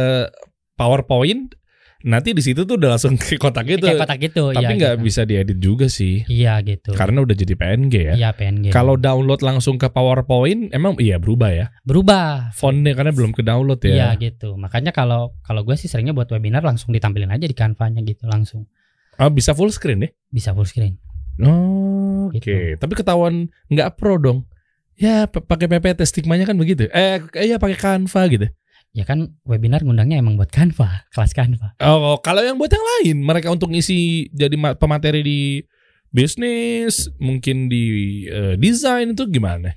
[0.74, 1.52] PowerPoint.
[1.98, 3.82] Nanti di situ tuh udah langsung ke kotak gitu.
[3.82, 4.54] kayak kotak gitu.
[4.54, 5.06] Tapi iya, nggak gitu.
[5.06, 6.94] bisa diedit juga sih, Iya gitu.
[6.94, 8.14] karena udah jadi PNG ya.
[8.14, 8.70] Iya PNG.
[8.70, 11.74] Kalau download langsung ke PowerPoint, emang iya berubah ya.
[11.82, 12.54] berubah.
[12.54, 14.22] Fontnya karena belum ke download Iya ya.
[14.22, 14.54] gitu.
[14.56, 18.70] Makanya kalau kalau gue sih seringnya buat webinar langsung ditampilin aja di Canva-nya gitu langsung.
[19.18, 20.12] Ah, bisa full screen deh.
[20.30, 21.02] Bisa full screen.
[21.42, 22.78] Oh, Oke, Gitu.
[22.78, 24.46] tapi ketahuan nggak pro dong.
[24.98, 26.90] Ya pakai PPT stigmanya kan begitu.
[26.90, 28.50] Eh, iya pakai Canva gitu.
[28.96, 31.76] Ya kan webinar ngundangnya emang buat Canva, kelas Canva.
[31.82, 35.40] Oh, kalau yang buat yang lain, mereka untuk ngisi jadi ma- pemateri di
[36.08, 37.84] bisnis, mungkin di
[38.26, 39.76] eh, desain itu gimana?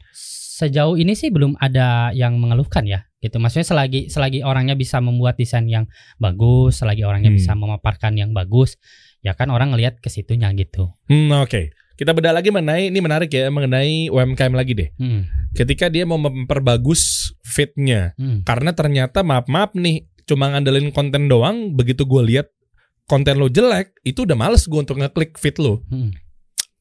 [0.61, 3.09] Sejauh ini sih belum ada yang mengeluhkan ya.
[3.21, 3.37] Gitu.
[3.37, 5.85] Maksudnya selagi selagi orangnya bisa membuat desain yang
[6.17, 7.37] bagus, selagi orangnya Hmm.
[7.37, 8.81] bisa memaparkan yang bagus,
[9.21, 10.89] ya kan orang ngelihat ke situnya gitu.
[11.09, 11.73] Hmm, oke.
[12.01, 14.89] Kita beda lagi mengenai ini menarik ya mengenai UMKM lagi deh.
[14.97, 15.29] Hmm.
[15.51, 18.47] Ketika dia mau memperbagus fitnya, Hmm.
[18.47, 21.75] karena ternyata maaf maaf nih cuma ngandelin konten doang.
[21.75, 22.47] Begitu gue lihat
[23.05, 25.83] konten lo jelek, itu udah males gue untuk ngeklik fit lo.
[25.91, 26.15] Hmm.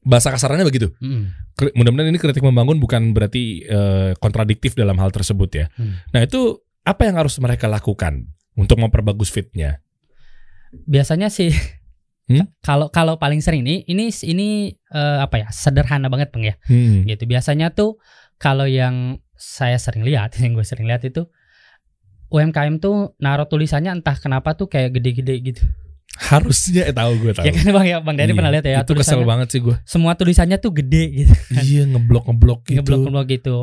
[0.05, 0.93] Bahasa kasarnya begitu.
[1.01, 1.33] Hmm.
[1.59, 5.65] Mudah-mudahan ini kritik membangun bukan berarti eh, kontradiktif dalam hal tersebut ya.
[5.75, 5.99] Hmm.
[6.13, 9.81] Nah itu apa yang harus mereka lakukan untuk memperbagus fitnya?
[10.85, 11.49] Biasanya sih
[12.29, 12.45] Hmm?
[12.67, 17.01] kalau kalau paling sering nih ini ini eh, apa ya sederhana banget bang ya Hmm.
[17.09, 17.97] gitu biasanya tuh
[18.39, 21.27] kalau yang saya sering lihat yang gue sering lihat itu
[22.29, 25.63] UMKM tuh naruh tulisannya entah kenapa tuh kayak gede-gede gitu
[26.19, 27.45] Harusnya eh, tahu gue tahu.
[27.45, 29.75] ya kan bang ya bang Dari Iya, pernah lihat ya Itu kesel banget sih gue.
[29.83, 32.75] semua tulisannya tuh gede gitu Iya ngeblok ngeblok gitu.
[32.77, 33.57] ngeblok ngeblok gitu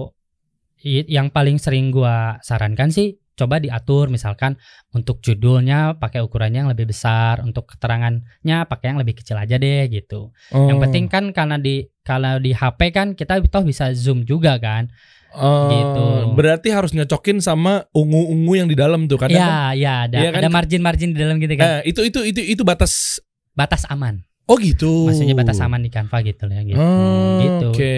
[0.86, 4.56] yang paling sering gua sarankan sih coba diatur misalkan
[4.90, 9.86] untuk judulnya pakai ukurannya yang lebih besar untuk keterangannya pakai yang lebih kecil aja deh
[9.86, 10.66] gitu Oh.
[10.66, 14.88] yang penting kan karena di kalau di HP kan kita toh bisa zoom juga kan
[15.36, 16.04] Oh, gitu.
[16.32, 19.36] Berarti harus nyocokin sama ungu-ungu yang di dalam tuh kadang.
[19.36, 20.40] kan- ya ya ada Iya kan?
[20.40, 23.20] ada margin-margin di dalam gitu kan Eh, itu itu itu itu batas.
[23.52, 25.04] batas aman Oh gitu.
[25.04, 27.94] maksudnya batas aman di Canva gitu ya gitu Oh, gitu Oke.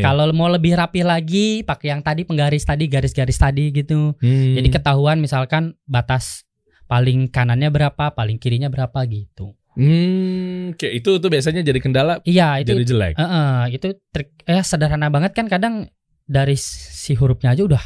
[0.00, 4.52] kalau mau lebih rapi lagi pakai yang tadi penggaris tadi garis-garis tadi gitu Hmm.
[4.54, 6.44] Jadi ketahuan misalkan batas
[6.84, 9.56] paling kanannya berapa, paling kirinya berapa gitu.
[9.74, 13.14] Hmm, oke itu tuh biasanya jadi kendala Iya itu, jadi jelek.
[13.14, 15.88] eh, eh, itu trik, eh sederhana banget kan kadang
[16.24, 17.84] dari si hurufnya aja udah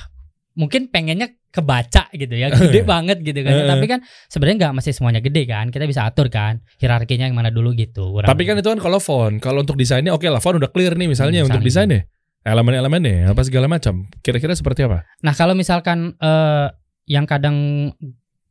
[0.61, 3.53] mungkin pengennya kebaca gitu ya, gede banget gitu kan.
[3.57, 3.65] Eh.
[3.65, 3.99] Tapi kan
[4.29, 5.73] sebenarnya nggak masih semuanya gede kan.
[5.73, 8.13] Kita bisa atur kan hierarkinya yang mana dulu gitu.
[8.13, 10.93] kurang Tapi kan itu kan kalau font, kalau untuk desainnya oke lah font udah clear
[10.95, 12.05] nih misalnya Hmm, untuk misalnya.
[12.05, 12.47] desainnya.
[12.47, 14.05] Elemen-elemennya apa segala macam.
[14.21, 15.09] Kira-kira seperti apa?
[15.21, 16.67] Nah kalau misalkan eh,
[17.09, 17.57] yang kadang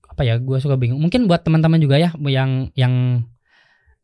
[0.05, 0.99] apa ya, gue suka bingung.
[0.99, 3.23] Mungkin buat teman-teman juga ya yang yang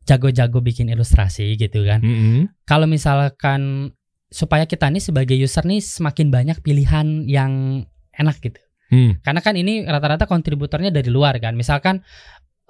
[0.06, 1.98] jago-jago bikin ilustrasi gitu kan.
[1.98, 2.46] Mm-mm.
[2.62, 3.90] kalau misalkan
[4.26, 7.82] supaya kita nih sebagai user nih semakin banyak pilihan yang
[8.16, 8.60] enak gitu.
[8.90, 9.18] Hmm.
[9.22, 11.54] Karena kan ini rata-rata kontributornya dari luar kan.
[11.54, 12.02] Misalkan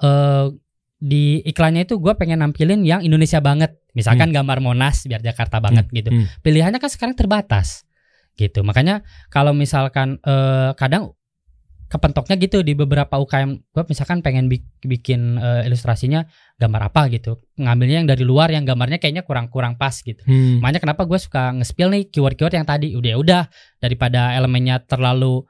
[0.03, 0.47] eh
[0.97, 3.77] di iklannya itu gue pengen nampilin yang Indonesia banget.
[3.93, 6.09] Misalkan gambar Monas biar Jakarta banget gitu.
[6.13, 6.41] hmm.
[6.41, 7.85] Pilihannya kan sekarang terbatas
[8.37, 8.65] gitu.
[8.65, 11.17] Makanya kalau misalkan eh kadang
[11.87, 16.27] kepentoknya gitu di beberapa UKM gue misalkan pengen bik- bikin eh, ilustrasinya
[16.57, 20.59] gambar apa gitu ngambilnya yang dari luar yang gambarnya kayaknya kurang-kurang pas gitu Hmm.
[20.65, 23.43] makanya kenapa gue suka nge-spill nih keyword-keyword yang tadi udah ya udah
[23.77, 25.45] daripada elemennya terlalu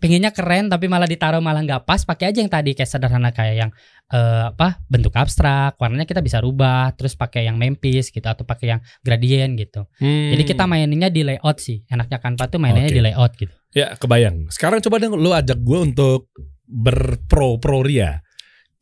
[0.00, 3.54] pengennya keren tapi malah ditaruh malah nggak pas pakai aja yang tadi kayak sederhana kayak
[3.60, 3.70] yang
[4.08, 8.66] eh, apa bentuk abstrak warnanya kita bisa rubah terus pakai yang piece gitu atau pakai
[8.72, 10.32] yang gradient gitu Hmm.
[10.32, 12.96] jadi kita maininnya di layout sih enaknya Canva tuh mainnya Oke.
[12.96, 14.52] di layout gitu Ya kebayang.
[14.52, 16.28] Sekarang coba dong lu ajak gue untuk
[16.68, 18.20] berpro pro ria.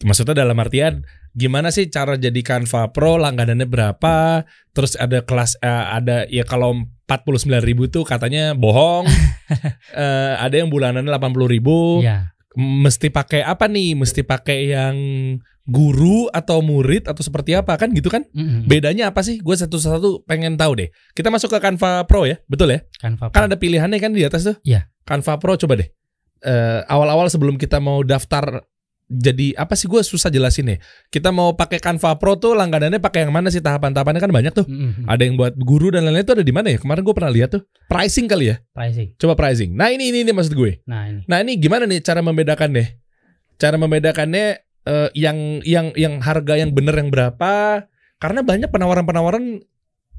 [0.03, 4.45] Maksudnya dalam artian gimana sih cara jadi Canva Pro langganannya berapa?
[4.75, 9.07] Terus ada kelas eh, ada ya kalau 49.000 ribu tuh katanya bohong.
[9.91, 11.99] Eh, ada yang bulanannya 80.000 ribu.
[12.07, 13.99] ya Mesti pakai apa nih?
[13.99, 14.97] Mesti pakai yang
[15.67, 18.27] guru atau murid atau seperti apa kan gitu kan?
[18.31, 18.71] Mm-mm.
[18.71, 19.43] Bedanya apa sih?
[19.43, 20.89] Gue satu-satu pengen tahu deh.
[21.19, 22.83] Kita masuk ke Canva Pro ya, betul ya?
[22.99, 24.57] Canva Kan ada pilihannya kan di atas tuh.
[24.63, 24.87] Iya.
[25.03, 25.89] Canva Pro coba deh.
[26.41, 28.63] Eh, awal-awal sebelum kita mau daftar
[29.11, 30.79] jadi apa sih gue susah jelasin nih.
[31.11, 34.67] Kita mau pakai Canva Pro tuh langganannya pakai yang mana sih tahapan-tahapannya kan banyak tuh.
[34.71, 35.11] Mm-mm.
[35.11, 36.79] Ada yang buat guru dan lain-lain itu ada di mana ya?
[36.79, 37.63] Kemarin gue pernah lihat tuh.
[37.91, 38.63] Pricing kali ya.
[38.71, 39.75] pricing Coba pricing.
[39.75, 40.79] Nah ini ini, ini maksud gue.
[40.87, 42.89] nah ini Nah ini gimana nih cara membedakan deh?
[43.59, 44.47] Cara membedakannya
[44.87, 47.83] eh, yang yang yang harga yang bener yang berapa?
[48.23, 49.59] Karena banyak penawaran-penawaran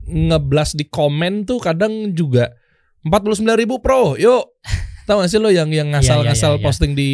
[0.04, 2.52] ngeblas di komen tuh kadang juga
[3.08, 4.52] 49.000 ribu pro, yuk.
[5.10, 6.66] Tahu gak sih lo yang yang ngasal-ngasal Iya, iya, iya, iya.
[6.66, 7.10] posting di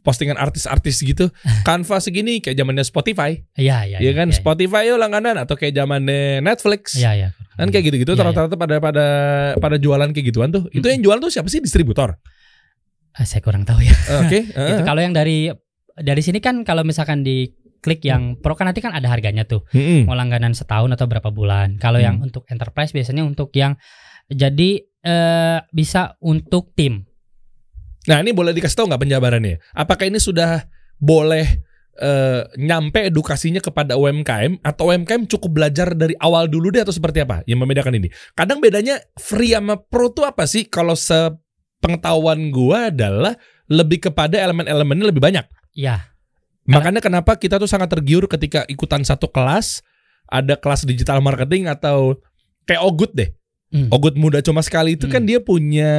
[0.00, 1.30] postingan artis-artis gitu.
[1.66, 4.28] Canva segini kayak zamannya Spotify, iya iya ya kan?
[4.28, 6.94] iya, Spotify yuk langganan atau kayak zamannya Netflix.
[6.94, 8.26] iya iya Kan kayak gitu-gitu Iya, iya.
[8.26, 9.06] rata-rata pada pada
[9.54, 10.64] pada jualan kayak gituan tuh.
[10.70, 12.16] Itu yang jualan tuh siapa sih distributor?
[13.10, 13.92] Ah, saya kurang tahu ya
[14.22, 14.82] Oke, itu heeh.
[14.82, 15.52] kalau yang dari
[15.92, 19.64] dari sini kan kalau misalkan di klik yang pro kan nanti kan ada harganya tuh
[19.70, 20.04] Mm-mm.
[20.04, 22.06] mau langganan setahun atau berapa bulan kalau Hmm.
[22.06, 23.76] yang untuk enterprise biasanya untuk yang
[24.28, 27.04] jadi eh, bisa untuk tim
[28.08, 29.60] Nah ini boleh dikasih tahu nggak penjabarannya?
[29.76, 30.64] Apakah ini sudah
[30.96, 31.44] boleh
[32.00, 37.20] eh, nyampe edukasinya kepada UMKM atau UMKM cukup belajar dari awal dulu deh atau seperti
[37.20, 38.08] apa yang membedakan ini?
[38.32, 40.64] Kadang bedanya free sama pro tuh apa sih?
[40.64, 43.36] Kalau sepengetahuan gua adalah
[43.68, 45.44] lebih kepada elemen-elemennya lebih banyak.
[45.76, 46.10] ya
[46.70, 49.82] Makanya kenapa kita tuh sangat tergiur ketika ikutan satu kelas,
[50.30, 52.14] ada kelas digital marketing atau
[52.62, 53.34] kayak Ogut deh.
[53.74, 53.90] Hmm.
[53.90, 55.28] Ogut muda cuma sekali itu kan Hmm.
[55.30, 55.92] dia punya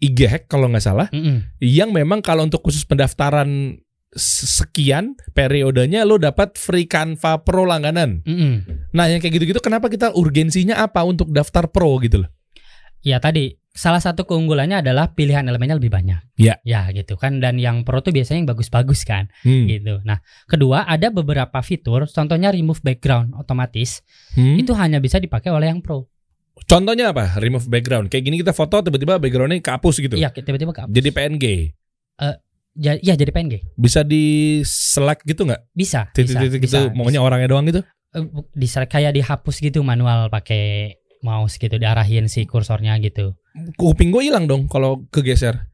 [0.00, 1.44] IG hack kalau nggak salah Mm-mm.
[1.60, 3.76] yang memang kalau untuk khusus pendaftaran
[4.10, 8.24] sekian periodenya lo dapat free Canva Pro langganan.
[8.24, 8.90] Mm-mm.
[8.90, 12.30] Nah, yang kayak gitu-gitu kenapa kita urgensinya apa untuk daftar Pro gitu loh?
[13.00, 16.60] ya tadi salah satu keunggulannya adalah pilihan elemennya lebih banyak Ya.
[16.60, 19.64] ya gitu kan dan yang pro tuh biasanya yang bagus-bagus kan Hmm.
[19.64, 24.04] gitu nah kedua ada beberapa fitur contohnya remove background otomatis
[24.36, 24.60] Hmm?
[24.60, 26.12] itu hanya bisa dipakai oleh yang pro
[26.66, 27.36] Contohnya apa?
[27.38, 28.06] Remove background.
[28.08, 30.14] Kayak gini kita foto tiba-tiba backgroundnya kehapus gitu.
[30.16, 31.44] iya tiba-tiba ke Jadi PNG.
[32.78, 35.74] ja, iya jadi PNG Bisa di select gitu nggak?
[35.74, 37.82] bisa bisa Titik-titik bisa, gitu, maunya orangnya doang gitu?
[38.14, 43.34] Eh, bu- di kayak dihapus gitu manual pakai mouse gitu diarahin si kursornya gitu.
[43.76, 45.66] Kuping gue hilang dong kalau kegeser.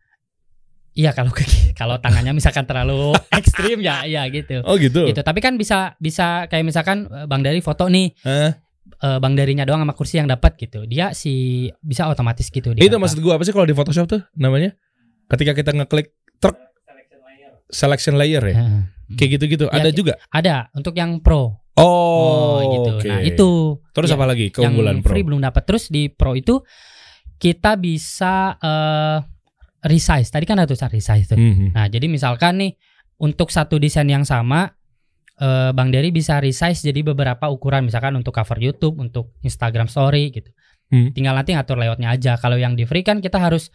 [0.96, 1.44] Iya kalau ke
[1.80, 4.64] kalau tangannya misalkan terlalu ekstrim ya ya gitu.
[4.64, 5.04] Oh gitu.
[5.12, 5.20] Gitu.
[5.20, 8.65] Tapi kan bisa bisa kayak misalkan eh, Bang Dari foto nih Hah?
[9.02, 10.84] Eh, Bang Darinya doang sama kursi yang dapat gitu.
[10.84, 13.02] Dia si bisa otomatis gitu Itu Canva.
[13.02, 14.72] maksud gue apa sih kalau di Photoshop tuh namanya?
[15.26, 16.56] Ketika kita ngeklik truk
[17.70, 18.56] selection layer ya.
[18.62, 18.82] Heeh.
[19.14, 19.64] Kayak gitu-gitu.
[19.70, 20.14] Ya, Ada juga.
[20.30, 21.62] Ada untuk yang pro.
[21.76, 22.90] Oh, gitu.
[22.98, 23.08] oke.
[23.08, 23.48] Nah, itu
[23.92, 25.12] Terus Ya, apa lagi keunggulan yang Pro?
[25.12, 25.62] free belum dapat.
[25.68, 26.60] Terus di pro itu
[27.36, 29.18] kita bisa eh
[29.86, 30.28] resize.
[30.28, 31.38] Tadi kan ada tulisan resize tuh.
[31.38, 31.72] Mhm.
[31.76, 32.72] Nah, jadi misalkan nih
[33.16, 34.75] untuk satu desain yang sama
[35.40, 40.32] eh, Bang Dery bisa resize jadi beberapa ukuran misalkan untuk cover YouTube, untuk Instagram story
[40.32, 40.50] gitu.
[40.92, 41.10] Hmm.
[41.10, 42.38] Tinggal nanti ngatur layoutnya aja.
[42.38, 43.70] Kalau yang di free kan kita harus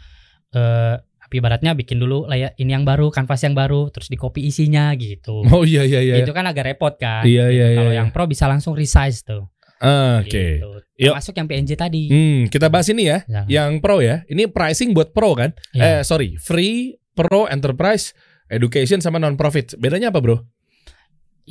[0.51, 4.47] eh apa ibaratnya bikin dulu layout ini yang baru, kanvas yang baru, terus di copy
[4.47, 5.43] isinya gitu.
[5.55, 6.15] Oh iya iya iya.
[6.23, 7.23] Itu kan agak repot kan.
[7.23, 7.79] Iya iya iya.
[7.79, 7.99] Kalau iya.
[8.03, 9.47] yang pro bisa langsung resize tuh.
[9.81, 10.61] Ah, Oke.
[10.61, 10.69] Gitu.
[11.01, 11.17] Yuk.
[11.17, 12.05] Masuk yang PNG tadi.
[12.13, 13.25] Hmm, kita bahas ini ya.
[13.25, 13.41] Ya.
[13.49, 14.21] Yang Pro ya.
[14.29, 15.57] Ini pricing buat Pro kan?
[15.73, 15.97] Ya.
[15.97, 18.13] Eh sorry, free, Pro, Enterprise,
[18.45, 19.73] Education sama non profit.
[19.81, 20.45] Bedanya apa, Bro?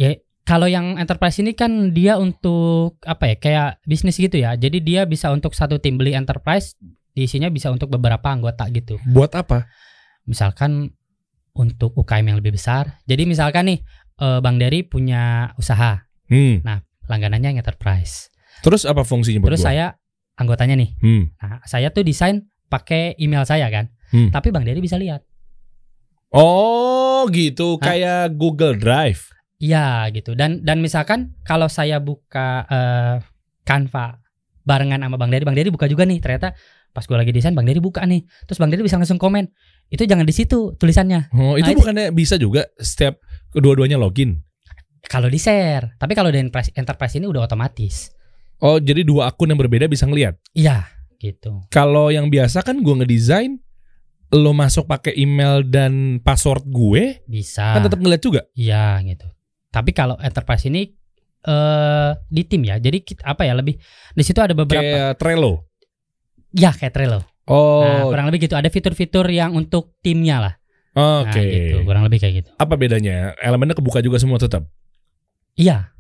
[0.01, 0.16] Ya,
[0.48, 4.57] kalau yang enterprise ini kan dia untuk apa ya kayak bisnis gitu ya.
[4.57, 6.72] Jadi dia bisa untuk satu tim beli enterprise
[7.12, 8.96] diisinya bisa untuk beberapa anggota gitu.
[9.12, 9.68] Buat apa?
[10.24, 10.96] Misalkan
[11.53, 12.96] untuk UKM yang lebih besar.
[13.05, 13.78] Jadi misalkan nih
[14.20, 16.64] eh, Bang Dery punya usaha, Hmm.
[17.11, 18.30] langganannya yang enterprise.
[18.64, 19.68] Terus apa fungsinya buat Terus gua?
[19.68, 19.86] saya
[20.38, 20.90] anggotanya nih.
[21.03, 21.22] Hmm.
[21.36, 23.90] Nah, saya tuh desain pakai email saya kan.
[24.14, 24.30] Hmm.
[24.32, 25.26] Tapi Bang Dery bisa lihat.
[26.30, 27.76] Oh, gitu.
[27.82, 27.90] Hah?
[27.92, 29.28] Kayak Google Drive.
[29.61, 30.32] Iya gitu.
[30.32, 33.16] Dan dan misalkan kalau saya buka eh,
[33.68, 34.18] Canva
[34.64, 36.56] barengan sama Bang Dery, Bang Dery buka juga nih ternyata
[36.90, 38.26] Pas gue lagi desain Bang Dery buka nih.
[38.50, 39.46] Terus Bang Dery bisa langsung komen.
[39.90, 41.30] Itu jangan di situ tulisannya.
[41.34, 43.22] Oh, itu Nah, itu- bukannya bisa juga setiap
[43.54, 44.42] kedua-duanya login?
[45.06, 45.94] Kalau di share.
[45.96, 48.11] Tapi kalau di enterprise, enterprise ini udah otomatis.
[48.61, 50.36] Oh, jadi dua akun yang berbeda bisa ngelihat.
[50.52, 50.84] Iya,
[51.22, 51.64] gitu.
[51.72, 53.56] Kalau yang biasa kan gua ngedesain
[54.30, 57.74] lo masuk pakai email dan password gue Bisa.
[57.74, 58.46] kan tetap ngeliat juga.
[58.54, 59.26] Iya, gitu.
[59.70, 60.90] Tapi kalau enterprise ini
[61.40, 62.76] eh di tim ya.
[62.76, 63.78] Jadi kit- apa ya lebih
[64.12, 65.64] di situ ada beberapa Kayak Trello.
[66.52, 67.22] ya kayak Trello.
[67.46, 68.54] Oh, Nah, kurang lebih gitu.
[68.54, 70.54] Ada fitur-fitur yang untuk timnya lah.
[70.92, 71.30] oke.
[71.30, 71.76] Nah, gitu.
[71.82, 72.50] Kurang lebih kayak gitu.
[72.54, 73.34] Apa bedanya?
[73.38, 74.66] Elemennya kebuka juga semua tetap.
[75.56, 75.90] Iya,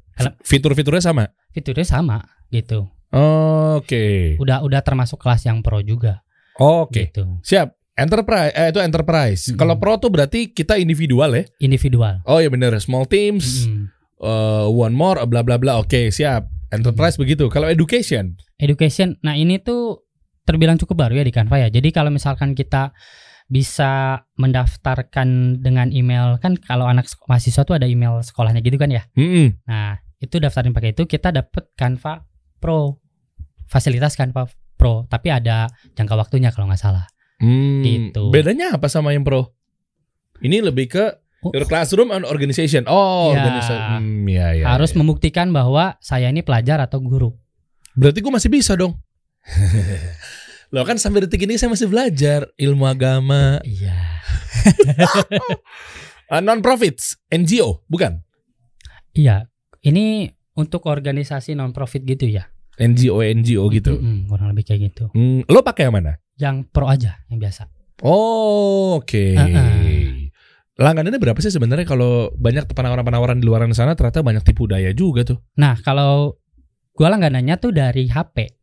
[0.44, 1.24] Fitur-fiturnya sama.
[1.50, 2.86] fiturnya sama gitu.
[3.10, 4.36] Oke.
[4.38, 6.22] Udah udah termasuk kelas yang pro juga.
[6.54, 7.10] Oke.
[7.10, 7.40] Gitu.
[7.42, 7.74] Siap.
[8.00, 9.52] Enterprise eh itu enterprise.
[9.52, 9.60] Mm-mm.
[9.60, 11.44] Kalau pro tuh berarti kita individual ya.
[11.60, 12.24] Individual.
[12.24, 13.92] Oh iya bener, small teams, Mm-mm.
[14.24, 15.76] uh, one more, bla bla bla.
[15.76, 16.48] Oke, siap.
[16.72, 17.52] Enterprise begitu.
[17.52, 19.16] Kalau education, Education.
[19.24, 20.06] Nah, ini tuh
[20.44, 21.68] terbilang cukup baru ya di Canva ya.
[21.72, 22.92] Jadi kalau misalkan kita
[23.50, 29.02] bisa mendaftarkan dengan email kan kalau anak mahasiswa tuh ada email sekolahnya gitu kan ya.
[29.18, 29.66] Mm-mm.
[29.66, 32.22] Nah, itu daftarin pakai itu kita dapat Canva
[32.62, 33.00] Pro.
[33.70, 37.06] Fasilitas Canva Pro, tapi ada jangka waktunya kalau nggak salah.
[37.40, 38.28] Hmm, Gitu.
[38.28, 39.50] Bedanya apa sama yang pro?
[40.38, 41.04] Ini lebih ke
[41.40, 41.48] Oh.
[41.56, 42.84] your classroom and organization.
[42.84, 43.40] Oh, Ya.
[43.40, 43.80] organisasi.
[43.96, 45.00] Hmm, ya, ya, Harus ya.
[45.00, 47.32] membuktikan bahwa saya ini pelajar atau guru.
[47.96, 49.00] Berarti gue masih bisa dong.
[50.70, 53.56] Loh kan sampai detik ini saya masih belajar ilmu agama.
[53.64, 53.96] Iya.
[56.30, 58.22] Uh, non profits, NGO, bukan?
[59.18, 59.50] Iya.
[59.82, 62.46] Ini untuk organisasi non profit gitu ya.
[62.80, 64.00] NGO NGO gitu.
[64.00, 65.04] Mm-mm, kurang lebih kayak gitu.
[65.12, 66.16] Hmm, lo pakai yang mana?
[66.40, 67.68] Yang pro aja, yang biasa.
[68.00, 69.24] Oh, oke.
[69.36, 70.10] Uh-uh.
[70.80, 75.28] Langganannya berapa sih sebenarnya kalau banyak penawaran-penawaran di luar sana ternyata banyak tipu daya juga
[75.28, 75.38] tuh.
[75.60, 76.40] Nah, kalau
[76.96, 78.56] gua langganannya tuh dari HP.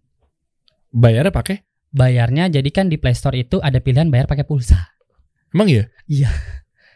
[0.89, 1.61] Bayarnya pakai?
[1.93, 4.97] Bayarnya jadi kan di Play Store itu ada pilihan bayar pakai pulsa.
[5.53, 5.85] Emang iya?
[6.09, 6.33] Iya.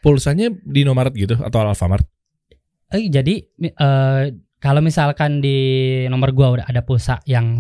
[0.01, 2.01] Pulsanya di Indomaret gitu atau Alfamart?
[2.89, 4.23] Eh, jadi eh,
[4.61, 5.57] kalau misalkan di
[6.05, 7.57] nomor gua udah ada pulsa yang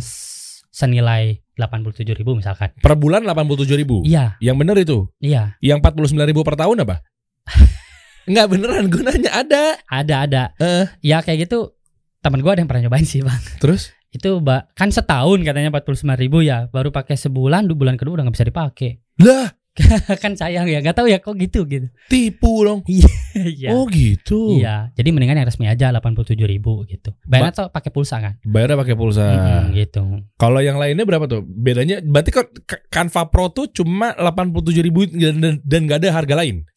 [0.71, 2.71] senilai 87.000 ribu misalkan.
[2.77, 4.01] Per bulan 87 ribu.
[4.07, 4.97] Iya, Yang bener itu.
[5.19, 7.01] iya, Yang 49 ribu per tahun apa?
[8.29, 9.63] Enggak beneran gue nanya ada.
[9.89, 10.43] ada ada.
[10.61, 10.85] Eh.
[11.01, 11.73] Ya kayak gitu.
[12.21, 13.41] Temen gua ada yang pernah nyobain sih, Bang.
[13.57, 13.89] Terus?
[14.13, 14.37] Itu
[14.77, 18.45] kan setahun katanya 49.000 ribu ya, baru pakai sebulan, dua bulan kedua udah nggak bisa
[18.45, 19.01] dipakai.
[19.25, 19.49] Lah,
[20.23, 21.87] kan sayang ya, nggak tahu ya kok gitu gitu.
[22.11, 22.83] tipu dong.
[23.31, 23.71] Iya.
[23.71, 24.59] Oh gitu.
[24.59, 27.15] Iya, jadi mendingan yang resmi aja 87.000 ribu gitu.
[27.23, 28.35] Bayarnya tuh pakai pulsa kan?
[28.43, 29.23] Bayarnya pakai pulsa.
[29.23, 30.03] Mm-mm, gitu.
[30.35, 31.39] Kalau yang lainnya berapa tuh?
[31.47, 32.51] Bedanya berarti kok
[32.91, 36.67] Canva Pro tuh cuma 87 ribu dan, dan, dan gak ada harga lain.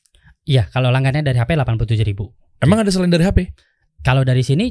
[0.47, 2.31] Iya, kalau langgannya dari HP 87.000 ribu.
[2.63, 3.51] Emang ada selain dari HP?
[4.07, 4.71] Kalau dari sini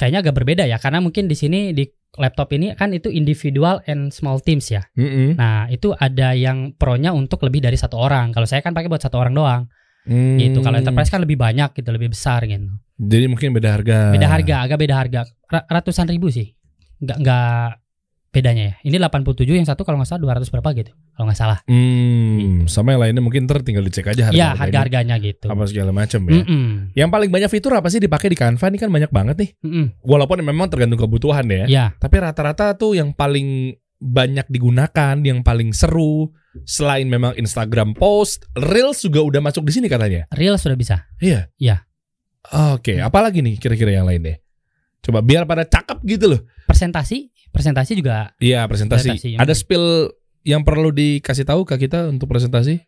[0.00, 1.84] kayaknya agak berbeda ya, karena mungkin di sini di
[2.20, 4.84] laptop ini kan itu individual and small teams ya.
[4.96, 5.40] Mm-mm.
[5.40, 8.36] Nah itu ada yang pro-nya untuk lebih dari satu orang.
[8.36, 9.62] Kalau saya kan pakai buat satu orang doang.
[10.02, 10.36] Hmm.
[10.36, 10.58] Gitu.
[10.60, 12.68] Kalau enterprise kan lebih banyak gitu, lebih besar gitu.
[12.98, 13.98] Jadi mungkin beda harga.
[14.12, 15.20] Beda harga, agak beda harga.
[15.48, 16.52] Ra- ratusan ribu sih.
[17.00, 17.68] Nggak nggak
[18.32, 18.74] bedanya ya.
[18.88, 20.92] Ini 87 yang satu kalau nggak salah 200 berapa gitu.
[21.12, 21.58] Kalau nggak salah.
[21.68, 24.36] Hmm, sama yang lainnya mungkin ntar tinggal dicek aja harga.
[24.40, 25.52] Iya, harga-harganya gitu.
[25.52, 26.40] apa segala macam ya.
[26.40, 26.96] Mm-mm.
[26.96, 29.50] Yang paling banyak fitur apa sih dipakai di Canva ini kan banyak banget nih.
[29.60, 29.86] Mm-mm.
[30.00, 31.64] Walaupun memang tergantung kebutuhan ya.
[31.68, 31.84] Iya.
[32.00, 36.32] Tapi rata-rata tuh yang paling banyak digunakan, yang paling seru
[36.64, 40.26] selain memang Instagram post, Reels juga udah masuk di sini katanya.
[40.32, 41.06] Real sudah bisa.
[41.20, 41.52] Iya.
[41.60, 41.84] Iya.
[42.74, 44.42] Oke, apalagi nih kira-kira yang lainnya?
[45.02, 46.40] Coba biar pada cakep gitu loh.
[46.66, 49.08] Presentasi, presentasi juga Iya, presentasi.
[49.12, 50.10] Presentasi, Ada spill
[50.42, 52.80] yang perlu dikasih tahu ke kita untuk presentasi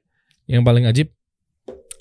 [0.46, 1.12] yang paling ajib?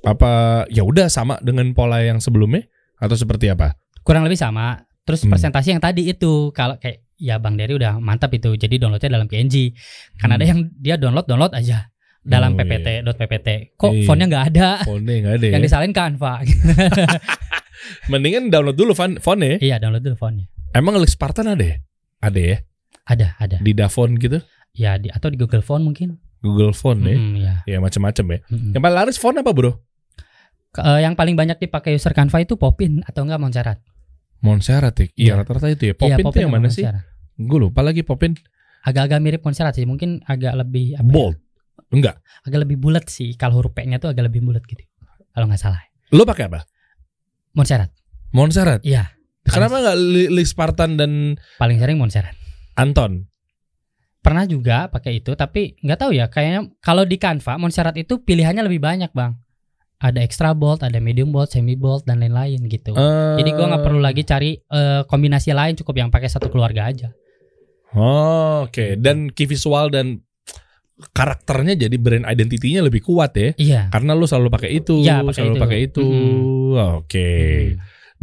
[0.02, 3.76] Apa ya udah sama dengan pola yang sebelumnya atau seperti apa?
[4.02, 4.84] kurang lebih sama.
[5.04, 5.32] Terus Hmm.
[5.32, 8.52] presentasi yang tadi itu kalau kayak ya Bang Dery udah mantap itu.
[8.54, 9.72] Jadi downloadnya dalam PNG.
[10.18, 10.36] Kan Hmm.
[10.36, 11.88] ada yang dia download download aja
[12.20, 13.48] dalam Oh, PPT dot PPT.
[13.76, 14.04] Kok Iya.
[14.04, 14.68] fontnya nggak ada?
[14.82, 15.54] Fontnya nggak ada ya.
[15.56, 16.34] Yang disalahin Canva.
[18.12, 19.60] Mendingan download dulu font fontnya.
[19.60, 20.48] iya download dulu fontnya.
[20.72, 21.78] Emang Alex Spartan ada ya?
[22.24, 22.58] Ada ya?
[23.04, 23.58] Ada ada.
[23.60, 24.40] Di Davon gitu?
[24.72, 26.16] Ya di atau di Google Font mungkin.
[26.40, 27.16] Google Font ya?
[27.16, 27.54] Mm, ya.
[27.68, 28.40] Ya macam-macam ya.
[28.48, 28.72] Mm-mm.
[28.72, 29.72] Yang paling laris font apa bro?
[30.72, 33.80] Ke- eh, yang paling banyak dipakai user Canva itu Popin atau enggak Montserrat.
[34.40, 35.06] Montserrat ya?
[35.06, 35.34] Iya Iya.
[35.40, 35.94] rata-rata itu ya.
[35.94, 36.84] Iya, Popin tuh yang sama mana sih?
[37.38, 38.36] Gue lupa lagi Popin.
[38.84, 39.84] Agak-agak mirip Montserrat sih.
[39.84, 41.36] Mungkin agak lebih apa ya, Bold.
[41.94, 42.16] Enggak.
[42.44, 43.38] agak lebih bulat sih.
[43.38, 44.82] Kalau huruf P-nya tuh agak lebih bulat gitu.
[45.32, 45.80] Kalau nggak salah.
[46.10, 46.66] Lo pakai apa?
[47.54, 47.94] Montserrat.
[48.34, 48.82] Montserrat.
[48.82, 49.14] Iya.
[49.44, 49.98] Kenapa nggak
[50.32, 52.36] Lee Spartan dan Paling sering Montserrat.
[52.80, 53.28] Anton?
[54.24, 56.32] Pernah juga pakai itu, tapi nggak tahu ya.
[56.32, 59.36] Kayaknya kalau di Canva Montserrat itu pilihannya lebih banyak bang.
[60.00, 62.92] Ada extra bold, ada medium bold, semi bold dan lain-lain gitu.
[62.92, 66.88] Eh, Jadi gua nggak perlu lagi cari eh, kombinasi lain, cukup yang pakai satu keluarga
[66.88, 67.12] aja.
[67.96, 68.96] Oh, Oke.
[68.96, 70.24] Dan key visual dan
[71.12, 73.50] karakternya jadi brand identity-nya lebih kuat ya.
[73.56, 73.82] Iya.
[73.92, 75.64] Karena lu selalu pakai itu, Iya, pakai selalu itu.
[75.64, 76.08] pakai itu.
[77.00, 77.30] Oke.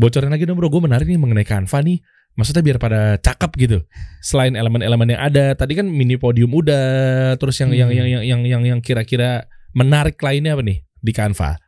[0.00, 2.00] Bocorin lagi dong bro, gue menarik nih mengenai Canva nih.
[2.40, 3.78] Maksudnya biar pada cakep gitu.
[4.24, 7.80] Selain elemen-elemen yang ada, tadi kan mini podium udah, terus yang Hmm.
[7.84, 9.44] yang yang yang yang yang, yang kira-kira
[9.76, 11.60] menarik lainnya apa nih di Canva?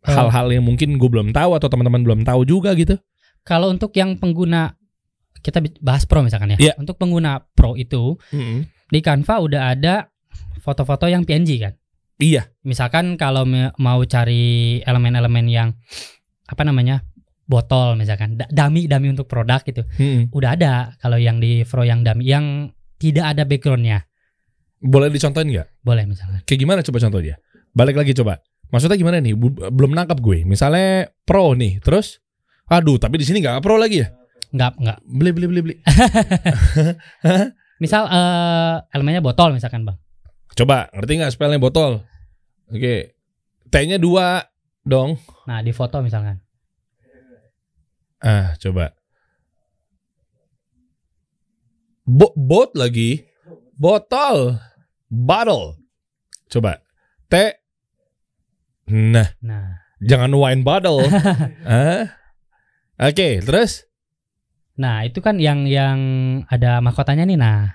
[0.00, 0.14] Eh.
[0.16, 2.96] Hal-hal yang mungkin gue belum tahu atau teman-teman belum tahu juga gitu.
[3.44, 4.72] Kalau untuk yang pengguna
[5.44, 6.58] kita bahas pro misalkan ya.
[6.60, 6.74] Iya.
[6.80, 8.16] Untuk pengguna pro itu
[8.88, 10.08] di Canva udah ada
[10.64, 11.74] foto-foto yang PNG kan.
[12.20, 12.48] Iya.
[12.64, 13.44] Misalkan kalau
[13.76, 15.68] mau cari elemen-elemen yang
[16.48, 17.04] apa namanya?
[17.50, 19.82] Botol misalkan, Da- dami-dami untuk produk gitu.
[19.98, 20.30] Mm-mm.
[20.30, 22.70] Udah ada kalau yang di Pro yang dami yang
[23.02, 24.06] tidak ada backgroundnya.
[24.78, 25.68] Boleh dicontohin nggak?
[25.82, 26.40] Boleh misalkan.
[26.46, 27.34] Kayak gimana coba contohnya?
[27.74, 28.38] Balik lagi coba.
[28.70, 29.34] Maksudnya gimana nih?
[29.74, 30.46] Belum nangkap gue.
[30.46, 32.22] Misalnya pro nih, terus
[32.70, 34.14] aduh, tapi di sini nggak pro lagi ya?
[34.54, 34.98] Enggak, enggak.
[35.04, 35.76] Beli beli beli beli.
[37.82, 39.98] Misal eh, elemennya botol misalkan, Bang.
[40.54, 42.04] Coba, ngerti nggak spellnya botol?
[42.70, 43.16] Oke.
[43.70, 44.42] T-nya dua
[44.82, 45.16] dong.
[45.46, 46.42] Nah, di foto misalkan.
[48.20, 48.92] Ah, coba.
[52.04, 53.24] Bo bot lagi.
[53.76, 54.60] Botol.
[55.08, 55.80] Bottle.
[56.48, 56.82] Coba.
[57.26, 57.34] T.
[58.90, 61.00] Nah, Nah, jangan wine bottle.
[61.64, 62.10] ah.
[63.00, 63.86] Oke, terus?
[64.74, 65.98] nah itu kan yang yang
[66.48, 67.36] ada mahkotanya nih.
[67.36, 67.68] Nah,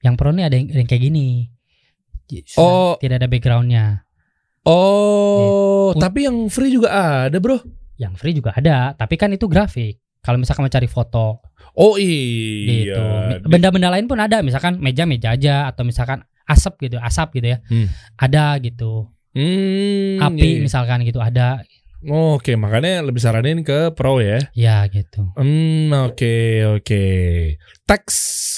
[0.00, 1.50] yang pro nih ada yang, yang kayak gini.
[2.30, 2.94] J- Oh.
[2.96, 4.06] tidak ada backgroundnya.
[4.62, 5.98] Oh, Iya.
[5.98, 6.94] tapi yang free juga
[7.26, 7.58] ada, Bro.
[8.00, 10.00] Yang free juga ada, tapi kan itu grafik.
[10.22, 11.42] Kalau misalkan mau cari foto
[11.74, 12.94] Oh gitu.
[12.94, 13.40] iya.
[13.42, 17.58] Benda-benda lain pun ada, misalkan meja-meja aja atau misalkan asap gitu, asap gitu ya.
[17.66, 17.88] Hmm.
[18.20, 19.08] Ada gitu.
[19.32, 20.62] Hmm, Api iya.
[20.62, 21.64] misalkan gitu ada.
[22.02, 24.42] Oh, Oke, makanya lebih saranin ke pro ya.
[24.58, 25.30] Ya gitu.
[25.38, 26.34] Hmm, oke
[26.82, 27.04] oke.
[27.86, 28.16] Teks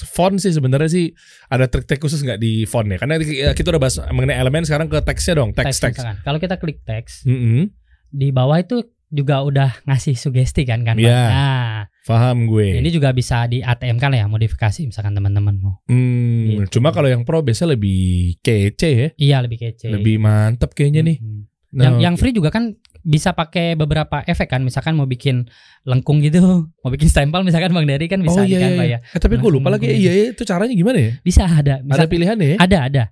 [0.09, 1.13] font sih sebenarnya sih
[1.53, 2.97] ada trik-trik khusus nggak di font ya?
[2.97, 3.21] Karena
[3.53, 6.25] kita udah bahas mengenai elemen sekarang ke teksnya dong, teks Teks teks.
[6.25, 7.69] Kalau kita klik teks, Mm-mm,
[8.09, 8.81] di bawah itu
[9.15, 10.99] juga udah ngasih sugesti kan kan.
[10.99, 11.15] Iya.
[11.25, 12.77] Nah, Paham gue.
[12.77, 15.79] ini juga bisa di ATM kan ya modifikasi misalkan teman-teman mau.
[15.87, 16.77] Hmm, Gitu.
[16.77, 19.89] cuma kalau yang pro biasa lebih kece ya, Iya lebih kece.
[19.89, 21.17] lebih mantep kayaknya nih.
[21.17, 21.41] Mhm.
[21.75, 25.47] Nah, Yang yang free juga kan bisa pakai beberapa efek kan, misalkan mau bikin
[25.83, 26.39] lengkung gitu,
[26.83, 28.99] mau bikin stempel misalkan Bang Dari kan bisa oh iya, Canva iya.
[29.03, 29.17] ya.
[29.17, 29.87] Eh, tapi gue lupa lagi.
[29.87, 31.13] Iya, iya, itu caranya gimana ya?
[31.21, 31.81] Bisa ada.
[31.81, 32.59] Bisa, Ada pilihannya ya?
[32.59, 33.05] ada ada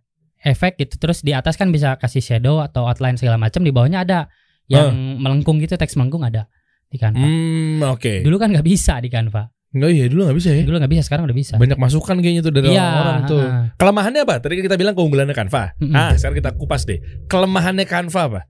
[0.42, 0.94] efek gitu.
[0.98, 4.18] Terus di atas kan bisa kasih shadow atau outline segala macam, di bawahnya ada
[4.70, 6.46] yang melengkung gitu, teks melengkung ada
[6.86, 7.24] di Canva.
[7.24, 8.20] Hmm, oke.
[8.22, 9.48] Dulu kan nggak bisa di Canva.
[9.72, 10.62] Enggak iya dulu nggak bisa ya.
[10.68, 11.54] Dulu nggak bisa, sekarang udah bisa.
[11.56, 13.40] Banyak masukan kayaknya tuh dari Iya, orang tuh.
[13.40, 13.64] heeh.
[13.80, 14.34] Kelemahannya apa?
[14.44, 15.72] Tadi kita bilang keunggulannya Canva.
[15.80, 15.96] Mm-mm.
[15.96, 17.00] Ah, sekarang kita kupas deh.
[17.24, 18.40] Kelemahannya Canva apa?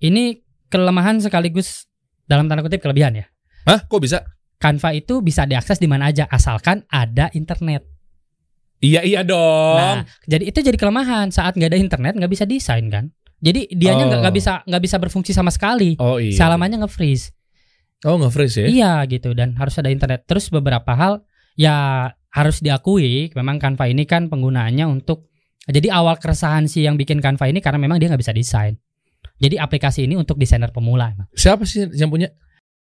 [0.00, 0.40] Ini
[0.72, 1.84] kelemahan sekaligus
[2.24, 3.28] dalam tanda kutip kelebihan ya.
[3.68, 3.84] Hah?
[3.84, 4.24] Kok bisa?
[4.56, 7.84] Canva itu bisa diakses di mana aja asalkan ada internet.
[8.82, 9.78] Iya iya dong.
[9.78, 13.12] Nah, jadi itu jadi kelemahan saat nggak ada internet nggak bisa desain kan.
[13.42, 14.22] Jadi dianya nggak Oh.
[14.22, 15.98] nggak bisa nggak bisa berfungsi sama sekali.
[15.98, 16.30] oh iya.
[16.32, 17.34] Salamannya nge-freeze.
[18.06, 18.66] Oh nggak freeze ya?
[18.70, 20.22] Iya gitu dan harus ada internet.
[20.24, 21.26] Terus beberapa hal
[21.58, 25.28] ya harus diakui memang Canva ini kan penggunaannya untuk
[25.66, 28.78] jadi awal keresahan sih yang bikin Canva ini karena memang dia nggak bisa desain.
[29.38, 31.10] Jadi aplikasi ini untuk desainer pemula.
[31.34, 32.30] Siapa sih yang punya?